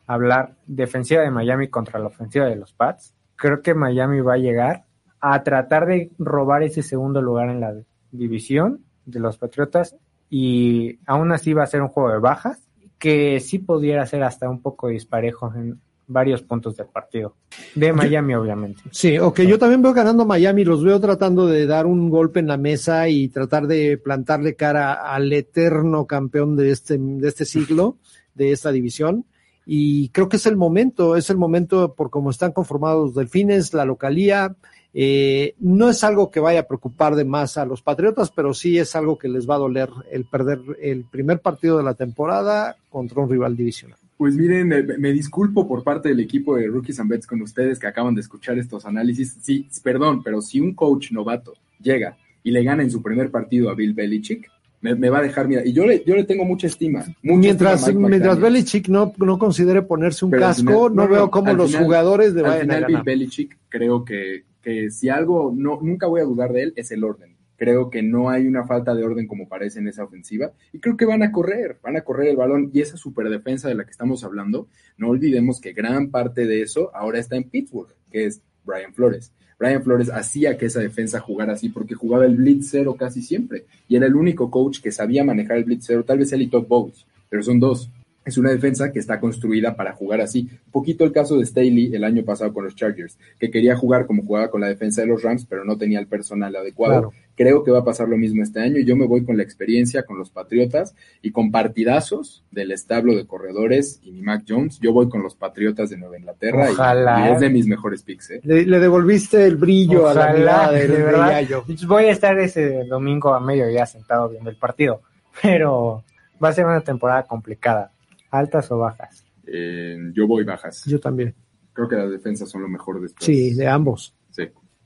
hablar 0.08 0.56
defensiva 0.66 1.22
de 1.22 1.32
Miami 1.32 1.70
contra 1.70 2.00
la 2.00 2.08
ofensiva 2.08 2.46
de 2.46 2.56
los 2.56 2.74
Pats. 2.74 3.14
Creo 3.36 3.62
que 3.62 3.74
Miami 3.74 4.20
va 4.20 4.34
a 4.34 4.38
llegar 4.38 4.84
a 5.22 5.42
tratar 5.44 5.86
de 5.86 6.12
robar 6.18 6.64
ese 6.64 6.82
segundo 6.82 7.22
lugar 7.22 7.50
en 7.50 7.62
la 7.62 7.74
división 8.12 8.84
de 9.06 9.20
los 9.20 9.38
Patriotas 9.38 9.96
y 10.30 11.00
aún 11.06 11.32
así 11.32 11.54
va 11.54 11.64
a 11.64 11.68
ser 11.68 11.82
un 11.82 11.88
juego 11.88 12.12
de 12.12 12.20
bajas 12.20 12.68
que 12.98 13.40
sí 13.40 13.60
pudiera 13.60 14.06
ser 14.06 14.24
hasta 14.24 14.50
un 14.50 14.62
poco 14.62 14.88
disparejo 14.88 15.54
en 15.56 15.80
varios 16.08 16.42
puntos 16.42 16.76
del 16.76 16.88
partido. 16.88 17.36
De 17.76 17.94
Miami, 17.94 18.36
obviamente. 18.36 18.82
Sí, 18.92 19.18
ok, 19.18 19.42
yo 19.42 19.58
también 19.58 19.82
veo 19.82 19.94
ganando 19.94 20.26
Miami, 20.26 20.64
los 20.64 20.84
veo 20.84 21.00
tratando 21.00 21.48
de 21.48 21.66
dar 21.66 21.86
un 21.86 22.10
golpe 22.10 22.40
en 22.40 22.48
la 22.48 22.58
mesa 22.58 23.10
y 23.10 23.30
tratar 23.30 23.68
de 23.68 23.98
plantarle 23.98 24.56
cara 24.56 24.94
al 24.94 25.32
eterno 25.32 26.06
campeón 26.06 26.56
de 26.56 26.72
este, 26.72 26.98
de 26.98 27.28
este 27.28 27.46
siglo, 27.46 27.98
de 28.36 28.52
esta 28.52 28.72
división. 28.72 29.26
Y 29.66 30.10
creo 30.10 30.28
que 30.28 30.38
es 30.38 30.46
el 30.46 30.58
momento, 30.58 31.16
es 31.16 31.30
el 31.30 31.38
momento 31.38 31.94
por 31.94 32.10
cómo 32.10 32.30
están 32.30 32.52
conformados 32.52 33.08
los 33.08 33.16
delfines, 33.16 33.74
la 33.74 33.86
localía. 33.86 34.56
Eh, 34.94 35.56
no 35.60 35.90
es 35.90 36.04
algo 36.04 36.30
que 36.30 36.40
vaya 36.40 36.62
a 36.62 36.68
preocupar 36.68 37.16
de 37.16 37.26
más 37.26 37.58
a 37.58 37.66
los 37.66 37.82
Patriotas, 37.82 38.30
pero 38.30 38.54
sí 38.54 38.78
es 38.78 38.96
algo 38.96 39.18
que 39.18 39.30
les 39.30 39.50
va 39.50 39.56
a 39.56 39.60
doler 39.60 39.90
el 40.12 40.26
perder 40.26 40.60
el 40.82 41.06
primer 41.06 41.40
partido 41.40 41.78
de 41.78 41.84
la 41.84 41.96
temporada 41.96 42.76
contra 42.90 43.22
un 43.22 43.30
rival 43.30 43.56
divisional. 43.56 43.98
Pues 44.18 44.36
miren, 44.36 44.68
me, 44.68 45.12
disculpo 45.12 45.68
por 45.68 45.84
parte 45.84 46.10
del 46.10 46.20
equipo 46.20 46.56
de 46.56 46.68
Rookies 46.68 47.00
and 47.00 47.10
Bets 47.10 47.28
con 47.28 47.42
ustedes 47.42 47.80
que 47.80 47.88
acaban 47.88 48.14
de 48.16 48.22
escuchar 48.22 48.58
estos 48.58 48.86
análisis. 48.86 49.38
Sí, 49.42 49.68
perdón, 49.84 50.22
pero 50.24 50.42
si 50.42 50.60
un 50.62 50.74
coach 50.74 51.12
novato 51.12 51.54
llega 51.82 52.16
y 52.44 52.52
le 52.52 52.64
gana 52.64 52.84
en 52.84 52.92
su 52.92 53.02
primer 53.02 53.32
partido 53.32 53.70
a 53.70 53.76
Bill 53.76 53.94
Belichick, 53.94 54.50
me, 54.82 54.96
me 54.96 55.10
va 55.10 55.20
a 55.20 55.22
dejar, 55.24 55.48
mira, 55.48 55.66
y 55.66 55.72
yo 55.74 55.86
le, 55.86 56.04
yo 56.06 56.16
le 56.16 56.26
tengo 56.26 56.44
mucha 56.46 56.68
estima. 56.68 57.00
mucha 57.24 57.40
Mientras, 57.40 57.88
estima 57.88 58.08
mientras. 58.10 58.40
Belichick 58.40 58.88
no, 58.90 59.14
no 59.18 59.40
considere 59.40 59.82
ponerse 59.82 60.26
un 60.26 60.32
Pero 60.32 60.42
casco, 60.44 60.62
final- 60.62 60.96
no, 60.96 61.04
no, 61.04 61.08
veo 61.08 61.32
cómo 61.32 61.54
los 61.54 61.72
final- 61.72 61.84
jugadores 61.86 62.34
le 62.34 62.42
Al 62.46 62.70
a 62.72 62.88
Bill. 62.88 63.02
Belichick, 63.04 63.58
creo 63.70 64.04
que, 64.06 64.44
que 64.62 64.92
si 64.92 65.10
algo 65.10 65.54
no, 65.56 65.80
nunca 65.82 66.08
voy 66.08 66.22
a 66.22 66.26
dudar 66.26 66.52
de 66.52 66.64
él, 66.64 66.74
es 66.76 66.92
el 66.92 67.04
orden. 67.04 67.33
Creo 67.64 67.90
que 67.90 68.04
no 68.04 68.30
hay 68.30 68.46
una 68.46 68.68
falta 68.68 68.94
de 68.94 69.06
orden 69.06 69.26
como 69.26 69.48
parece 69.48 69.80
en 69.80 69.88
esa 69.88 70.04
ofensiva. 70.04 70.52
Y 70.74 70.80
creo 70.80 70.98
que 70.98 71.06
van 71.06 71.24
a 71.24 71.32
correr, 71.32 71.78
van 71.82 71.96
a 71.96 72.02
correr 72.02 72.28
el 72.28 72.36
balón. 72.36 72.70
Y 72.74 72.82
esa 72.82 72.98
superdefensa 72.98 73.70
de 73.70 73.76
la 73.76 73.86
que 73.86 73.92
estamos 73.92 74.26
hablando, 74.26 74.68
no 74.98 75.08
olvidemos 75.08 75.62
que 75.62 75.72
gran 75.72 76.12
parte 76.12 76.46
de 76.46 76.62
eso 76.62 76.94
ahora 76.94 77.20
está 77.20 77.38
en 77.38 77.46
Pittsburgh, 77.46 77.88
que 78.12 78.26
es 78.26 78.42
Brian 78.66 78.94
Flores. 78.94 79.32
Brian 79.58 79.82
Flores 79.82 80.10
hacía 80.10 80.58
que 80.58 80.66
esa 80.66 80.82
defensa 80.82 81.22
jugara 81.22 81.54
así 81.54 81.70
porque 81.70 81.96
jugaba 81.96 82.26
el 82.26 82.36
blitz 82.36 82.68
cero 82.70 82.98
casi 83.00 83.22
siempre. 83.22 83.64
Y 83.88 83.96
era 83.96 84.08
el 84.08 84.16
único 84.18 84.52
coach 84.52 84.82
que 84.82 84.92
sabía 84.92 85.24
manejar 85.24 85.56
el 85.56 85.64
blitz 85.64 85.86
cero, 85.88 86.04
tal 86.06 86.18
vez 86.18 86.34
él 86.34 86.42
y 86.42 86.48
Todd 86.48 86.68
Bowles, 86.68 87.06
pero 87.30 87.44
son 87.44 87.62
dos. 87.62 87.90
Es 88.26 88.38
una 88.38 88.52
defensa 88.52 88.92
que 88.92 89.00
está 89.00 89.20
construida 89.20 89.76
para 89.76 89.94
jugar 89.94 90.22
así. 90.22 90.50
Un 90.66 90.72
poquito 90.72 91.04
el 91.04 91.12
caso 91.12 91.38
de 91.38 91.46
Staley 91.46 91.94
el 91.94 92.06
año 92.06 92.24
pasado 92.24 92.54
con 92.54 92.64
los 92.64 92.76
Chargers, 92.76 93.18
que 93.38 93.52
quería 93.52 93.76
jugar 93.76 94.06
como 94.06 94.24
jugaba 94.24 94.50
con 94.50 94.62
la 94.62 94.68
defensa 94.68 95.02
de 95.02 95.08
los 95.08 95.22
Rams, 95.22 95.46
pero 95.46 95.66
no 95.66 95.78
tenía 95.78 96.00
el 96.00 96.08
personal 96.08 96.56
adecuado. 96.56 97.12
Creo 97.36 97.64
que 97.64 97.72
va 97.72 97.80
a 97.80 97.84
pasar 97.84 98.08
lo 98.08 98.16
mismo 98.18 98.44
este 98.44 98.60
año. 98.60 98.78
Yo 98.86 98.96
me 98.96 99.08
voy 99.08 99.26
con 99.26 99.38
la 99.38 99.44
experiencia, 99.44 100.04
con 100.04 100.20
los 100.20 100.30
Patriotas 100.30 100.94
y 101.22 101.32
con 101.32 101.52
partidazos 101.52 102.44
del 102.52 102.72
establo 102.72 103.16
de 103.16 103.26
corredores 103.26 104.00
y 104.04 104.12
mi 104.12 104.22
Mac 104.22 104.44
Jones. 104.48 104.80
Yo 104.80 104.94
voy 104.94 105.10
con 105.10 105.24
los 105.24 105.34
Patriotas 105.36 105.90
de 105.90 105.98
Nueva 105.98 106.18
Inglaterra 106.20 106.70
y- 106.70 106.74
Ojalá. 106.74 107.30
y, 107.30 107.34
es 107.34 107.40
de 107.40 107.50
mis 107.50 107.66
mejores 107.66 108.04
picks. 108.04 108.30
¿eh? 108.32 108.42
Le, 108.44 108.66
le 108.68 108.80
devolviste 108.80 109.46
el 109.46 109.56
brillo 109.56 110.08
a 110.08 110.14
la 110.14 110.34
mirada 110.34 110.72
de, 110.72 110.88
verdad. 110.88 111.32
Yayo. 111.42 111.64
Voy 111.88 112.04
a 112.06 112.12
estar 112.12 112.38
ese 112.40 112.84
domingo 112.86 113.34
a 113.34 113.40
mediodía 113.40 113.86
sentado 113.88 114.30
viendo 114.30 114.52
el 114.52 114.58
partido, 114.58 115.02
pero 115.42 116.04
va 116.44 116.50
a 116.50 116.54
ser 116.54 116.66
una 116.66 116.82
temporada 116.82 117.24
complicada. 117.24 117.92
Altas 118.30 118.72
o 118.72 118.78
bajas. 118.78 119.26
Eh, 119.48 119.98
yo 120.14 120.28
voy 120.28 120.44
bajas. 120.44 120.84
Yo 120.86 121.00
también. 121.00 121.34
Creo 121.74 121.88
que 121.90 121.96
las 121.96 122.12
defensas 122.12 122.48
son 122.50 122.62
lo 122.62 122.70
mejor 122.70 123.00
de 123.00 123.08
estos. 123.08 123.26
Sí, 123.26 123.56
de 123.56 123.68
ambos. 123.68 124.14
Sí. 124.30 124.44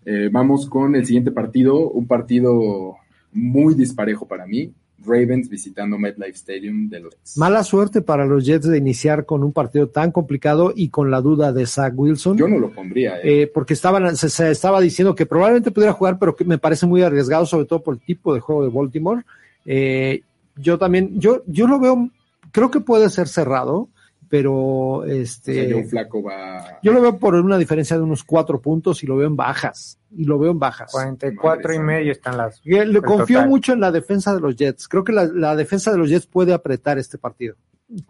Eh, 0.10 0.30
vamos 0.32 0.70
con 0.70 0.96
el 0.96 1.06
siguiente 1.06 1.32
partido, 1.32 1.90
un 1.90 2.08
partido 2.08 2.96
muy 3.34 3.76
disparejo 3.76 4.26
para 4.26 4.48
mí. 4.48 4.72
Ravens 5.06 5.50
visitando 5.50 6.00
MetLife 6.00 6.32
Stadium 6.32 6.90
de 6.90 7.02
los 7.02 7.14
Mala 7.36 7.64
suerte 7.64 8.02
para 8.02 8.26
los 8.26 8.46
Jets 8.46 8.68
de 8.68 8.78
iniciar 8.78 9.26
con 9.26 9.44
un 9.44 9.52
partido 9.52 9.90
tan 9.90 10.12
complicado 10.12 10.72
y 10.74 10.90
con 10.90 11.12
la 11.12 11.20
duda 11.20 11.52
de 11.52 11.66
Zach 11.66 11.94
Wilson. 11.96 12.38
Yo 12.38 12.48
no 12.48 12.58
lo 12.58 12.72
pondría. 12.72 13.18
¿eh? 13.18 13.44
eh, 13.44 13.52
porque 13.54 13.74
estaban, 13.74 14.16
se, 14.16 14.30
se 14.30 14.50
estaba 14.50 14.80
diciendo 14.80 15.14
que 15.14 15.26
probablemente 15.26 15.72
pudiera 15.72 15.94
jugar, 15.94 16.18
pero 16.20 16.38
que 16.38 16.46
me 16.46 16.58
parece 16.58 16.86
muy 16.86 17.02
arriesgado, 17.02 17.46
sobre 17.46 17.66
todo 17.66 17.84
por 17.84 17.96
el 17.96 18.00
tipo 18.00 18.34
de 18.34 18.40
juego 18.40 18.64
de 18.64 18.70
Baltimore. 18.70 19.24
Eh, 19.66 20.22
yo 20.56 20.78
también, 20.78 21.20
yo, 21.20 21.44
yo 21.48 21.68
lo 21.68 21.80
veo, 21.80 22.10
creo 22.52 22.72
que 22.72 22.80
puede 22.80 23.10
ser 23.10 23.28
cerrado, 23.28 23.90
pero 24.30 24.54
O 24.54 25.06
sea, 25.06 25.16
este, 25.16 25.72
Joe 25.72 25.86
Flaco 25.86 26.22
va. 26.22 26.80
yo 26.82 26.92
lo 26.92 27.02
veo 27.02 27.18
por 27.18 27.36
una 27.36 27.58
diferencia 27.58 27.98
de 27.98 28.04
unos 28.04 28.24
cuatro 28.24 28.62
puntos 28.62 29.04
y 29.04 29.08
lo 29.08 29.16
veo 29.16 29.28
en 29.28 29.36
bajas. 29.36 30.00
Y 30.12 30.26
lo 30.26 30.40
veo 30.40 30.52
en 30.52 30.60
bajas. 30.60 30.92
44 30.92 31.74
y 31.74 31.78
Madre 31.78 31.94
medio 31.94 32.12
están 32.12 32.38
las. 32.38 32.62
Y, 32.64 32.76
eh, 32.76 32.86
le 32.86 33.02
confío 33.02 33.38
total. 33.38 33.50
mucho 33.50 33.74
en 33.74 33.82
la 33.82 33.92
defensa 33.92 34.34
de 34.34 34.42
los 34.42 34.56
Jets. 34.56 34.88
Creo 34.88 35.04
que 35.04 35.12
la, 35.12 35.26
la 35.26 35.56
defensa 35.56 35.92
de 35.92 35.98
los 35.98 36.10
Jets 36.10 36.28
puede 36.28 36.54
apretar 36.54 36.98
este 36.98 37.18
partido. 37.18 37.56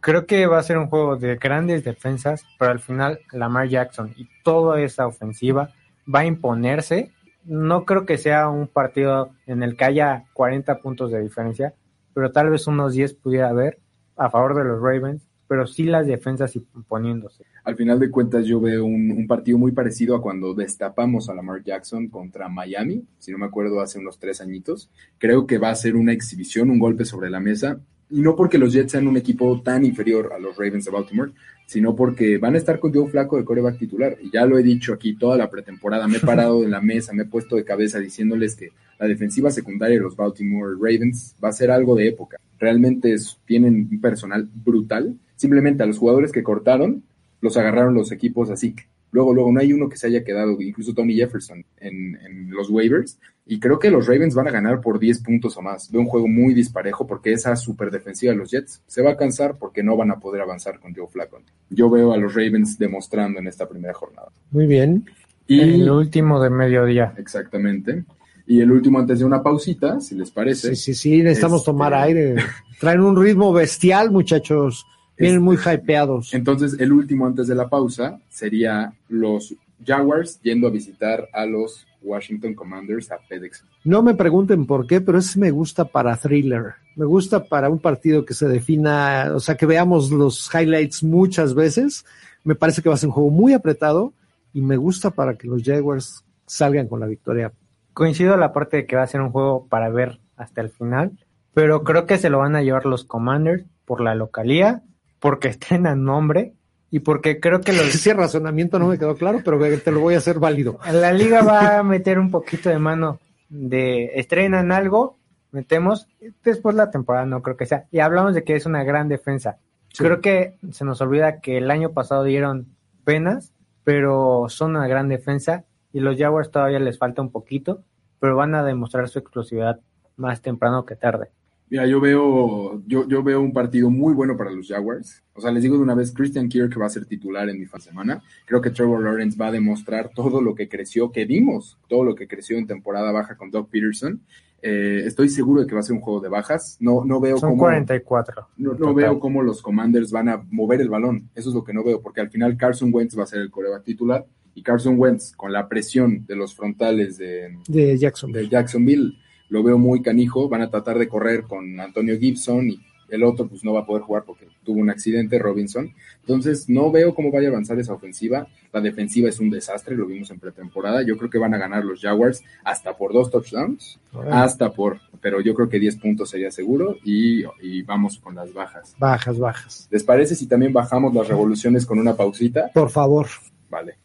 Creo 0.02 0.26
que 0.26 0.48
va 0.48 0.58
a 0.58 0.64
ser 0.64 0.78
un 0.78 0.88
juego 0.88 1.18
de 1.18 1.36
grandes 1.36 1.84
defensas, 1.84 2.44
pero 2.58 2.72
al 2.72 2.80
final 2.80 3.20
Lamar 3.32 3.68
Jackson 3.68 4.14
y 4.18 4.28
toda 4.44 4.82
esa 4.82 5.06
ofensiva 5.06 5.70
va 6.14 6.20
a 6.20 6.26
imponerse. 6.26 7.12
No 7.44 7.86
creo 7.86 8.06
que 8.06 8.18
sea 8.18 8.50
un 8.50 8.68
partido 8.68 9.32
en 9.46 9.62
el 9.62 9.78
que 9.78 9.86
haya 9.86 10.26
40 10.34 10.80
puntos 10.80 11.12
de 11.12 11.22
diferencia, 11.22 11.76
pero 12.14 12.32
tal 12.32 12.50
vez 12.50 12.66
unos 12.66 12.94
10 12.94 13.14
pudiera 13.16 13.50
haber 13.50 13.80
a 14.16 14.30
favor 14.30 14.56
de 14.56 14.64
los 14.64 14.82
Ravens, 14.82 15.27
pero 15.48 15.66
sí 15.66 15.84
las 15.84 16.06
defensas 16.08 16.56
imponiéndose. 16.56 17.44
Al 17.64 17.76
final 17.76 18.00
de 18.00 18.12
cuentas, 18.12 18.46
yo 18.46 18.60
veo 18.60 18.86
un, 18.86 19.12
un 19.12 19.28
partido 19.28 19.58
muy 19.58 19.72
parecido 19.72 20.16
a 20.16 20.22
cuando 20.22 20.54
destapamos 20.54 21.30
a 21.30 21.34
Lamar 21.34 21.64
Jackson 21.64 22.08
contra 22.08 22.50
Miami, 22.50 23.04
si 23.18 23.32
no 23.32 23.38
me 23.38 23.46
acuerdo, 23.46 23.82
hace 23.82 24.00
unos 24.00 24.20
tres 24.20 24.42
añitos. 24.42 24.90
Creo 25.18 25.48
que 25.48 25.58
va 25.58 25.70
a 25.70 25.76
ser 25.76 25.96
una 25.96 26.12
exhibición, 26.14 26.70
un 26.70 26.80
golpe 26.80 27.06
sobre 27.06 27.30
la 27.30 27.40
mesa. 27.40 27.80
y 28.10 28.22
no 28.22 28.36
porque 28.36 28.58
los 28.58 28.72
Jets 28.74 28.94
sean 28.94 29.08
un 29.08 29.18
equipo 29.18 29.62
tan 29.62 29.84
inferior 29.84 30.32
a 30.34 30.40
los 30.40 30.56
Ravens 30.56 30.86
de 30.86 30.92
Baltimore, 30.92 31.32
sino 31.68 31.98
porque 31.98 32.38
van 32.38 32.56
a 32.56 32.58
estar 32.58 32.80
con 32.80 32.94
Joe 32.94 33.10
Flaco 33.10 33.38
de 33.38 33.44
coreback 33.44 33.78
titular. 33.78 34.18
Y 34.22 34.32
ya 34.32 34.46
lo 34.46 34.58
he 34.58 34.64
dicho 34.64 34.94
aquí 34.94 35.16
toda 35.16 35.38
la 35.38 35.50
pretemporada, 35.50 36.08
me 36.08 36.18
he 36.18 36.22
parado 36.22 36.64
en 36.64 36.72
la 36.72 36.82
mesa, 36.82 37.14
me 37.14 37.24
he 37.24 37.28
puesto 37.28 37.58
de 37.58 37.66
cabeza 37.66 38.00
diciéndoles 38.00 38.56
que 38.56 38.72
la 38.98 39.06
defensiva 39.06 39.52
secundaria 39.52 39.98
de 39.98 40.04
los 40.04 40.16
Baltimore 40.16 40.76
Ravens 40.76 41.36
va 41.44 41.50
a 41.50 41.54
ser 41.54 41.70
algo 41.70 41.96
de 41.96 42.08
época. 42.08 42.38
Realmente 42.58 43.12
es, 43.12 43.38
tienen 43.46 43.90
un 43.92 44.02
personal 44.02 44.50
brutal. 44.56 45.18
Simplemente 45.36 45.84
a 45.84 45.86
los 45.86 45.98
jugadores 45.98 46.32
que 46.32 46.42
cortaron, 46.42 47.04
los 47.42 47.58
agarraron 47.58 47.94
los 47.94 48.14
equipos 48.14 48.50
así. 48.50 48.74
Luego, 49.12 49.34
luego, 49.34 49.52
no 49.52 49.60
hay 49.60 49.74
uno 49.74 49.90
que 49.90 49.98
se 49.98 50.08
haya 50.08 50.24
quedado, 50.24 50.62
incluso 50.62 50.94
Tony 50.94 51.16
Jefferson, 51.16 51.66
en, 51.78 52.16
en 52.26 52.50
los 52.50 52.70
waivers. 52.70 53.20
Y 53.50 53.60
creo 53.60 53.80
que 53.80 53.90
los 53.90 54.08
Ravens 54.08 54.36
van 54.36 54.48
a 54.48 54.52
ganar 54.52 54.82
por 54.82 55.00
10 55.00 55.20
puntos 55.24 55.56
o 55.56 55.62
más. 55.62 55.90
Veo 55.90 56.02
un 56.02 56.08
juego 56.08 56.28
muy 56.28 56.54
disparejo 56.54 57.08
porque 57.08 57.32
esa 57.32 57.56
super 57.56 57.90
defensiva 57.90 58.34
de 58.34 58.38
los 58.40 58.52
Jets 58.52 58.82
se 58.88 59.02
va 59.02 59.12
a 59.12 59.18
cansar 59.18 59.56
porque 59.58 59.82
no 59.84 59.96
van 59.96 60.12
a 60.12 60.20
poder 60.20 60.42
avanzar 60.42 60.80
con 60.82 60.94
Joe 60.94 61.08
Flacco. 61.08 61.40
Yo 61.70 61.90
veo 61.90 62.12
a 62.12 62.18
los 62.18 62.34
Ravens 62.36 62.78
demostrando 62.78 63.40
en 63.40 63.48
esta 63.48 63.68
primera 63.68 63.94
jornada. 63.94 64.28
Muy 64.52 64.68
bien. 64.68 65.06
Y 65.48 65.62
El 65.62 65.90
último 65.90 66.42
de 66.42 66.50
mediodía. 66.50 67.14
exactamente. 67.18 68.04
Y 68.46 68.60
el 68.60 68.70
último 68.72 69.00
antes 69.00 69.20
de 69.20 69.26
una 69.26 69.42
pausita, 69.42 70.00
si 70.02 70.16
les 70.16 70.30
parece. 70.30 70.76
Sí, 70.76 70.76
sí, 70.76 70.94
sí, 70.94 71.24
necesitamos 71.24 71.62
Este- 71.62 71.72
tomar 71.72 71.94
aire. 71.94 72.36
Traen 72.82 73.00
un 73.02 73.22
ritmo 73.22 73.54
bestial, 73.54 74.12
muchachos. 74.12 74.86
Vienen 75.18 75.38
Este- 75.38 75.44
muy 75.46 75.58
hypeados. 75.58 76.34
Entonces, 76.34 76.76
el 76.80 76.92
último 76.92 77.26
antes 77.26 77.48
de 77.48 77.56
la 77.56 77.70
pausa 77.70 78.20
sería 78.30 78.94
los 79.08 79.56
Jaguars 79.86 80.40
yendo 80.42 80.68
a 80.68 80.70
visitar 80.70 81.30
a 81.34 81.46
los 81.46 81.87
Washington 82.02 82.54
Commanders 82.54 83.12
a 83.12 83.20
FedEx. 83.20 83.64
No 83.84 84.02
me 84.02 84.16
pregunten 84.16 84.66
por 84.66 84.88
qué, 84.88 85.02
pero 85.02 85.18
ese 85.18 85.40
me 85.40 85.52
gusta 85.52 85.86
para 85.86 86.16
thriller. 86.16 86.76
Me 86.96 87.06
gusta 87.06 87.44
para 87.46 87.70
un 87.70 87.80
partido 87.80 88.26
que 88.26 88.34
se 88.34 88.48
defina, 88.48 89.32
o 89.36 89.40
sea, 89.40 89.56
que 89.56 89.66
veamos 89.66 90.12
los 90.12 90.50
highlights 90.54 91.04
muchas 91.04 91.54
veces. 91.54 92.06
Me 92.44 92.56
parece 92.56 92.82
que 92.82 92.90
va 92.90 92.96
a 92.96 92.98
ser 92.98 93.10
un 93.10 93.16
juego 93.16 93.30
muy 93.30 93.54
apretado 93.54 94.14
y 94.54 94.62
me 94.62 94.78
gusta 94.78 95.12
para 95.12 95.36
que 95.36 95.48
los 95.48 95.64
Jaguars 95.64 96.24
salgan 96.46 96.88
con 96.88 97.00
la 97.00 97.06
victoria. 97.06 97.52
Coincido 97.94 98.34
en 98.34 98.40
la 98.40 98.54
parte 98.54 98.78
de 98.78 98.86
que 98.86 98.96
va 98.96 99.04
a 99.04 99.08
ser 99.08 99.22
un 99.22 99.32
juego 99.32 99.68
para 99.68 99.90
ver 99.90 100.20
hasta 100.36 100.62
el 100.62 100.70
final, 100.70 101.12
pero 101.54 101.84
creo 101.84 102.06
que 102.06 102.18
se 102.18 102.30
lo 102.30 102.40
van 102.40 102.56
a 102.56 102.62
llevar 102.62 102.86
los 102.86 103.04
Commanders 103.04 103.66
por 103.86 104.02
la 104.02 104.16
localía, 104.16 104.84
porque 105.20 105.48
estrenan 105.50 106.04
nombre 106.04 106.54
y 106.90 107.00
porque 107.00 107.40
creo 107.40 107.62
que 107.62 107.74
los, 107.74 107.88
Ese 107.96 108.14
razonamiento 108.14 108.80
no 108.80 108.88
me 108.88 108.98
quedó 108.98 109.16
claro, 109.16 109.42
pero 109.44 109.60
te 109.80 109.92
lo 109.92 110.00
voy 110.00 110.16
a 110.16 110.20
hacer 110.20 110.40
válido. 110.40 110.80
la 110.92 111.12
liga 111.14 111.42
va 111.42 111.78
a 111.80 111.84
meter 111.84 112.20
un 112.20 112.32
poquito 112.32 112.70
de 112.70 112.80
mano 112.80 113.20
de 113.50 114.12
estrenan 114.16 114.72
algo, 114.72 115.18
metemos, 115.52 116.08
después 116.44 116.76
la 116.76 116.92
temporada 116.92 117.26
no 117.26 117.42
creo 117.42 117.58
que 117.58 117.66
sea. 117.66 117.86
Y 117.92 118.00
hablamos 118.00 118.34
de 118.34 118.44
que 118.44 118.56
es 118.56 118.66
una 118.66 118.84
gran 118.84 119.08
defensa. 119.08 119.58
Sí. 119.94 120.04
Creo 120.04 120.22
que 120.22 120.58
se 120.72 120.86
nos 120.86 121.02
olvida 121.02 121.40
que 121.40 121.58
el 121.58 121.72
año 121.72 121.92
pasado 121.94 122.24
dieron 122.24 122.68
penas, 123.04 123.54
pero 123.84 124.46
son 124.50 124.76
una 124.76 124.88
gran 124.88 125.08
defensa 125.08 125.64
y 125.94 126.00
los 126.02 126.18
Jaguars 126.18 126.52
todavía 126.52 126.80
les 126.80 126.98
falta 126.98 127.22
un 127.22 127.32
poquito, 127.32 127.84
pero 128.20 128.36
van 128.36 128.54
a 128.54 128.64
demostrar 128.64 129.08
su 129.08 129.20
exclusividad 129.20 129.80
más 130.18 130.42
temprano 130.42 130.86
que 130.86 130.96
tarde. 130.96 131.30
Mira, 131.70 131.86
yo 131.86 132.00
veo, 132.00 132.82
yo, 132.88 133.08
yo 133.08 133.24
veo 133.24 133.42
un 133.42 133.52
partido 133.52 133.90
muy 133.90 134.14
bueno 134.14 134.38
para 134.38 134.52
los 134.52 134.68
Jaguars. 134.68 135.22
O 135.34 135.42
sea, 135.42 135.52
les 135.52 135.64
digo 135.64 135.76
de 135.76 135.84
una 135.84 135.96
vez, 135.96 136.14
Christian 136.14 136.48
Kirk 136.48 136.80
va 136.80 136.86
a 136.86 136.90
ser 136.90 137.06
titular 137.06 137.50
en 137.50 137.60
mi 137.60 137.66
fan 137.66 137.82
semana. 137.82 138.24
Creo 138.46 138.62
que 138.62 138.70
Trevor 138.70 139.04
Lawrence 139.04 139.38
va 139.38 139.48
a 139.48 139.52
demostrar 139.52 140.12
todo 140.16 140.42
lo 140.42 140.56
que 140.56 140.70
creció, 140.70 141.12
que 141.12 141.26
vimos, 141.26 141.78
todo 141.90 142.06
lo 142.06 142.16
que 142.16 142.28
creció 142.28 142.58
en 142.58 142.68
temporada 142.68 143.12
baja 143.12 143.36
con 143.36 143.52
Doug 143.52 143.70
Peterson. 143.70 144.22
Eh, 144.62 145.04
estoy 145.06 145.28
seguro 145.30 145.62
de 145.62 145.68
que 145.68 145.76
va 145.76 145.82
a 145.82 145.84
ser 145.84 145.96
un 145.96 146.02
juego 146.02 146.22
de 146.22 146.30
bajas. 146.30 146.78
No, 146.80 147.04
no 147.04 147.20
veo 147.20 147.38
Son 147.38 147.52
cómo, 147.52 147.64
44. 147.64 148.48
no, 148.58 148.94
veo 148.94 149.20
cómo 149.20 149.44
los 149.44 149.62
Commanders 149.62 150.12
van 150.12 150.30
a 150.30 150.44
mover 150.50 150.80
el 150.80 150.90
balón. 150.90 151.30
Eso 151.36 151.50
es 151.50 151.56
lo 151.56 151.66
que 151.66 151.74
no 151.74 151.84
veo, 151.84 152.02
porque 152.02 152.22
al 152.22 152.30
final 152.30 152.56
Carson 152.56 152.92
Wentz 152.94 153.18
va 153.20 153.24
a 153.24 153.28
ser 153.28 153.42
el 153.42 153.52
coreback 153.52 153.84
titular. 153.84 154.26
Y 154.56 154.64
Carson 154.64 154.96
Wentz, 154.98 155.34
con 155.36 155.52
la 155.52 155.68
presión 155.68 156.26
de 156.26 156.36
los 156.36 156.56
frontales 156.56 157.18
de, 157.18 157.60
De 157.68 157.98
Jackson. 157.98 158.32
de 158.32 158.48
Jacksonville 158.48 159.18
lo 159.50 159.64
veo 159.64 159.78
muy 159.78 160.02
canijo. 160.02 160.50
Van 160.50 160.62
a 160.62 160.70
tratar 160.70 160.98
de 160.98 161.08
correr 161.08 161.44
con 161.44 161.80
Antonio 161.80 162.18
Gibson 162.18 162.70
y 162.70 162.80
el 163.10 163.24
otro 163.24 163.48
pues 163.48 163.64
no 163.64 163.74
va 163.74 163.82
a 163.82 163.86
poder 163.86 164.04
jugar 164.04 164.24
porque 164.26 164.48
tuvo 164.64 164.80
un 164.80 164.90
accidente, 164.90 165.40
Robinson. 165.40 165.94
Entonces 166.22 166.68
no 166.70 166.92
veo 166.92 167.16
cómo 167.16 167.32
vaya 167.32 167.48
a 167.48 167.52
avanzar 167.52 167.80
esa 167.80 167.94
ofensiva. 167.94 168.48
La 168.74 168.82
defensiva 168.82 169.30
es 169.30 169.40
un 169.40 169.50
desastre, 169.50 169.96
lo 169.96 170.06
vimos 170.06 170.30
en 170.32 170.40
pretemporada. 170.40 171.02
Yo 171.04 171.18
creo 171.18 171.30
que 171.30 171.38
van 171.38 171.54
a 171.54 171.58
ganar 171.58 171.86
los 171.86 172.02
Jaguars 172.02 172.44
hasta 172.64 172.96
por 172.98 173.14
dos 173.14 173.32
touchdowns, 173.32 174.00
hasta 174.30 174.72
por, 174.72 175.00
pero 175.22 175.42
yo 175.42 175.54
creo 175.54 175.70
que 175.70 175.80
10 175.80 175.98
puntos 175.98 176.30
sería 176.30 176.52
seguro 176.52 176.98
y, 177.04 177.44
y 177.62 177.82
vamos 177.84 178.18
con 178.18 178.36
las 178.36 178.54
bajas. 178.54 178.96
Bajas, 179.00 179.40
bajas. 179.40 179.88
¿Les 179.90 180.04
parece 180.04 180.36
si 180.36 180.48
también 180.48 180.74
bajamos 180.74 181.14
las 181.14 181.28
revoluciones 181.28 181.86
con 181.86 182.00
una 182.00 182.16
pausita? 182.16 182.72
Por 182.74 182.90
favor. 182.90 183.28
Vale. 183.70 183.96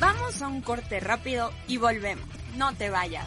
Vamos 0.00 0.42
a 0.42 0.48
un 0.48 0.60
corte 0.60 1.00
rápido 1.00 1.50
y 1.66 1.76
volvemos. 1.76 2.26
No 2.56 2.72
te 2.74 2.90
vayas. 2.90 3.26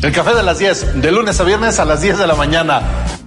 El 0.00 0.12
café 0.12 0.32
de 0.32 0.42
las 0.44 0.58
10, 0.60 1.02
de 1.02 1.10
lunes 1.10 1.40
a 1.40 1.44
viernes 1.44 1.80
a 1.80 1.84
las 1.84 2.00
10 2.00 2.18
de 2.18 2.26
la 2.28 2.36
mañana. 2.36 2.82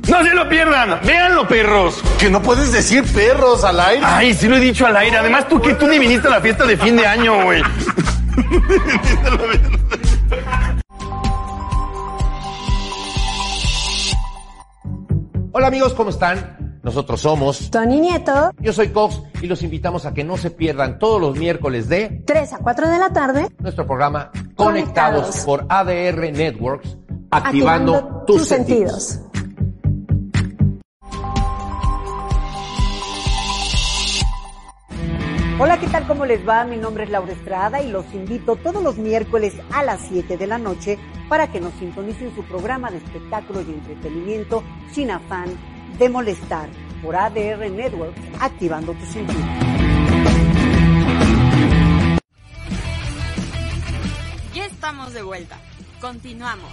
No 0.07 0.23
se 0.23 0.33
lo 0.33 0.47
pierdan, 0.47 1.01
véanlo, 1.05 1.45
perros. 1.45 2.01
Que 2.17 2.29
no 2.29 2.41
puedes 2.41 2.71
decir 2.71 3.03
perros 3.03 3.65
al 3.65 3.77
aire. 3.79 4.05
Ay, 4.05 4.33
sí 4.33 4.47
lo 4.47 4.55
he 4.55 4.59
dicho 4.61 4.85
al 4.85 4.95
aire. 4.95 5.17
Además, 5.17 5.49
tú 5.49 5.61
que 5.61 5.73
tú 5.73 5.85
ni 5.85 5.99
viniste 5.99 6.29
a 6.29 6.31
la 6.31 6.39
fiesta 6.39 6.65
de 6.65 6.77
fin 6.77 6.95
de 6.95 7.05
año, 7.05 7.43
güey. 7.43 7.61
Hola 15.51 15.67
amigos, 15.67 15.93
¿cómo 15.93 16.09
están? 16.09 16.60
Nosotros 16.83 17.21
somos 17.21 17.69
Tony 17.69 17.99
Nieto, 17.99 18.51
Yo 18.59 18.73
soy 18.73 18.89
Cox 18.89 19.21
y 19.39 19.45
los 19.45 19.61
invitamos 19.61 20.07
a 20.07 20.15
que 20.15 20.23
no 20.23 20.35
se 20.35 20.49
pierdan 20.49 20.97
todos 20.97 21.21
los 21.21 21.37
miércoles 21.37 21.87
de 21.87 22.23
3 22.25 22.53
a 22.53 22.57
4 22.57 22.89
de 22.89 22.97
la 22.97 23.13
tarde, 23.13 23.49
nuestro 23.59 23.85
programa 23.85 24.31
Conectados, 24.55 25.27
Conectados. 25.27 25.45
por 25.45 25.65
ADR 25.69 26.31
Networks, 26.31 26.97
activando, 27.29 28.23
tus, 28.25 28.47
sentidos. 28.47 29.19
Hola, 35.59 35.79
¿qué 35.79 35.85
tal? 35.85 36.07
¿Cómo 36.07 36.25
les 36.25 36.47
va? 36.47 36.63
Mi 36.63 36.77
nombre 36.77 37.03
es 37.03 37.11
Laura 37.11 37.31
Estrada 37.31 37.83
y 37.83 37.91
los 37.91 38.11
invito 38.15 38.55
todos 38.55 38.81
los 38.81 38.97
miércoles 38.97 39.53
a 39.71 39.83
las 39.83 39.99
7 40.09 40.35
de 40.35 40.47
la 40.47 40.57
noche 40.57 40.97
para 41.29 41.51
que 41.51 41.61
nos 41.61 41.73
sintonicen 41.75 42.33
su 42.33 42.43
programa 42.43 42.89
de 42.89 42.97
espectáculo 42.97 43.61
y 43.61 43.65
entretenimiento 43.71 44.63
sin 44.91 45.11
afán 45.11 45.55
de 45.97 46.09
molestar 46.09 46.69
por 47.01 47.15
ADR 47.15 47.69
Network, 47.69 48.13
activando 48.39 48.93
tu 48.93 49.05
sentido. 49.05 49.39
Ya 54.53 54.65
estamos 54.65 55.13
de 55.13 55.23
vuelta. 55.23 55.57
Continuamos. 55.99 56.71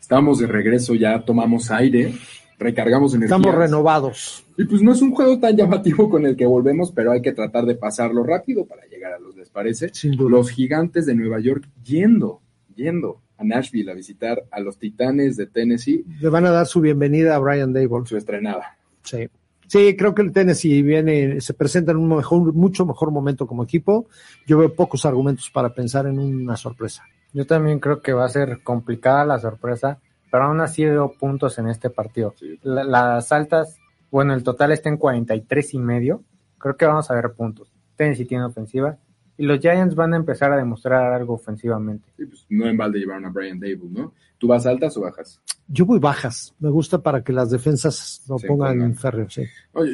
Estamos 0.00 0.38
de 0.38 0.46
regreso, 0.46 0.94
ya 0.94 1.24
tomamos 1.24 1.70
aire, 1.70 2.14
recargamos 2.58 3.14
energía. 3.14 3.36
Estamos 3.36 3.54
renovados. 3.54 4.44
Y 4.56 4.64
pues 4.64 4.80
no 4.82 4.92
es 4.92 5.02
un 5.02 5.12
juego 5.12 5.38
tan 5.40 5.56
llamativo 5.56 6.08
con 6.08 6.24
el 6.26 6.36
que 6.36 6.46
volvemos, 6.46 6.92
pero 6.92 7.12
hay 7.12 7.20
que 7.20 7.32
tratar 7.32 7.64
de 7.66 7.74
pasarlo 7.74 8.22
rápido 8.22 8.66
para 8.66 8.86
llegar 8.86 9.12
a 9.12 9.18
los, 9.18 9.36
¿les 9.36 9.50
parece? 9.50 9.92
Sin 9.92 10.12
duda. 10.12 10.30
Los 10.30 10.50
gigantes 10.50 11.06
de 11.06 11.14
Nueva 11.14 11.40
York 11.40 11.68
yendo, 11.82 12.40
yendo 12.74 13.20
a 13.38 13.44
Nashville 13.44 13.90
a 13.90 13.94
visitar 13.94 14.44
a 14.50 14.60
los 14.60 14.78
titanes 14.78 15.36
de 15.36 15.46
Tennessee, 15.46 16.04
Le 16.20 16.28
van 16.28 16.46
a 16.46 16.50
dar 16.50 16.66
su 16.66 16.80
bienvenida 16.80 17.36
a 17.36 17.38
Brian 17.38 17.72
Dable. 17.72 18.06
su 18.06 18.16
estrenada. 18.16 18.76
Sí. 19.02 19.28
Sí, 19.68 19.96
creo 19.96 20.14
que 20.14 20.22
el 20.22 20.32
Tennessee 20.32 20.80
viene, 20.82 21.40
se 21.40 21.52
presenta 21.52 21.90
en 21.90 21.98
un 21.98 22.08
mejor, 22.16 22.52
mucho 22.54 22.86
mejor 22.86 23.10
momento 23.10 23.46
como 23.48 23.64
equipo. 23.64 24.06
Yo 24.46 24.58
veo 24.58 24.72
pocos 24.72 25.04
argumentos 25.04 25.50
para 25.50 25.74
pensar 25.74 26.06
en 26.06 26.18
una 26.20 26.56
sorpresa. 26.56 27.02
Yo 27.32 27.46
también 27.46 27.80
creo 27.80 28.00
que 28.00 28.12
va 28.12 28.24
a 28.24 28.28
ser 28.28 28.62
complicada 28.62 29.24
la 29.24 29.38
sorpresa, 29.40 29.98
pero 30.30 30.44
aún 30.44 30.60
así 30.60 30.84
veo 30.84 31.12
puntos 31.18 31.58
en 31.58 31.68
este 31.68 31.90
partido. 31.90 32.34
Sí. 32.38 32.58
La- 32.62 32.84
las 32.84 33.32
altas, 33.32 33.76
bueno, 34.10 34.34
el 34.34 34.44
total 34.44 34.70
está 34.70 34.88
en 34.88 34.98
43 34.98 35.74
y 35.74 35.78
medio. 35.78 36.22
Creo 36.58 36.76
que 36.76 36.86
vamos 36.86 37.10
a 37.10 37.14
ver 37.14 37.32
puntos. 37.36 37.72
Tennessee 37.96 38.24
tiene 38.24 38.44
ofensiva 38.44 38.98
y 39.38 39.44
los 39.44 39.60
Giants 39.60 39.94
van 39.94 40.14
a 40.14 40.16
empezar 40.16 40.52
a 40.52 40.56
demostrar 40.56 41.12
algo 41.12 41.34
ofensivamente. 41.34 42.08
Y 42.18 42.26
pues 42.26 42.46
no 42.48 42.66
en 42.66 42.76
balde 42.76 42.98
llevaron 42.98 43.24
a 43.26 43.30
Brian 43.30 43.60
Dable, 43.60 43.90
¿no? 43.90 44.12
¿Tú 44.38 44.48
vas 44.48 44.66
altas 44.66 44.96
o 44.96 45.00
bajas? 45.00 45.40
Yo 45.66 45.86
voy 45.86 45.98
bajas. 45.98 46.54
Me 46.58 46.68
gusta 46.68 47.02
para 47.02 47.24
que 47.24 47.32
las 47.32 47.50
defensas 47.50 48.22
lo 48.28 48.38
Se 48.38 48.46
pongan 48.46 48.74
impongan. 48.74 48.90
en 48.90 48.96
férreo, 48.96 49.30
sí. 49.30 49.44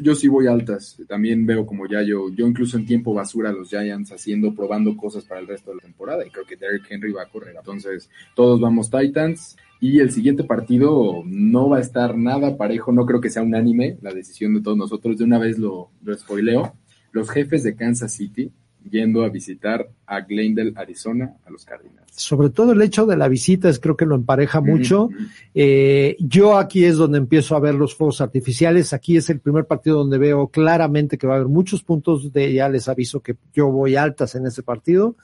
Yo 0.03 0.15
sí 0.15 0.27
voy 0.29 0.49
altas. 0.49 1.01
También 1.09 1.47
veo 1.47 1.65
como 1.65 1.87
ya 1.87 2.03
yo, 2.03 2.29
yo 2.31 2.47
incluso 2.47 2.77
en 2.77 2.85
tiempo 2.85 3.15
basura 3.15 3.51
a 3.51 3.53
los 3.53 3.71
Giants 3.71 4.13
haciendo, 4.13 4.53
probando 4.55 4.97
cosas 4.97 5.25
para 5.25 5.41
el 5.41 5.47
resto 5.47 5.71
de 5.71 5.77
la 5.77 5.83
temporada 5.83 6.27
y 6.27 6.31
creo 6.31 6.45
que 6.45 6.57
Derrick 6.57 6.91
Henry 6.91 7.13
va 7.13 7.23
a 7.23 7.29
correr. 7.29 7.55
Entonces, 7.57 8.11
todos 8.35 8.61
vamos 8.61 8.91
Titans 8.91 9.57
y 9.81 10.01
el 10.01 10.11
siguiente 10.11 10.45
partido 10.45 11.23
no 11.25 11.69
va 11.69 11.79
a 11.79 11.81
estar 11.81 12.17
nada 12.17 12.57
parejo. 12.57 12.91
No 12.93 13.07
creo 13.07 13.21
que 13.21 13.31
sea 13.31 13.43
unánime 13.43 13.97
la 14.03 14.13
decisión 14.13 14.55
de 14.55 14.61
todos 14.61 14.77
nosotros. 14.77 15.17
De 15.19 15.25
una 15.25 15.39
vez 15.39 15.59
lo, 15.59 15.91
lo 16.03 16.15
spoileo. 16.19 16.75
Los 17.13 17.31
jefes 17.31 17.63
de 17.63 17.77
Kansas 17.77 18.13
City 18.13 18.51
yendo 18.91 19.25
a 19.25 19.29
visitar 19.29 19.89
a 20.07 20.21
Glendale, 20.21 20.73
Arizona, 20.77 21.37
a 21.45 21.51
los 21.51 21.65
Cardinals. 21.65 22.11
Sobre 22.15 22.51
todo 22.51 22.73
el 22.73 22.83
hecho 22.83 23.07
de 23.07 23.17
la 23.17 23.29
visita 23.29 23.69
es 23.69 23.79
creo 23.79 23.97
que 23.97 24.07
lo 24.07 24.15
empareja 24.15 24.61
mucho. 24.61 25.09
Eh, 25.55 26.17
yo 26.21 26.57
aquí 26.57 26.85
es 26.85 26.97
donde 26.97 27.19
empiezo 27.19 27.57
a 27.57 27.61
ver 27.61 27.75
los 27.75 27.95
fuegos 27.95 28.21
artificiales. 28.21 28.93
Aquí 28.93 29.17
es 29.17 29.31
el 29.31 29.41
primer 29.41 29.67
partido 29.67 29.99
donde 29.99 30.19
veo 30.19 30.49
claramente 30.49 31.17
que 31.17 31.27
va 31.27 31.35
a 31.35 31.37
haber 31.37 31.49
muchos 31.49 31.83
puntos. 31.83 32.33
De 32.33 32.53
ya 32.53 32.69
les 32.69 32.89
aviso 32.89 33.21
que 33.21 33.37
yo 33.55 33.71
voy 33.71 33.97
altas 33.97 34.35
en 34.35 34.47
ese 34.47 34.63
partido. 34.63 35.17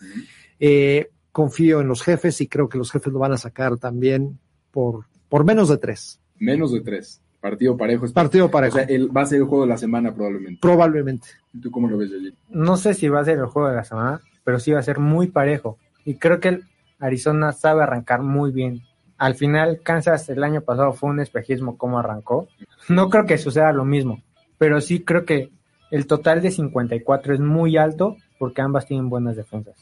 Eh, 0.58 1.10
confío 1.30 1.80
en 1.80 1.88
los 1.88 2.02
jefes 2.02 2.40
y 2.40 2.48
creo 2.48 2.68
que 2.68 2.78
los 2.78 2.90
jefes 2.90 3.12
lo 3.12 3.18
van 3.18 3.32
a 3.32 3.38
sacar 3.38 3.78
también 3.78 4.38
por, 4.70 5.04
por 5.28 5.44
menos 5.44 5.68
de 5.68 5.78
tres. 5.78 6.20
Menos 6.38 6.72
de 6.72 6.80
tres. 6.80 7.20
Partido 7.40 7.76
parejo. 7.76 8.04
es- 8.06 8.12
Partido 8.12 8.50
parejo. 8.50 8.76
O 8.76 8.80
sea, 8.80 8.88
el- 8.88 9.16
va 9.16 9.22
a 9.22 9.26
ser 9.26 9.38
el 9.38 9.44
juego 9.44 9.64
de 9.64 9.70
la 9.70 9.78
semana 9.78 10.12
probablemente. 10.14 10.58
Probablemente. 10.60 11.28
¿Tú 11.62 11.70
cómo 11.70 11.88
lo 11.88 11.96
ves, 11.98 12.10
Yoyi? 12.10 12.34
No 12.50 12.76
sé 12.76 12.94
si 12.94 13.08
va 13.08 13.20
a 13.20 13.24
ser 13.24 13.38
el 13.38 13.46
juego 13.46 13.68
de 13.68 13.76
la 13.76 13.84
semana, 13.84 14.20
pero 14.44 14.58
sí 14.58 14.72
va 14.72 14.80
a 14.80 14.82
ser 14.82 14.98
muy 14.98 15.28
parejo. 15.28 15.78
Y 16.04 16.14
creo 16.14 16.40
que 16.40 16.48
el 16.48 16.64
Arizona 16.98 17.52
sabe 17.52 17.82
arrancar 17.82 18.22
muy 18.22 18.50
bien. 18.50 18.82
Al 19.18 19.34
final, 19.34 19.80
Kansas 19.82 20.28
el 20.30 20.42
año 20.44 20.60
pasado 20.62 20.92
fue 20.92 21.10
un 21.10 21.20
espejismo 21.20 21.76
cómo 21.76 21.98
arrancó. 21.98 22.48
No 22.88 23.08
creo 23.10 23.26
que 23.26 23.38
suceda 23.38 23.72
lo 23.72 23.84
mismo, 23.84 24.22
pero 24.58 24.80
sí 24.80 25.04
creo 25.04 25.24
que 25.24 25.50
el 25.90 26.06
total 26.06 26.40
de 26.42 26.50
54 26.50 27.34
es 27.34 27.40
muy 27.40 27.76
alto 27.76 28.16
porque 28.38 28.62
ambas 28.62 28.86
tienen 28.86 29.08
buenas 29.08 29.36
defensas. 29.36 29.76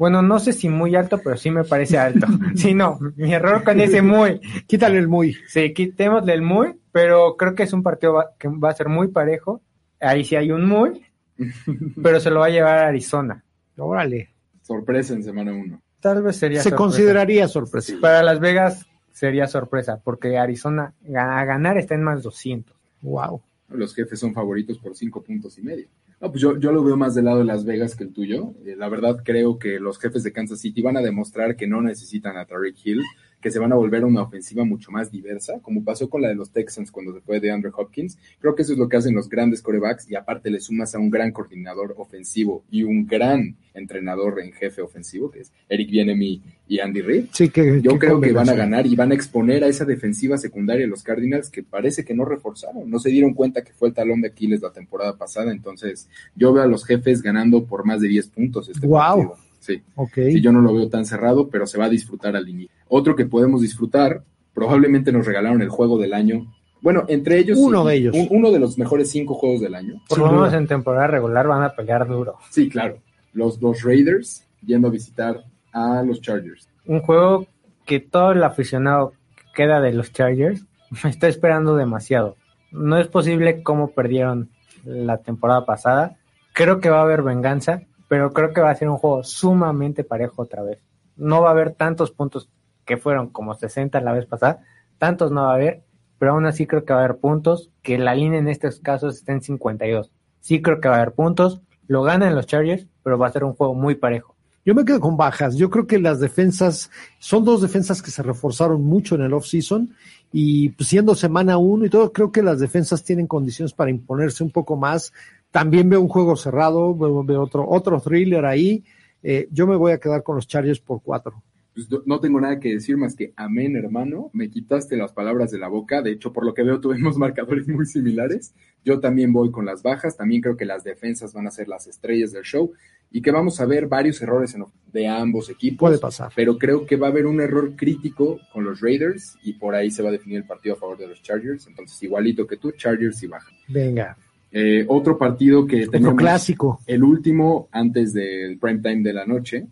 Bueno, 0.00 0.22
no 0.22 0.38
sé 0.40 0.54
si 0.54 0.70
muy 0.70 0.96
alto, 0.96 1.20
pero 1.22 1.36
sí 1.36 1.50
me 1.50 1.62
parece 1.62 1.98
alto. 1.98 2.26
Sí, 2.56 2.72
no, 2.72 2.98
mi 3.16 3.34
error 3.34 3.62
con 3.62 3.78
ese 3.80 4.00
muy. 4.00 4.40
Quítale 4.66 4.96
el 4.98 5.08
muy. 5.08 5.36
Sí, 5.46 5.74
quitémosle 5.74 6.32
el 6.32 6.40
muy, 6.40 6.74
pero 6.90 7.36
creo 7.36 7.54
que 7.54 7.64
es 7.64 7.72
un 7.74 7.82
partido 7.82 8.14
va- 8.14 8.30
que 8.38 8.48
va 8.48 8.70
a 8.70 8.74
ser 8.74 8.88
muy 8.88 9.08
parejo. 9.08 9.60
Ahí 10.00 10.24
sí 10.24 10.36
hay 10.36 10.52
un 10.52 10.64
muy, 10.64 11.04
pero 12.02 12.18
se 12.18 12.30
lo 12.30 12.40
va 12.40 12.46
a 12.46 12.50
llevar 12.50 12.78
a 12.78 12.88
Arizona. 12.88 13.44
Órale. 13.76 14.30
Sorpresa 14.62 15.12
en 15.12 15.22
semana 15.22 15.52
uno. 15.52 15.82
Tal 16.00 16.22
vez 16.22 16.36
sería 16.36 16.60
Se 16.62 16.70
sorpresa. 16.70 16.76
consideraría 16.82 17.46
sorpresa. 17.48 17.92
Para 18.00 18.22
Las 18.22 18.40
Vegas 18.40 18.86
sería 19.12 19.46
sorpresa, 19.48 20.00
porque 20.02 20.38
Arizona 20.38 20.94
a 21.14 21.44
ganar 21.44 21.76
está 21.76 21.94
en 21.94 22.04
más 22.04 22.22
200. 22.22 22.74
Wow. 23.02 23.42
Los 23.68 23.94
jefes 23.94 24.18
son 24.18 24.32
favoritos 24.32 24.78
por 24.78 24.96
cinco 24.96 25.22
puntos 25.22 25.58
y 25.58 25.62
medio. 25.62 25.88
No, 26.20 26.30
pues 26.30 26.42
yo, 26.42 26.58
yo 26.58 26.70
lo 26.70 26.84
veo 26.84 26.98
más 26.98 27.14
del 27.14 27.24
lado 27.24 27.38
de 27.38 27.46
Las 27.46 27.64
Vegas 27.64 27.96
que 27.96 28.04
el 28.04 28.12
tuyo. 28.12 28.54
Eh, 28.66 28.76
la 28.76 28.90
verdad 28.90 29.22
creo 29.24 29.58
que 29.58 29.80
los 29.80 29.98
jefes 29.98 30.22
de 30.22 30.32
Kansas 30.32 30.60
City 30.60 30.82
van 30.82 30.98
a 30.98 31.00
demostrar 31.00 31.56
que 31.56 31.66
no 31.66 31.80
necesitan 31.80 32.36
a 32.36 32.44
Tariq 32.44 32.76
Hill, 32.84 33.02
que 33.40 33.50
se 33.50 33.58
van 33.58 33.72
a 33.72 33.76
volver 33.76 34.04
una 34.04 34.22
ofensiva 34.22 34.64
mucho 34.64 34.90
más 34.90 35.10
diversa, 35.10 35.60
como 35.62 35.82
pasó 35.82 36.10
con 36.10 36.22
la 36.22 36.28
de 36.28 36.34
los 36.34 36.50
Texans 36.50 36.90
cuando 36.90 37.14
se 37.14 37.20
fue 37.20 37.40
de 37.40 37.50
Andrew 37.50 37.72
Hopkins. 37.76 38.18
Creo 38.38 38.54
que 38.54 38.62
eso 38.62 38.72
es 38.72 38.78
lo 38.78 38.88
que 38.88 38.96
hacen 38.96 39.14
los 39.14 39.28
grandes 39.28 39.62
corebacks 39.62 40.10
y 40.10 40.14
aparte 40.14 40.50
le 40.50 40.60
sumas 40.60 40.94
a 40.94 40.98
un 40.98 41.10
gran 41.10 41.32
coordinador 41.32 41.94
ofensivo 41.96 42.64
y 42.70 42.82
un 42.82 43.06
gran 43.06 43.56
entrenador 43.74 44.40
en 44.40 44.52
jefe 44.52 44.82
ofensivo, 44.82 45.30
que 45.30 45.40
es 45.40 45.52
Eric 45.68 45.90
Bienemy 45.90 46.42
y 46.68 46.80
Andy 46.80 47.00
Reid. 47.00 47.24
Sí, 47.32 47.48
que, 47.48 47.80
Yo 47.80 47.98
creo 47.98 48.20
que 48.20 48.32
van 48.32 48.48
a 48.48 48.54
ganar 48.54 48.86
y 48.86 48.94
van 48.94 49.12
a 49.12 49.14
exponer 49.14 49.64
a 49.64 49.68
esa 49.68 49.84
defensiva 49.84 50.36
secundaria 50.38 50.82
de 50.82 50.90
los 50.90 51.02
Cardinals 51.02 51.50
que 51.50 51.62
parece 51.62 52.04
que 52.04 52.14
no 52.14 52.24
reforzaron. 52.24 52.90
No 52.90 52.98
se 52.98 53.10
dieron 53.10 53.34
cuenta 53.34 53.62
que 53.62 53.72
fue 53.72 53.88
el 53.88 53.94
talón 53.94 54.20
de 54.20 54.28
Aquiles 54.28 54.60
la 54.60 54.72
temporada 54.72 55.16
pasada. 55.16 55.52
Entonces, 55.52 56.08
yo 56.34 56.52
veo 56.52 56.62
a 56.62 56.66
los 56.66 56.84
jefes 56.84 57.22
ganando 57.22 57.64
por 57.64 57.84
más 57.84 58.00
de 58.00 58.08
10 58.08 58.26
puntos 58.28 58.68
este 58.68 58.86
Guau. 58.86 59.28
partido. 59.28 59.49
Sí. 59.60 59.82
Sí, 60.14 60.40
yo 60.40 60.50
no 60.52 60.60
lo 60.60 60.74
veo 60.74 60.88
tan 60.88 61.04
cerrado, 61.04 61.48
pero 61.48 61.66
se 61.66 61.78
va 61.78 61.84
a 61.84 61.88
disfrutar 61.88 62.34
al 62.34 62.48
inicio. 62.48 62.74
Otro 62.88 63.14
que 63.14 63.26
podemos 63.26 63.60
disfrutar, 63.60 64.24
probablemente 64.54 65.12
nos 65.12 65.24
regalaron 65.26 65.62
el 65.62 65.68
juego 65.68 65.98
del 65.98 66.12
año. 66.14 66.52
Bueno, 66.82 67.04
entre 67.08 67.38
ellos. 67.38 67.58
Uno 67.58 67.82
sí, 67.82 67.88
de 67.88 67.94
ellos. 67.94 68.16
un- 68.16 68.28
uno 68.30 68.50
de 68.50 68.58
los 68.58 68.78
mejores 68.78 69.10
cinco 69.10 69.34
juegos 69.34 69.60
del 69.60 69.74
año. 69.74 70.00
Por 70.08 70.18
lo 70.18 70.32
menos 70.32 70.52
en 70.54 70.66
temporada 70.66 71.06
regular 71.06 71.46
van 71.46 71.62
a 71.62 71.74
pelear 71.74 72.08
duro. 72.08 72.36
Sí, 72.50 72.68
claro. 72.68 72.98
Los, 73.34 73.60
los 73.62 73.82
Raiders 73.82 74.46
yendo 74.64 74.88
a 74.88 74.90
visitar 74.90 75.44
a 75.72 76.02
los 76.02 76.20
Chargers. 76.20 76.68
Un 76.86 77.00
juego 77.00 77.46
que 77.86 78.00
todo 78.00 78.32
el 78.32 78.42
aficionado 78.42 79.12
que 79.36 79.44
queda 79.54 79.80
de 79.80 79.92
los 79.92 80.10
Chargers 80.12 80.64
está 81.04 81.28
esperando 81.28 81.76
demasiado. 81.76 82.36
No 82.72 82.96
es 82.98 83.08
posible 83.08 83.62
cómo 83.62 83.90
perdieron 83.90 84.48
la 84.84 85.18
temporada 85.18 85.66
pasada. 85.66 86.16
Creo 86.54 86.80
que 86.80 86.88
va 86.90 87.00
a 87.00 87.02
haber 87.02 87.22
venganza, 87.22 87.82
pero 88.10 88.32
creo 88.32 88.52
que 88.52 88.60
va 88.60 88.70
a 88.70 88.74
ser 88.74 88.88
un 88.88 88.96
juego 88.96 89.22
sumamente 89.22 90.02
parejo 90.02 90.42
otra 90.42 90.64
vez. 90.64 90.82
No 91.14 91.42
va 91.42 91.50
a 91.50 91.52
haber 91.52 91.74
tantos 91.74 92.10
puntos 92.10 92.50
que 92.84 92.96
fueron 92.96 93.28
como 93.28 93.54
60 93.54 94.00
la 94.00 94.10
vez 94.10 94.26
pasada, 94.26 94.64
tantos 94.98 95.30
no 95.30 95.42
va 95.42 95.52
a 95.52 95.54
haber, 95.54 95.84
pero 96.18 96.32
aún 96.32 96.44
así 96.44 96.66
creo 96.66 96.84
que 96.84 96.92
va 96.92 97.02
a 97.02 97.04
haber 97.04 97.18
puntos, 97.18 97.70
que 97.82 97.98
la 97.98 98.16
línea 98.16 98.40
en 98.40 98.48
estos 98.48 98.80
casos 98.80 99.14
está 99.14 99.30
en 99.30 99.42
52. 99.42 100.10
Sí 100.40 100.60
creo 100.60 100.80
que 100.80 100.88
va 100.88 100.96
a 100.96 101.02
haber 101.02 101.14
puntos, 101.14 101.60
lo 101.86 102.02
ganan 102.02 102.34
los 102.34 102.48
Chargers, 102.48 102.88
pero 103.04 103.16
va 103.16 103.28
a 103.28 103.32
ser 103.32 103.44
un 103.44 103.54
juego 103.54 103.74
muy 103.74 103.94
parejo. 103.94 104.34
Yo 104.64 104.74
me 104.74 104.84
quedo 104.84 104.98
con 104.98 105.16
bajas. 105.16 105.56
Yo 105.56 105.70
creo 105.70 105.86
que 105.86 106.00
las 106.00 106.18
defensas, 106.18 106.90
son 107.20 107.44
dos 107.44 107.62
defensas 107.62 108.02
que 108.02 108.10
se 108.10 108.24
reforzaron 108.24 108.82
mucho 108.82 109.14
en 109.14 109.22
el 109.22 109.32
off-season 109.32 109.94
y 110.32 110.70
pues, 110.70 110.88
siendo 110.88 111.14
semana 111.14 111.58
uno 111.58 111.84
y 111.86 111.90
todo, 111.90 112.12
creo 112.12 112.32
que 112.32 112.42
las 112.42 112.58
defensas 112.58 113.04
tienen 113.04 113.28
condiciones 113.28 113.72
para 113.72 113.90
imponerse 113.90 114.42
un 114.42 114.50
poco 114.50 114.76
más. 114.76 115.12
También 115.50 115.88
veo 115.88 116.00
un 116.00 116.08
juego 116.08 116.36
cerrado, 116.36 116.94
veo, 116.96 117.24
veo 117.24 117.42
otro, 117.42 117.66
otro 117.68 118.00
thriller 118.00 118.44
ahí. 118.44 118.84
Eh, 119.22 119.48
yo 119.50 119.66
me 119.66 119.76
voy 119.76 119.92
a 119.92 119.98
quedar 119.98 120.22
con 120.22 120.36
los 120.36 120.46
Chargers 120.46 120.80
por 120.80 121.02
cuatro. 121.02 121.42
Pues 121.74 121.88
no- 122.04 122.18
tengo 122.20 122.40
nada 122.40 122.58
que 122.58 122.74
decir 122.74 122.96
más 122.96 123.14
que 123.14 123.32
amén, 123.36 123.76
hermano. 123.76 124.30
Me 124.32 124.50
quitaste 124.50 124.96
las 124.96 125.12
palabras 125.12 125.50
de 125.50 125.58
la 125.58 125.68
boca. 125.68 126.02
De 126.02 126.10
hecho, 126.12 126.32
por 126.32 126.44
lo 126.44 126.52
que 126.54 126.62
veo, 126.62 126.80
tuvimos 126.80 127.16
marcadores 127.16 127.68
muy 127.68 127.86
similares. 127.86 128.54
Yo 128.84 128.98
también 129.00 129.32
voy 129.32 129.50
con 129.50 129.66
las 129.66 129.82
bajas. 129.82 130.16
También 130.16 130.40
creo 130.42 130.56
que 130.56 130.64
las 130.64 130.84
defensas 130.84 131.32
van 131.32 131.46
a 131.46 131.50
ser 131.50 131.68
las 131.68 131.86
estrellas 131.86 132.32
del 132.32 132.42
show 132.44 132.72
y 133.10 133.20
que 133.22 133.30
vamos 133.30 133.60
a 133.60 133.66
ver 133.66 133.86
varios 133.88 134.20
errores 134.22 134.54
en- 134.54 134.64
de 134.92 135.06
ambos 135.08 135.48
equipos. 135.50 135.78
Puede 135.90 135.98
pasar. 135.98 136.32
Pero 136.34 136.58
creo 136.58 136.86
que 136.86 136.96
va 136.96 137.08
a 137.08 137.10
haber 137.10 137.26
un 137.26 137.40
error 137.40 137.74
crítico 137.76 138.38
con 138.52 138.64
los 138.64 138.80
Raiders 138.80 139.36
y 139.42 139.52
por 139.54 139.74
ahí 139.74 139.90
se 139.90 140.02
va 140.02 140.08
a 140.08 140.12
definir 140.12 140.38
el 140.38 140.44
partido 140.46 140.74
a 140.74 140.78
favor 140.78 140.96
de 140.98 141.06
los 141.08 141.22
Chargers. 141.22 141.66
Entonces, 141.66 142.00
igualito 142.02 142.46
que 142.46 142.56
tú, 142.56 142.72
Chargers 142.72 143.22
y 143.22 143.26
baja. 143.28 143.50
Venga. 143.68 144.16
Eh, 144.52 144.84
otro 144.88 145.16
partido 145.16 145.64
que 145.66 145.82
Otro 145.82 145.90
tenemos. 145.92 146.16
clásico. 146.16 146.80
El 146.86 147.04
último 147.04 147.68
antes 147.70 148.12
del 148.12 148.58
prime 148.58 148.80
time 148.80 149.02
de 149.02 149.12
la 149.12 149.24
noche 149.26 149.66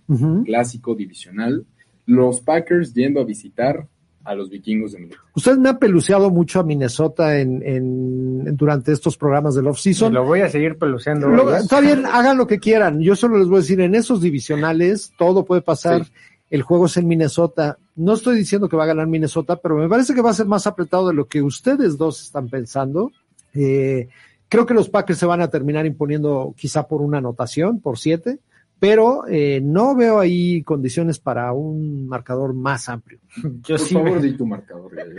clásico 0.44 0.94
divisional. 0.94 1.64
Los 2.06 2.40
Packers 2.40 2.94
yendo 2.94 3.20
a 3.20 3.24
visitar 3.24 3.86
a 4.24 4.34
los 4.34 4.50
vikingos 4.50 4.92
de 4.92 4.98
Minnesota. 5.00 5.24
Usted 5.34 5.56
me 5.58 5.68
ha 5.70 5.78
peluceado 5.78 6.30
mucho 6.30 6.60
a 6.60 6.62
Minnesota 6.62 7.38
en, 7.40 7.62
en- 7.64 8.56
durante 8.56 8.92
estos 8.92 9.16
programas 9.16 9.54
del 9.54 9.66
off-season. 9.66 10.12
lo 10.14 10.24
voy 10.24 10.40
a 10.40 10.48
seguir 10.50 10.76
peluceando. 10.78 11.28
Lo- 11.28 11.56
está 11.56 11.80
bien, 11.80 12.04
hagan 12.06 12.36
lo 12.38 12.46
que 12.46 12.58
quieran. 12.58 13.00
Yo 13.00 13.16
solo 13.16 13.38
les 13.38 13.48
voy 13.48 13.56
a 13.56 13.60
decir, 13.60 13.80
en 13.80 13.94
esos 13.94 14.20
divisionales 14.20 15.12
todo 15.18 15.44
puede 15.44 15.62
pasar. 15.62 16.04
Sí. 16.04 16.12
El 16.50 16.62
juego 16.62 16.86
es 16.86 16.96
en 16.96 17.08
Minnesota. 17.08 17.78
No 17.96 18.14
estoy 18.14 18.36
diciendo 18.36 18.68
que 18.68 18.76
va 18.76 18.84
a 18.84 18.88
ganar 18.88 19.06
Minnesota, 19.06 19.56
pero 19.56 19.76
me 19.76 19.88
parece 19.88 20.14
que 20.14 20.22
va 20.22 20.30
a 20.30 20.34
ser 20.34 20.46
más 20.46 20.66
apretado 20.66 21.08
de 21.08 21.14
lo 21.14 21.26
que 21.26 21.42
ustedes 21.42 21.98
dos 21.98 22.22
están 22.22 22.48
pensando. 22.48 23.10
Eh, 23.54 24.08
creo 24.48 24.66
que 24.66 24.74
los 24.74 24.88
Packers 24.88 25.18
se 25.18 25.26
van 25.26 25.40
a 25.40 25.48
terminar 25.48 25.86
imponiendo 25.86 26.54
quizá 26.56 26.86
por 26.88 27.02
una 27.02 27.18
anotación, 27.18 27.80
por 27.80 27.98
siete, 27.98 28.38
pero 28.80 29.26
eh, 29.28 29.60
no 29.62 29.96
veo 29.96 30.20
ahí 30.20 30.62
condiciones 30.62 31.18
para 31.18 31.52
un 31.52 32.06
marcador 32.06 32.54
más 32.54 32.88
amplio. 32.88 33.18
Yo 33.62 33.76
Por 33.76 33.78
sí 33.80 33.94
favor, 33.94 34.12
me- 34.12 34.20
di 34.20 34.36
tu 34.36 34.46
marcador, 34.46 34.94
güey. 34.94 35.16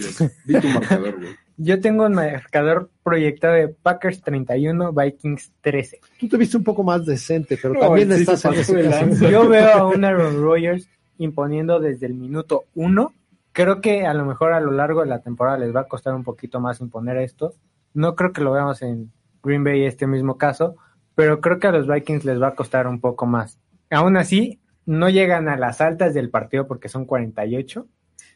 Yo. 0.00 0.26
Di 0.44 0.60
tu 0.60 0.68
marcador, 0.68 1.16
güey. 1.16 1.28
Yo 1.58 1.80
tengo 1.80 2.04
un 2.04 2.12
marcador 2.12 2.90
proyectado 3.02 3.54
de 3.54 3.68
Packers 3.68 4.20
31, 4.20 4.92
Vikings 4.92 5.52
13. 5.62 6.00
Tú 6.20 6.28
te 6.28 6.36
viste 6.36 6.58
un 6.58 6.64
poco 6.64 6.82
más 6.82 7.06
decente, 7.06 7.58
pero 7.60 7.72
No, 7.72 7.80
también 7.80 8.12
sí 8.12 8.22
estás 8.30 8.68
en. 8.68 9.18
Yo 9.30 9.48
veo 9.48 9.72
a 9.72 9.86
un 9.86 10.04
Aaron 10.04 10.42
Rodgers 10.42 10.86
imponiendo 11.16 11.80
desde 11.80 12.06
el 12.06 12.14
minuto 12.14 12.64
1. 12.74 13.10
Creo 13.52 13.80
que 13.80 14.04
a 14.04 14.12
lo 14.12 14.26
mejor 14.26 14.52
a 14.52 14.60
lo 14.60 14.70
largo 14.72 15.00
de 15.00 15.06
la 15.06 15.22
temporada 15.22 15.56
les 15.56 15.74
va 15.74 15.80
a 15.80 15.88
costar 15.88 16.14
un 16.14 16.24
poquito 16.24 16.60
más 16.60 16.78
imponer 16.82 17.16
esto. 17.16 17.54
No 17.96 18.14
creo 18.14 18.34
que 18.34 18.42
lo 18.42 18.52
veamos 18.52 18.82
en 18.82 19.10
Green 19.42 19.64
Bay 19.64 19.82
este 19.84 20.06
mismo 20.06 20.36
caso, 20.36 20.76
pero 21.14 21.40
creo 21.40 21.58
que 21.58 21.66
a 21.66 21.72
los 21.72 21.88
Vikings 21.88 22.26
les 22.26 22.40
va 22.40 22.48
a 22.48 22.54
costar 22.54 22.86
un 22.86 23.00
poco 23.00 23.24
más. 23.24 23.58
Aún 23.90 24.18
así, 24.18 24.60
no 24.84 25.08
llegan 25.08 25.48
a 25.48 25.56
las 25.56 25.80
altas 25.80 26.12
del 26.12 26.28
partido 26.28 26.66
porque 26.66 26.90
son 26.90 27.06
48, 27.06 27.88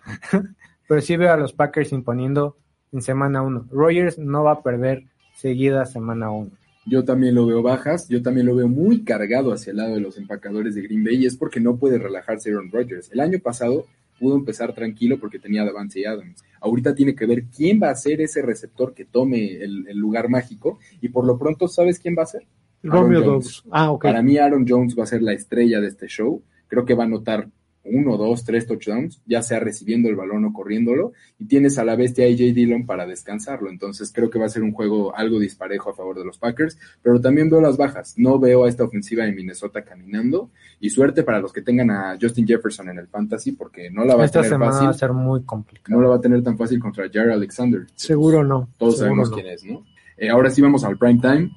pero 0.89 1.01
sí 1.03 1.15
veo 1.19 1.31
a 1.31 1.37
los 1.37 1.53
Packers 1.53 1.93
imponiendo 1.93 2.57
en 2.91 3.03
semana 3.03 3.43
1. 3.43 3.67
Rodgers 3.71 4.19
no 4.19 4.45
va 4.45 4.53
a 4.53 4.63
perder 4.63 5.05
seguida 5.35 5.85
semana 5.85 6.31
1. 6.31 6.51
Yo 6.87 7.05
también 7.05 7.35
lo 7.35 7.45
veo 7.45 7.63
bajas, 7.63 8.09
yo 8.09 8.23
también 8.23 8.47
lo 8.47 8.57
veo 8.57 8.67
muy 8.67 9.05
cargado 9.05 9.53
hacia 9.53 9.73
el 9.73 9.77
lado 9.77 9.95
de 9.95 10.01
los 10.01 10.17
empacadores 10.17 10.75
de 10.75 10.81
Green 10.81 11.05
Bay 11.05 11.17
y 11.17 11.27
es 11.27 11.37
porque 11.37 11.61
no 11.61 11.77
puede 11.77 11.99
relajarse 11.99 12.49
Aaron 12.49 12.71
Rodgers. 12.73 13.13
El 13.13 13.21
año 13.21 13.39
pasado 13.41 13.85
pudo 14.21 14.37
empezar 14.37 14.75
tranquilo 14.75 15.19
porque 15.19 15.39
tenía 15.39 15.65
Davante 15.65 16.07
Adams. 16.07 16.45
Ahorita 16.61 16.95
tiene 16.95 17.15
que 17.15 17.27
ver 17.27 17.45
quién 17.45 17.81
va 17.83 17.89
a 17.91 17.97
ser 17.97 18.21
ese 18.21 18.43
receptor 18.43 18.93
que 18.93 19.07
tome 19.07 19.57
el, 19.57 19.89
el 19.89 19.99
lugar 19.99 20.29
mágico 20.29 20.79
y 21.01 21.09
por 21.09 21.25
lo 21.25 21.39
pronto, 21.39 21.67
¿sabes 21.67 21.99
quién 21.99 22.15
va 22.17 22.25
a 22.25 22.27
ser? 22.27 22.47
Romeo 22.83 23.21
Jones. 23.25 23.45
Dobbs. 23.45 23.65
Ah, 23.71 23.91
ok. 23.91 24.03
Para 24.03 24.23
mí 24.23 24.37
Aaron 24.37 24.67
Jones 24.69 24.97
va 24.99 25.05
a 25.05 25.07
ser 25.07 25.23
la 25.23 25.33
estrella 25.33 25.81
de 25.81 25.89
este 25.89 26.07
show. 26.07 26.43
Creo 26.69 26.85
que 26.85 26.95
va 26.95 27.05
a 27.05 27.07
anotar 27.07 27.49
uno, 27.91 28.17
dos, 28.17 28.45
tres 28.45 28.67
touchdowns, 28.67 29.21
ya 29.27 29.43
sea 29.43 29.61
recibiendo 29.61 30.09
el 30.09 30.17
balón 30.17 30.45
o 30.45 30.53
corriéndolo, 30.53 31.13
y 31.39 31.47
tienes 31.47 31.79
a 31.79 31.85
la 31.85 31.97
bestia 31.97 32.25
AJ 32.27 32.55
Dillon 32.55 32.87
para 32.87 33.07
descansarlo. 33.07 33.71
Entonces 33.71 34.13
creo 34.15 34.31
que 34.31 34.39
va 34.39 34.47
a 34.47 34.51
ser 34.51 34.63
un 34.63 34.73
juego 34.73 35.15
algo 35.17 35.39
disparejo 35.39 35.91
a 35.91 35.95
favor 35.95 36.19
de 36.19 36.25
los 36.25 36.39
Packers, 36.39 36.79
pero 37.03 37.21
también 37.21 37.51
veo 37.51 37.61
las 37.61 37.77
bajas. 37.77 38.15
No 38.17 38.39
veo 38.39 38.65
a 38.65 38.69
esta 38.69 38.85
ofensiva 38.85 39.25
de 39.25 39.33
Minnesota 39.33 39.83
caminando, 39.85 40.51
y 40.81 40.91
suerte 40.91 41.23
para 41.23 41.41
los 41.41 41.53
que 41.53 41.63
tengan 41.63 41.91
a 41.91 42.17
Justin 42.21 42.47
Jefferson 42.47 42.89
en 42.89 42.99
el 42.99 43.07
fantasy, 43.09 43.53
porque 43.53 43.91
no 43.91 44.05
la 44.05 44.17
va 44.17 44.25
Esta 44.25 44.41
a 44.41 44.43
tener 44.43 44.55
semana 44.55 44.73
fácil. 44.73 44.87
va 44.87 44.91
a 44.91 44.95
ser 44.95 45.13
muy. 45.13 45.45
No 45.89 46.01
la 46.01 46.09
va 46.09 46.17
a 46.17 46.21
tener 46.21 46.43
tan 46.43 46.57
fácil 46.57 46.79
contra 46.81 47.05
Jared 47.13 47.33
Alexander. 47.33 47.87
Seguro 47.95 48.45
no. 48.45 48.69
Todos 48.79 48.99
Seguro 48.99 49.25
sabemos 49.25 49.31
no. 49.31 49.35
quién 49.37 49.47
es, 49.49 49.65
¿no? 49.65 49.85
Eh, 50.17 50.29
ahora 50.29 50.51
sí 50.51 50.61
vamos 50.63 50.85
al 50.85 50.97
prime 50.99 51.21
time. 51.21 51.51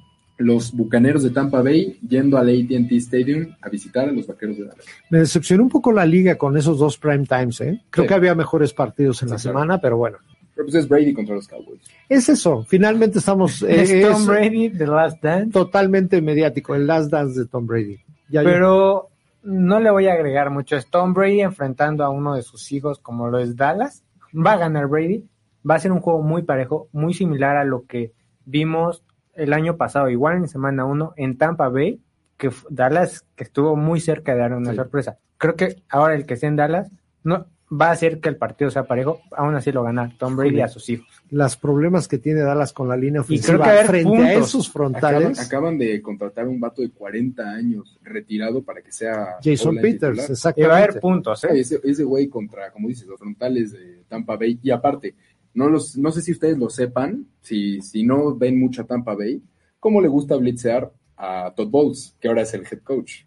Los 0.44 0.72
Bucaneros 0.72 1.22
de 1.22 1.30
Tampa 1.30 1.62
Bay 1.62 1.98
yendo 2.06 2.36
al 2.38 2.48
AT&T 2.48 2.96
Stadium 2.96 3.54
a 3.62 3.68
visitar 3.68 4.08
a 4.08 4.12
los 4.12 4.26
Vaqueros 4.26 4.56
de 4.58 4.64
Dallas. 4.64 4.84
Me 5.10 5.18
decepcionó 5.18 5.62
un 5.62 5.68
poco 5.70 5.90
la 5.92 6.04
liga 6.04 6.36
con 6.36 6.56
esos 6.56 6.78
dos 6.78 6.98
prime 6.98 7.24
times, 7.26 7.60
¿eh? 7.60 7.80
Creo 7.90 8.04
Sí. 8.04 8.08
que 8.08 8.14
había 8.14 8.34
mejores 8.34 8.72
partidos 8.74 9.22
en 9.22 9.28
Sí, 9.28 9.34
la 9.34 9.38
claro. 9.40 9.58
semana, 9.58 9.80
pero 9.80 9.96
bueno. 9.96 10.18
Pero 10.54 10.66
pues 10.66 10.74
es 10.76 10.88
Brady 10.88 11.12
contra 11.14 11.34
los 11.34 11.48
Cowboys. 11.48 11.80
Es 12.08 12.28
eso, 12.28 12.64
finalmente 12.68 13.18
estamos... 13.18 13.62
eh, 13.62 13.82
Es 13.82 14.02
Tom 14.02 14.20
es 14.22 14.26
Brady, 14.26 14.70
The 14.70 14.86
Last 14.86 15.22
Dance. 15.22 15.50
Totalmente 15.50 16.20
mediático, 16.22 16.74
el 16.74 16.86
last 16.86 17.10
dance 17.10 17.38
de 17.40 17.46
Tom 17.46 17.66
Brady. 17.66 17.98
Ya- 18.28 18.42
Pero 18.44 19.08
no 19.42 19.80
le 19.80 19.90
voy 19.90 20.06
a 20.06 20.12
agregar 20.14 20.50
mucho. 20.50 20.76
Es 20.76 20.86
Tom 20.88 21.12
Brady 21.14 21.40
enfrentando 21.40 22.04
a 22.04 22.10
uno 22.10 22.34
de 22.34 22.42
sus 22.42 22.70
hijos, 22.72 22.98
como 22.98 23.28
lo 23.28 23.38
es 23.38 23.56
Dallas. 23.56 24.04
Va 24.34 24.52
a 24.52 24.56
ganar 24.58 24.86
Brady. 24.88 25.24
Va 25.68 25.76
a 25.76 25.78
ser 25.78 25.92
un 25.92 26.00
juego 26.00 26.22
muy 26.22 26.42
parejo, 26.42 26.88
muy 26.92 27.14
similar 27.14 27.56
a 27.56 27.64
lo 27.64 27.84
que 27.86 28.12
vimos 28.44 29.03
el 29.36 29.52
año 29.52 29.76
pasado, 29.76 30.08
igual 30.10 30.36
en 30.36 30.48
semana 30.48 30.84
1 30.84 31.14
en 31.16 31.38
Tampa 31.38 31.68
Bay, 31.68 32.00
que 32.36 32.50
Dallas 32.70 33.24
que 33.36 33.44
estuvo 33.44 33.76
muy 33.76 34.00
cerca 34.00 34.32
de 34.34 34.40
dar 34.40 34.52
una 34.54 34.70
Sí. 34.70 34.76
sorpresa. 34.76 35.18
Creo 35.38 35.54
que 35.56 35.82
ahora 35.88 36.14
el 36.14 36.26
que 36.26 36.34
esté 36.34 36.46
en 36.46 36.56
Dallas 36.56 36.90
no 37.22 37.46
va 37.72 37.88
a 37.88 37.92
hacer 37.92 38.20
que 38.20 38.28
el 38.28 38.36
partido 38.36 38.70
sea 38.70 38.84
parejo, 38.84 39.20
aún 39.32 39.54
así 39.56 39.72
lo 39.72 39.82
gana 39.82 40.12
Tom 40.18 40.36
Brady 40.36 40.60
a 40.60 40.68
sus 40.68 40.88
hijos. 40.90 41.08
Los 41.30 41.56
problemas 41.56 42.06
que 42.06 42.18
tiene 42.18 42.40
Dallas 42.42 42.72
con 42.72 42.88
la 42.88 42.96
línea 42.96 43.22
Y 43.26 43.40
creo 43.40 43.58
ofensiva 43.60 43.80
que 43.80 43.86
frente 43.88 44.22
a 44.22 44.32
esos 44.34 44.68
Acaban, 44.68 44.72
frontales. 44.92 45.40
acaban 45.40 45.78
de 45.78 46.02
contratar 46.02 46.46
un 46.46 46.60
vato 46.60 46.82
de 46.82 46.90
40 46.90 47.42
años 47.50 47.98
retirado 48.02 48.62
para 48.62 48.82
que 48.82 48.92
sea 48.92 49.36
Jason 49.42 49.76
Peters, 49.76 50.12
titular. 50.12 50.28
Y 50.28 50.32
exactamente. 50.32 50.68
va 50.68 50.74
a 50.74 50.82
haber 50.84 51.00
puntos, 51.00 51.44
¿eh? 51.44 51.48
Ese, 51.52 51.80
ese 51.82 52.04
güey 52.04 52.28
contra, 52.28 52.70
como 52.70 52.88
dices, 52.88 53.06
los 53.08 53.18
frontales 53.18 53.72
de 53.72 54.02
Tampa 54.08 54.36
Bay. 54.36 54.58
Y 54.62 54.70
aparte, 54.70 55.14
no 55.54 55.68
los, 55.68 55.96
no 55.96 56.10
sé 56.10 56.22
si 56.22 56.32
ustedes 56.32 56.58
lo 56.58 56.68
sepan, 56.68 57.26
si, 57.40 57.80
si 57.80 58.04
no 58.04 58.36
ven 58.36 58.58
mucha 58.58 58.84
Tampa 58.84 59.14
Bay, 59.14 59.42
cómo 59.80 60.00
le 60.00 60.08
gusta 60.08 60.36
blitzear 60.36 60.92
a 61.16 61.52
Todd 61.56 61.68
Bowles, 61.68 62.16
que 62.20 62.28
ahora 62.28 62.42
es 62.42 62.52
el 62.54 62.62
head 62.62 62.80
coach. 62.82 63.22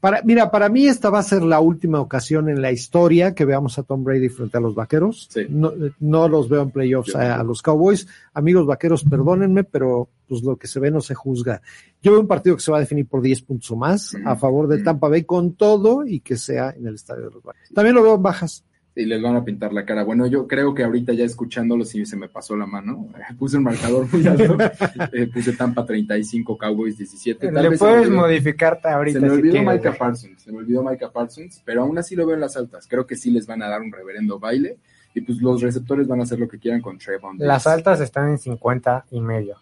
Para, 0.00 0.22
mira, 0.22 0.50
para 0.50 0.70
mí 0.70 0.86
esta 0.86 1.10
va 1.10 1.18
a 1.18 1.22
ser 1.22 1.42
la 1.42 1.60
última 1.60 2.00
ocasión 2.00 2.48
en 2.48 2.62
la 2.62 2.72
historia 2.72 3.34
que 3.34 3.44
veamos 3.44 3.78
a 3.78 3.82
Tom 3.82 4.02
Brady 4.02 4.30
frente 4.30 4.56
a 4.56 4.60
los 4.60 4.74
vaqueros. 4.74 5.28
Sí. 5.30 5.42
No, 5.50 5.72
no 5.98 6.26
los 6.26 6.48
veo 6.48 6.62
en 6.62 6.70
playoffs 6.70 7.12
Yo 7.12 7.18
a, 7.18 7.34
a 7.34 7.44
los 7.44 7.60
Cowboys. 7.60 8.08
Amigos 8.32 8.66
vaqueros, 8.66 9.04
perdónenme, 9.04 9.62
pero 9.64 10.08
pues 10.26 10.42
lo 10.42 10.56
que 10.56 10.68
se 10.68 10.80
ve 10.80 10.90
no 10.90 11.02
se 11.02 11.14
juzga. 11.14 11.60
Yo 12.00 12.12
veo 12.12 12.20
un 12.20 12.26
partido 12.26 12.56
que 12.56 12.62
se 12.62 12.70
va 12.70 12.78
a 12.78 12.80
definir 12.80 13.06
por 13.06 13.20
10 13.20 13.42
puntos 13.42 13.70
o 13.72 13.76
más 13.76 14.16
a 14.24 14.36
favor 14.36 14.68
de. 14.68 14.82
Tampa 14.82 15.08
Bay 15.08 15.24
con 15.24 15.52
todo 15.52 16.06
y 16.06 16.20
que 16.20 16.38
sea 16.38 16.70
en 16.70 16.86
el 16.86 16.94
estadio 16.94 17.24
de 17.24 17.34
los 17.34 17.42
vaqueros. 17.42 17.68
También 17.74 17.94
lo 17.94 18.02
veo 18.02 18.14
en 18.14 18.22
bajas. 18.22 18.64
Y 19.00 19.06
les 19.06 19.22
van 19.22 19.36
a 19.36 19.44
pintar 19.44 19.72
la 19.72 19.84
cara. 19.84 20.04
Bueno, 20.04 20.26
yo 20.26 20.46
creo 20.46 20.74
que 20.74 20.84
ahorita 20.84 21.12
ya 21.14 21.24
escuchándolo 21.24 21.84
sí 21.84 22.04
se 22.04 22.16
me 22.16 22.28
pasó 22.28 22.56
la 22.56 22.66
mano. 22.66 23.08
Puse 23.38 23.56
un 23.56 23.64
marcador 23.64 24.06
muy 24.12 24.26
alto. 24.26 24.56
Eh, 25.12 25.26
puse 25.32 25.52
Tampa 25.54 25.84
35, 25.86 26.56
Cowboys 26.58 26.96
17. 26.98 27.48
Tal 27.50 27.62
Le 27.62 27.68
vez 27.70 27.78
puedes 27.78 28.06
olvidó- 28.06 28.16
modificarte 28.20 28.88
ahorita. 28.88 29.18
Se 29.18 29.24
me 29.24 29.30
si 29.30 29.34
olvidó 29.38 29.52
quieres. 29.54 29.72
Micah 29.74 29.98
Parsons, 29.98 30.42
se 30.42 30.52
me 30.52 30.58
olvidó 30.58 30.82
Micah 30.82 31.10
Parsons, 31.10 31.62
pero 31.64 31.82
aún 31.82 31.96
así 31.98 32.14
lo 32.14 32.26
veo 32.26 32.34
en 32.34 32.40
las 32.40 32.56
altas. 32.56 32.86
Creo 32.88 33.06
que 33.06 33.16
sí 33.16 33.30
les 33.30 33.46
van 33.46 33.62
a 33.62 33.68
dar 33.68 33.80
un 33.80 33.90
reverendo 33.92 34.38
baile 34.38 34.76
y 35.14 35.20
pues 35.22 35.40
los 35.40 35.60
receptores 35.62 36.06
van 36.06 36.20
a 36.20 36.22
hacer 36.24 36.38
lo 36.38 36.48
que 36.48 36.58
quieran 36.58 36.80
con 36.80 36.98
Trevon. 36.98 37.36
Las 37.38 37.66
altas 37.66 38.00
están 38.00 38.28
en 38.30 38.38
50 38.38 39.06
y 39.10 39.20
medio. 39.20 39.56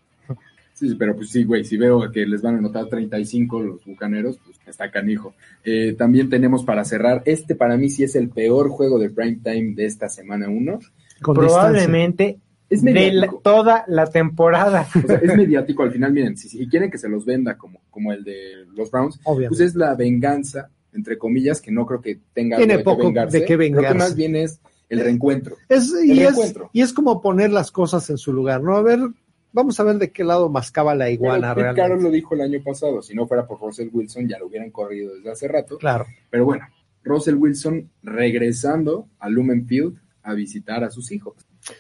Sí, 0.79 0.95
pero 0.97 1.17
pues 1.17 1.31
sí, 1.31 1.43
güey, 1.45 1.65
si 1.65 1.77
veo 1.77 2.11
que 2.13 2.25
les 2.25 2.41
van 2.41 2.55
a 2.55 2.59
anotar 2.59 2.87
35 2.87 3.61
los 3.63 3.85
bucaneros, 3.85 4.39
pues 4.45 4.57
está 4.67 4.91
canijo. 4.91 5.35
Eh, 5.65 5.95
también 5.99 6.31
tenemos 6.31 6.63
para 6.65 6.85
cerrar, 6.85 7.23
este 7.25 7.55
para 7.57 7.77
mí 7.77 7.91
sí 7.91 8.05
es 8.05 8.15
el 8.15 8.29
peor 8.29 8.69
juego 8.69 8.99
de 8.99 9.11
prime 9.11 9.41
time 9.43 9.75
de 9.75 9.87
esta 9.87 10.09
semana 10.09 10.49
1. 10.49 10.79
Con 11.21 11.35
Probablemente 11.35 12.39
Es 12.71 12.83
de 12.83 13.11
la- 13.13 13.33
toda 13.43 13.85
la 13.89 14.07
temporada. 14.07 14.87
O 15.03 15.07
sea, 15.07 15.17
es 15.17 15.35
mediático 15.37 15.83
al 15.83 15.91
final, 15.91 16.13
miren, 16.13 16.37
si, 16.37 16.49
si 16.49 16.69
quieren 16.69 16.91
que 16.91 16.99
se 16.99 17.09
los 17.09 17.25
venda 17.25 17.57
como, 17.57 17.81
como 17.91 18.13
el 18.13 18.23
de 18.23 18.65
los 18.77 18.91
Browns, 18.91 19.15
distancia, 19.15 19.33
obviamente. 19.33 19.49
pues 19.49 19.61
es 19.61 19.75
la 19.75 19.95
venganza, 19.97 20.71
entre 20.93 21.19
comillas, 21.19 21.61
que 21.61 21.73
no 21.73 21.87
creo 21.87 22.01
que 22.01 22.21
tenga 22.33 22.57
Tiene 22.57 22.75
algo 22.75 22.79
de 22.79 22.85
poco 22.85 22.99
qué 23.01 23.07
vengarse. 23.09 23.39
de 23.41 23.45
qué 23.45 23.47
Creo 23.57 23.59
que 23.59 23.65
vengarse. 23.75 23.99
más 23.99 24.15
bien 24.15 24.37
es 24.37 24.61
el 24.89 25.01
reencuentro. 25.01 25.57
Es, 25.69 25.93
y, 26.05 26.13
el 26.13 26.19
es, 26.29 26.55
y 26.73 26.83
es 26.83 26.93
como 26.93 27.21
poner 27.21 27.51
las 27.51 27.73
cosas 27.73 28.09
en 28.11 28.17
su 28.19 28.33
lugar, 28.33 28.63
¿no? 28.63 28.77
A 28.77 28.83
ver, 28.83 29.01
vamos 29.53 29.79
a 29.81 29.85
ver 29.85 29.97
de 29.97 30.11
qué 30.11 30.25
lado 30.25 30.49
mascaba 30.49 30.95
la 30.95 31.07
Pero 31.07 31.15
iguana 31.15 31.55
Pete 31.55 31.73
realmente. 31.73 32.05
Lo 32.05 32.11
dijo 32.11 32.35
el 32.35 32.43
año 32.43 32.63
pasado, 32.63 33.03
si 33.03 33.15
no 33.15 33.27
fuera 33.27 33.47
por 33.47 33.61
Russell 33.61 33.89
Wilson 33.93 34.29
ya 34.29 34.39
lo 34.39 34.47
hubieran 34.47 34.71
corrido 34.71 35.15
desde 35.15 35.31
hace 35.31 35.49
rato. 35.49 35.79
Claro. 35.79 36.07
Pero 36.31 36.45
bueno, 36.45 36.67
Russell 37.05 37.37
Wilson 37.37 37.91
regresando 38.03 39.09
a 39.19 39.29
Lumen 39.29 39.67
Field 39.67 39.99
a 40.23 40.35
visitar 40.35 40.85
a 40.85 40.91
sus 40.91 41.11
hijos. 41.11 41.35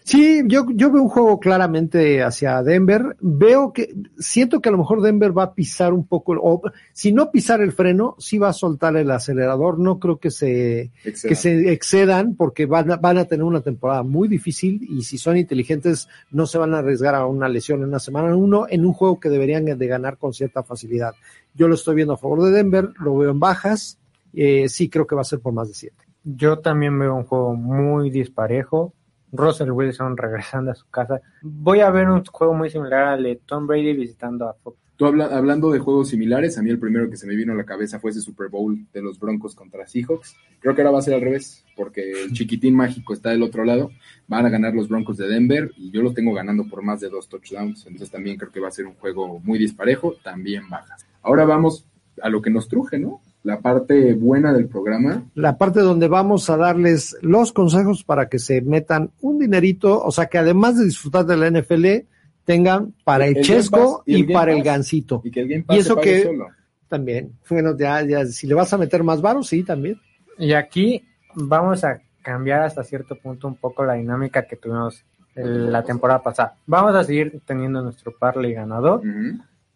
Sí, 0.04 0.42
yo, 0.46 0.66
yo 0.70 0.90
veo 0.90 1.02
un 1.02 1.08
juego 1.08 1.38
claramente 1.38 2.22
hacia 2.22 2.62
Denver. 2.62 3.16
Veo 3.20 3.72
que, 3.72 3.94
siento 4.18 4.60
que 4.60 4.68
a 4.68 4.72
lo 4.72 4.78
mejor 4.78 5.02
Denver 5.02 5.36
va 5.36 5.44
a 5.44 5.54
pisar 5.54 5.92
un 5.92 6.06
poco, 6.06 6.32
o 6.40 6.62
si 6.92 7.12
no 7.12 7.30
pisar 7.30 7.60
el 7.60 7.72
freno, 7.72 8.16
sí 8.18 8.38
va 8.38 8.48
a 8.48 8.52
soltar 8.52 8.96
el 8.96 9.10
acelerador. 9.10 9.78
No 9.78 9.98
creo 9.98 10.18
que 10.18 10.30
se, 10.30 10.90
que 11.02 11.34
se 11.34 11.72
excedan 11.72 12.34
porque 12.34 12.66
van 12.66 12.92
a, 12.92 12.96
van 12.96 13.18
a 13.18 13.24
tener 13.24 13.44
una 13.44 13.60
temporada 13.60 14.02
muy 14.02 14.28
difícil 14.28 14.86
y 14.88 15.02
si 15.02 15.18
son 15.18 15.36
inteligentes 15.36 16.08
no 16.30 16.46
se 16.46 16.58
van 16.58 16.74
a 16.74 16.78
arriesgar 16.78 17.14
a 17.14 17.26
una 17.26 17.48
lesión 17.48 17.80
en 17.82 17.88
una 17.88 17.98
semana 17.98 18.34
uno 18.34 18.66
en 18.68 18.84
un 18.84 18.92
juego 18.92 19.20
que 19.20 19.28
deberían 19.28 19.64
de 19.64 19.86
ganar 19.86 20.18
con 20.18 20.32
cierta 20.32 20.62
facilidad. 20.62 21.14
Yo 21.54 21.68
lo 21.68 21.74
estoy 21.74 21.96
viendo 21.96 22.14
a 22.14 22.18
favor 22.18 22.42
de 22.44 22.50
Denver, 22.50 22.90
lo 23.00 23.16
veo 23.16 23.30
en 23.30 23.40
bajas. 23.40 23.98
Eh, 24.34 24.68
sí 24.68 24.88
creo 24.88 25.06
que 25.06 25.14
va 25.14 25.22
a 25.22 25.24
ser 25.24 25.40
por 25.40 25.52
más 25.52 25.68
de 25.68 25.74
siete. 25.74 26.04
Yo 26.24 26.58
también 26.58 26.98
veo 26.98 27.14
un 27.14 27.24
juego 27.24 27.54
muy 27.54 28.10
disparejo. 28.10 28.92
Russell 29.32 29.70
Wilson 29.70 30.16
regresando 30.16 30.70
a 30.70 30.74
su 30.74 30.86
casa. 30.88 31.20
Voy 31.42 31.80
a 31.80 31.90
ver 31.90 32.08
un 32.08 32.24
juego 32.24 32.54
muy 32.54 32.70
similar 32.70 33.04
al 33.04 33.22
de 33.22 33.40
Tom 33.46 33.66
Brady 33.66 33.92
visitando 33.94 34.48
a 34.48 34.54
Fox. 34.54 34.76
Tú 34.96 35.06
habla- 35.06 35.26
hablando 35.26 35.70
de 35.70 35.78
juegos 35.78 36.08
similares, 36.08 36.58
a 36.58 36.62
mí 36.62 36.70
el 36.70 36.78
primero 36.80 37.08
que 37.08 37.16
se 37.16 37.24
me 37.26 37.36
vino 37.36 37.52
a 37.52 37.56
la 37.56 37.62
cabeza 37.64 38.00
fue 38.00 38.10
ese 38.10 38.20
Super 38.20 38.48
Bowl 38.48 38.76
de 38.92 39.00
los 39.00 39.20
Broncos 39.20 39.54
contra 39.54 39.86
Seahawks. 39.86 40.34
Creo 40.58 40.74
que 40.74 40.80
ahora 40.82 40.90
va 40.90 40.98
a 40.98 41.02
ser 41.02 41.14
al 41.14 41.20
revés, 41.20 41.64
porque 41.76 42.24
el 42.24 42.32
chiquitín 42.32 42.74
mágico 42.74 43.12
está 43.14 43.30
del 43.30 43.44
otro 43.44 43.64
lado. 43.64 43.92
Van 44.26 44.44
a 44.44 44.48
ganar 44.48 44.74
los 44.74 44.88
Broncos 44.88 45.16
de 45.16 45.28
Denver 45.28 45.70
y 45.76 45.92
yo 45.92 46.02
los 46.02 46.14
tengo 46.14 46.34
ganando 46.34 46.64
por 46.66 46.82
más 46.82 46.98
de 46.98 47.10
dos 47.10 47.28
touchdowns. 47.28 47.86
Entonces 47.86 48.10
también 48.10 48.36
creo 48.38 48.50
que 48.50 48.58
va 48.58 48.68
a 48.68 48.72
ser 48.72 48.86
un 48.86 48.94
juego 48.94 49.38
muy 49.38 49.58
disparejo, 49.60 50.16
también 50.24 50.68
bajas. 50.68 51.06
Ahora 51.22 51.44
vamos 51.44 51.86
a 52.20 52.28
lo 52.28 52.42
que 52.42 52.50
nos 52.50 52.66
truje, 52.68 52.98
¿no? 52.98 53.20
La 53.48 53.60
parte 53.62 54.12
buena 54.12 54.52
del 54.52 54.68
programa. 54.68 55.24
la 55.34 55.56
parte 55.56 55.80
donde 55.80 56.06
vamos 56.06 56.50
a 56.50 56.58
darles 56.58 57.16
los 57.22 57.54
consejos 57.54 58.04
para 58.04 58.28
que 58.28 58.38
se 58.38 58.60
metan 58.60 59.10
un 59.22 59.38
dinerito, 59.38 60.02
o 60.02 60.10
sea 60.10 60.26
que 60.26 60.36
además 60.36 60.76
de 60.76 60.84
disfrutar 60.84 61.24
de 61.24 61.36
la 61.38 61.50
NFL, 61.50 62.06
tengan 62.44 62.92
para 63.04 63.26
el, 63.26 63.40
chesco 63.42 63.98
Pass 63.98 64.02
y 64.04 64.14
el 64.16 64.30
y, 64.30 64.32
para 64.34 64.52
el 64.52 64.62
gancito. 64.62 65.22
Y 65.24 65.30
que 65.30 65.40
el 65.40 65.48
Game 65.48 65.60
Y 65.60 65.62
Pass 65.64 65.78
eso 65.78 65.88
se 65.88 65.94
pague 65.94 66.12
que- 66.12 66.22
solo. 66.24 66.46
También. 66.88 67.32
Bueno, 67.48 67.74
ya, 67.74 68.02
ya, 68.02 68.26
si 68.26 68.46
le 68.46 68.52
vas 68.54 68.70
a 68.74 68.76
meter 68.78 69.02
más 69.02 69.22
varos, 69.22 69.46
sí, 69.48 69.62
también. 69.62 69.98
Y 70.36 70.52
aquí 70.52 71.02
vamos 71.34 71.84
a 71.84 72.00
cambiar 72.20 72.60
hasta 72.62 72.84
cierto 72.84 73.16
punto 73.16 73.48
un 73.48 73.56
poco 73.56 73.82
la 73.82 73.94
dinámica 73.94 74.46
que 74.46 74.56
tuvimos 74.56 75.04
el- 75.34 75.72
la 75.72 75.82
temporada 75.84 76.22
pasada. 76.22 76.54
Vamos 76.66 76.94
a 76.94 77.02
seguir 77.04 77.40
teniendo 77.46 77.80
nuestro 77.82 78.12
parlay 78.18 78.52
ganador, 78.52 79.00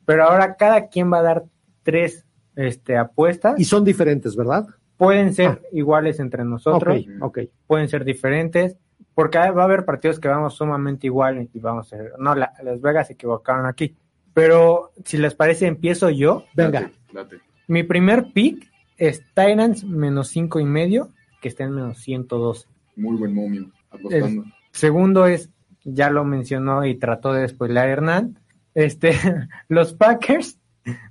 pero 0.05 0.25
ahora 0.25 0.57
cada 0.57 0.89
quien 0.89 1.11
va 1.11 1.21
a 1.21 1.23
dar 1.23 1.45
tres 1.83 2.27
este, 2.57 2.97
apuestas. 2.97 3.59
Y 3.59 3.65
son 3.65 3.85
diferentes, 3.85 4.37
¿verdad? 4.37 4.67
Pueden 4.97 5.33
ser 5.35 5.63
iguales 5.73 6.21
entre 6.21 6.45
nosotros, 6.45 6.99
Ok, 7.21 7.23
ok. 7.23 7.39
pueden 7.67 7.89
ser 7.89 8.05
diferentes, 8.05 8.77
porque 9.15 9.39
va 9.39 9.63
a 9.63 9.65
haber 9.65 9.85
partidos 9.85 10.21
que 10.21 10.29
vamos 10.29 10.55
sumamente 10.55 11.07
iguales 11.09 11.49
y 11.55 11.59
vamos 11.59 11.87
a 11.93 11.97
ser, 11.97 12.13
no, 12.19 12.35
la- 12.35 12.53
Las 12.63 12.81
Vegas 12.81 13.09
se 13.09 13.15
equivocaron 13.15 13.67
aquí. 13.67 13.97
Pero 14.35 14.93
si 15.05 15.19
les 15.19 15.35
parece, 15.35 15.67
empiezo 15.67 16.09
yo. 16.09 16.45
Venga. 16.55 16.81
Date, 16.83 16.95
date. 17.13 17.37
Mi 17.69 17.83
primer 17.83 18.33
pick 18.33 18.71
es 18.97 19.23
Tyrants 19.35 19.85
menos 19.85 20.29
cinco 20.29 20.61
y 20.61 20.65
medio, 20.65 21.09
que 21.41 21.49
está 21.49 21.65
en 21.65 21.73
menos 21.73 21.99
112. 21.99 22.67
Muy 22.97 23.17
buen 23.17 23.35
momio. 23.35 23.71
Apostando. 23.91 24.45
Segundo 24.71 25.27
es, 25.27 25.51
ya 25.85 26.09
lo 26.11 26.25
mencionó 26.25 26.87
y 26.87 26.95
trató 26.95 27.33
de 27.35 27.47
spoiler 27.49 27.89
Hernán, 27.89 28.39
este, 28.75 29.13
los 29.69 29.93
Packers 29.95 30.59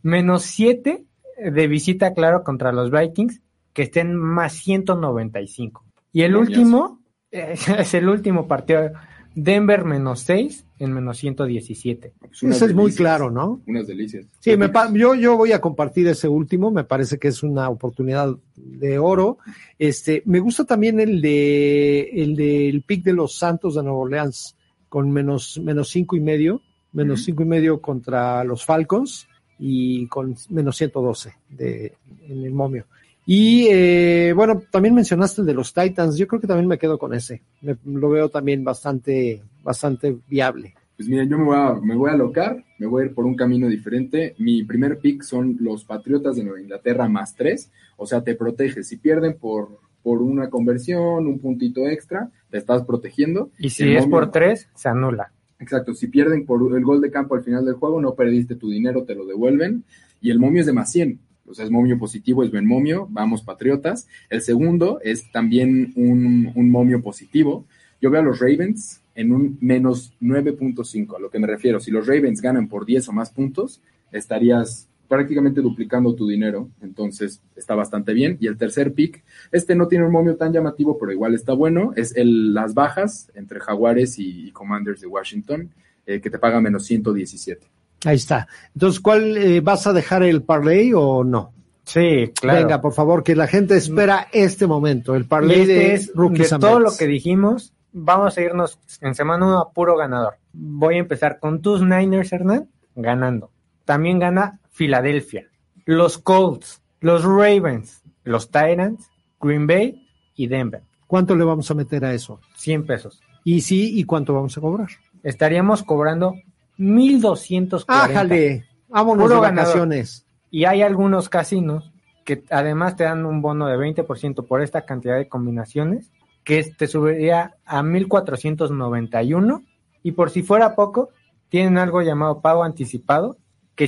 menos 0.01 0.43
7 0.43 1.03
de 1.49 1.67
visita, 1.67 2.13
claro, 2.13 2.43
contra 2.43 2.71
los 2.71 2.91
Vikings, 2.91 3.41
que 3.73 3.83
estén 3.83 4.15
más 4.15 4.53
195. 4.53 5.83
Y 6.13 6.23
el 6.23 6.35
último, 6.35 6.99
es 7.31 7.93
el 7.93 8.09
último 8.09 8.47
partido, 8.47 8.91
Denver 9.33 9.85
menos 9.85 10.21
6, 10.21 10.65
en 10.79 10.93
menos 10.93 11.17
117. 11.19 12.13
Pues 12.19 12.43
Ese 12.43 12.65
es 12.65 12.73
muy 12.73 12.91
claro, 12.93 13.31
¿no? 13.31 13.61
Unas 13.65 13.87
delicias. 13.87 14.25
Sí, 14.39 14.57
me 14.57 14.67
pa- 14.69 14.91
yo, 14.93 15.15
yo 15.15 15.37
voy 15.37 15.53
a 15.53 15.61
compartir 15.61 16.07
ese 16.07 16.27
último, 16.27 16.69
me 16.69 16.83
parece 16.83 17.17
que 17.17 17.29
es 17.29 17.41
una 17.41 17.69
oportunidad 17.69 18.35
de 18.55 18.99
oro. 18.99 19.37
Este, 19.79 20.21
me 20.25 20.39
gusta 20.39 20.65
también 20.65 20.99
el 20.99 21.21
de 21.21 22.09
el 22.13 22.35
del 22.35 22.81
pick 22.81 23.03
de 23.05 23.13
los 23.13 23.35
Santos 23.37 23.75
de 23.75 23.83
Nueva 23.83 23.99
Orleans 23.99 24.55
con 24.89 25.09
menos, 25.11 25.61
menos 25.63 25.87
cinco 25.89 26.17
y 26.17 26.19
medio, 26.19 26.61
menos 26.91 27.23
cinco 27.23 27.43
y 27.43 27.45
medio 27.45 27.79
contra 27.79 28.43
los 28.43 28.65
Falcons 28.65 29.27
y 29.64 30.07
con 30.07 30.36
menos 30.49 30.76
112 30.76 31.34
de, 31.49 31.93
en 32.28 32.43
el 32.43 32.51
momio. 32.51 32.86
Y 33.26 33.68
eh, 33.70 34.34
bueno, 34.36 34.64
también 34.72 34.95
mencionaste 34.95 35.41
el 35.41 35.47
de 35.47 35.53
los 35.53 35.72
Titans, 35.74 36.18
yo 36.18 36.28
creo 36.28 36.41
que 36.41 36.47
también 36.47 36.68
me 36.68 36.80
quedo 36.80 36.97
con 36.97 37.14
ese. 37.14 37.41
Me- 37.62 37.78
lo 37.86 38.09
veo 38.09 38.30
también 38.30 38.64
bastante, 38.64 39.41
bastante 39.64 40.18
viable. 40.28 40.74
Pues 40.97 41.07
miren, 41.07 41.30
yo 41.30 41.38
me 41.38 41.45
voy, 41.45 41.55
a, 41.57 41.74
me 41.76 41.95
voy 41.95 42.09
a 42.09 42.14
alocar, 42.14 42.64
me 42.80 42.88
voy 42.88 43.03
a 43.03 43.05
ir 43.05 43.14
por 43.14 43.26
un 43.26 43.36
camino 43.36 43.68
diferente. 43.68 44.34
Mi 44.39 44.64
primer 44.64 44.97
pick 44.97 45.22
son 45.22 45.57
los 45.59 45.86
Patriotas 45.86 46.36
de 46.36 46.43
Nueva 46.43 46.59
Inglaterra 46.62 47.07
más 47.07 47.36
tres, 47.36 47.72
o 47.97 48.05
sea, 48.07 48.24
te 48.24 48.34
protege. 48.36 48.84
Si 48.84 48.97
pierden 48.97 49.38
por, 49.38 49.80
por 50.01 50.22
una 50.24 50.49
conversión, 50.49 51.28
un 51.28 51.39
puntito 51.39 51.88
extra, 51.88 52.30
te 52.49 52.57
estás 52.57 52.84
protegiendo. 52.86 53.51
Y 53.59 53.70
si 53.70 53.84
El 53.84 53.97
es 53.97 54.03
momio- 54.03 54.12
por 54.12 54.32
tres, 54.32 54.68
se 54.76 54.89
anula. 54.89 55.32
Exacto, 55.62 55.93
si 55.93 56.07
pierden 56.07 56.45
por 56.45 56.76
el 56.76 56.84
gol 56.84 57.01
de 57.01 57.12
campo 57.12 57.36
al 57.36 57.43
final 57.43 57.64
del 57.64 57.76
juego, 57.76 58.01
no 58.01 58.16
perdiste 58.16 58.55
tu 58.55 58.70
dinero, 58.70 59.03
te 59.03 59.14
lo 59.14 59.26
devuelven. 59.28 59.84
Y 60.20 60.32
el 60.32 60.39
momio 60.39 60.62
es 60.62 60.66
de 60.66 60.74
más 60.74 60.91
100. 60.91 61.20
O 61.47 61.53
sea, 61.53 61.66
es 61.66 61.72
momio 61.72 61.99
positivo, 61.99 62.43
es 62.43 62.49
buen 62.51 62.66
momio, 62.66 63.07
vamos 63.12 63.43
Patriotas. 63.43 64.07
El 64.30 64.41
segundo 64.41 64.99
es 65.03 65.32
también 65.32 65.93
un, 65.95 66.51
un 66.55 66.72
momio 66.72 67.01
positivo. 67.01 67.66
Yo 68.01 68.09
veo 68.09 68.22
a 68.22 68.24
los 68.24 68.39
Ravens 68.39 69.01
en 69.14 69.32
un 69.32 69.57
menos 69.62 70.14
9.5, 70.20 71.18
a 71.18 71.20
lo 71.20 71.30
que 71.30 71.38
me 71.38 71.45
refiero. 71.45 71.80
Si 71.80 71.91
los 71.91 72.07
Ravens 72.07 72.41
ganan 72.41 72.68
por 72.68 72.86
10 72.86 73.09
o 73.09 73.14
más 73.14 73.30
puntos, 73.30 73.82
estarías 74.12 74.88
prácticamente 75.12 75.59
duplicando 75.59 76.16
tu 76.16 76.26
dinero, 76.26 76.70
entonces 76.82 77.41
está 77.57 77.76
bastante 77.76 78.14
bien. 78.14 78.38
Y 78.39 78.47
el 78.47 78.55
tercer 78.55 78.93
pick, 78.93 79.26
este 79.51 79.76
no 79.76 79.89
tiene 79.89 80.05
un 80.05 80.12
momio 80.14 80.38
tan 80.38 80.53
llamativo, 80.53 80.97
pero 80.97 81.12
igual 81.12 81.36
está 81.36 81.51
bueno, 81.51 81.91
es 81.97 82.16
el, 82.16 82.53
las 82.53 82.74
bajas 82.74 83.30
entre 83.36 83.59
Jaguares 83.59 84.18
y, 84.20 84.47
y 84.47 84.51
Commanders 84.51 85.01
de 85.01 85.07
Washington, 85.07 85.70
eh, 86.05 86.22
que 86.22 86.30
te 86.30 86.39
paga 86.39 86.62
menos 86.62 86.86
117. 86.86 87.68
Ahí 88.05 88.16
está. 88.16 88.47
Entonces, 88.74 89.01
¿cuál 89.01 89.36
eh, 89.36 89.59
vas 89.59 89.86
a 89.86 89.91
dejar 89.91 90.24
el 90.24 90.43
parlay 90.43 90.93
o 90.95 91.26
no? 91.26 91.51
Sí, 91.84 92.32
claro. 92.34 92.62
Venga, 92.62 92.80
por 92.80 92.93
favor, 92.93 93.22
que 93.22 93.36
la 93.36 93.47
gente 93.47 93.76
espera 93.76 94.30
este 94.32 94.66
momento, 94.66 95.14
el 95.16 95.26
parlay 95.26 95.59
este 95.59 95.74
de 95.74 95.93
es 95.93 96.12
Rookies 96.16 96.51
de 96.51 96.55
and 96.55 96.64
todo 96.64 96.80
lo 96.80 96.95
que 96.97 97.05
dijimos, 97.05 97.74
vamos 97.91 98.38
a 98.38 98.41
irnos 98.41 98.80
en 99.01 99.14
semana 99.14 99.45
uno 99.45 99.59
a 99.59 99.74
puro 99.74 99.97
ganador. 99.97 100.36
Voy 100.53 100.95
a 100.95 100.99
empezar 100.99 101.38
con 101.39 101.62
tus 101.62 101.82
Niners, 101.82 102.32
Hernán, 102.32 102.70
ganando. 102.95 103.51
También 103.84 104.18
gana 104.18 104.61
Filadelfia, 104.72 105.47
los 105.86 106.17
Colts, 106.17 106.82
los 106.99 107.24
Ravens, 107.24 108.03
los 108.24 108.47
Titans, 108.47 109.09
Green 109.39 109.67
Bay 109.67 110.07
y 110.36 110.47
Denver. 110.47 110.82
¿Cuánto 111.07 111.36
le 111.36 111.43
vamos 111.43 111.69
a 111.69 111.74
meter 111.74 112.05
a 112.05 112.13
eso? 112.13 112.39
100 112.55 112.86
pesos. 112.86 113.22
Y 113.43 113.61
sí, 113.61 113.99
¿y 113.99 114.05
cuánto 114.05 114.34
vamos 114.34 114.57
a 114.57 114.61
cobrar? 114.61 114.89
Estaríamos 115.24 115.84
cobrando 115.84 116.36
1240. 116.78 118.03
¡Ájale! 118.03 118.65
Vámonos 118.88 119.24
Puro 119.24 119.36
de 119.36 119.41
ganador. 119.41 119.65
vacaciones. 119.65 120.26
Y 120.49 120.65
hay 120.65 120.82
algunos 120.82 121.30
casinos 121.30 121.91
que 122.26 122.43
además 122.49 122.95
te 122.95 123.03
dan 123.03 123.26
un 123.26 123.41
bono 123.41 123.67
de 123.67 123.78
20% 123.78 124.45
por 124.45 124.61
esta 124.61 124.86
cantidad 124.86 125.17
de 125.17 125.28
combinaciones, 125.28 126.11
que 126.43 126.63
te 126.63 126.88
subiría 126.88 127.55
a 127.65 127.84
1491. 127.84 129.63
Y 130.03 130.11
por 130.13 130.30
si 130.30 130.43
fuera 130.43 130.76
poco, 130.76 131.09
tienen 131.49 131.78
algo 131.78 132.01
llamado 132.01 132.41
pago 132.41 132.63
anticipado, 132.63 133.38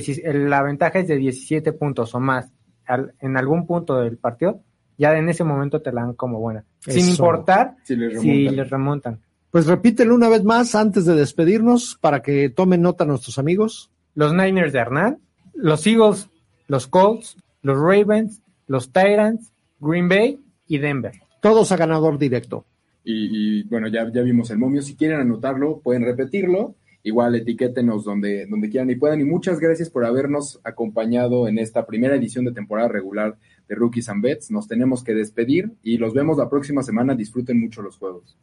si 0.14 0.20
la 0.24 0.62
ventaja 0.62 0.98
es 0.98 1.06
de 1.08 1.16
17 1.16 1.72
puntos 1.72 2.14
o 2.14 2.20
más 2.20 2.50
al- 2.86 3.14
en 3.20 3.36
algún 3.36 3.64
punto 3.66 4.00
del 4.00 4.16
partido, 4.16 4.60
ya 4.98 5.16
en 5.16 5.28
ese 5.28 5.44
momento 5.44 5.80
te 5.82 5.92
la 5.92 6.02
dan 6.02 6.14
como 6.14 6.40
buena. 6.40 6.64
Sin 6.80 7.08
importar 7.08 7.76
Si 7.84 7.94
les 7.94 8.20
si 8.20 8.28
remontan. 8.28 8.56
les 8.56 8.70
remontan. 8.70 9.20
Pues 9.50 9.66
repítelo 9.66 10.14
una 10.16 10.28
vez 10.28 10.42
más 10.42 10.74
antes 10.74 11.04
de 11.06 11.14
despedirnos 11.14 11.96
para 12.00 12.22
que 12.22 12.48
tomen 12.50 12.82
nota 12.82 13.04
nuestros 13.04 13.38
amigos. 13.38 13.90
Los 14.16 14.34
Niners 14.34 14.72
de 14.72 14.80
Hernán, 14.80 15.18
los 15.54 15.86
Eagles, 15.86 16.28
los 16.66 16.86
Colts, 16.88 17.36
los 17.62 17.78
Ravens, 17.78 18.40
los 18.66 18.88
Titans, 18.88 19.52
Green 19.80 20.08
Bay 20.08 20.40
y 20.66 20.78
Denver. 20.78 21.12
Todos 21.40 21.70
a 21.72 21.76
ganador 21.76 22.18
directo. 22.18 22.64
Y, 23.04 23.60
y, 23.60 23.62
bueno, 23.64 23.86
ya, 23.88 24.10
ya 24.12 24.22
vimos 24.22 24.50
el 24.50 24.58
momio. 24.58 24.82
Si 24.82 24.96
quieren 24.96 25.20
anotarlo, 25.20 25.78
pueden 25.78 26.04
repetirlo. 26.04 26.74
Igual 27.06 27.36
etiquétenos 27.36 28.02
donde, 28.02 28.46
donde 28.46 28.70
quieran 28.70 28.90
y 28.90 28.96
puedan. 28.96 29.20
Y 29.20 29.24
muchas 29.24 29.60
gracias 29.60 29.90
por 29.90 30.06
habernos 30.06 30.58
acompañado 30.64 31.46
en 31.46 31.58
esta 31.58 31.86
primera 31.86 32.16
edición 32.16 32.46
de 32.46 32.52
temporada 32.52 32.88
regular 32.88 33.36
de 33.68 33.74
Rookies 33.74 34.08
and 34.08 34.22
Bets. 34.22 34.50
Nos 34.50 34.66
tenemos 34.66 35.04
que 35.04 35.14
despedir 35.14 35.70
y 35.82 35.98
los 35.98 36.14
vemos 36.14 36.38
la 36.38 36.48
próxima 36.48 36.82
semana. 36.82 37.14
Disfruten 37.14 37.60
mucho 37.60 37.82
los 37.82 37.98
juegos. 37.98 38.36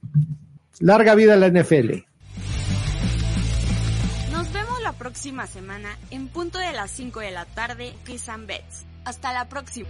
Larga 0.79 1.15
vida 1.15 1.33
a 1.33 1.37
la 1.37 1.49
NFL. 1.49 2.05
Nos 4.31 4.53
vemos 4.53 4.81
la 4.83 4.93
próxima 4.93 5.47
semana 5.47 5.97
en 6.11 6.27
punto 6.27 6.59
de 6.59 6.71
las 6.71 6.91
5 6.91 7.19
de 7.19 7.31
la 7.31 7.45
tarde, 7.45 7.93
Kiss 8.05 8.29
and 8.29 8.47
Bets. 8.47 8.85
Hasta 9.05 9.33
la 9.33 9.49
próxima. 9.49 9.89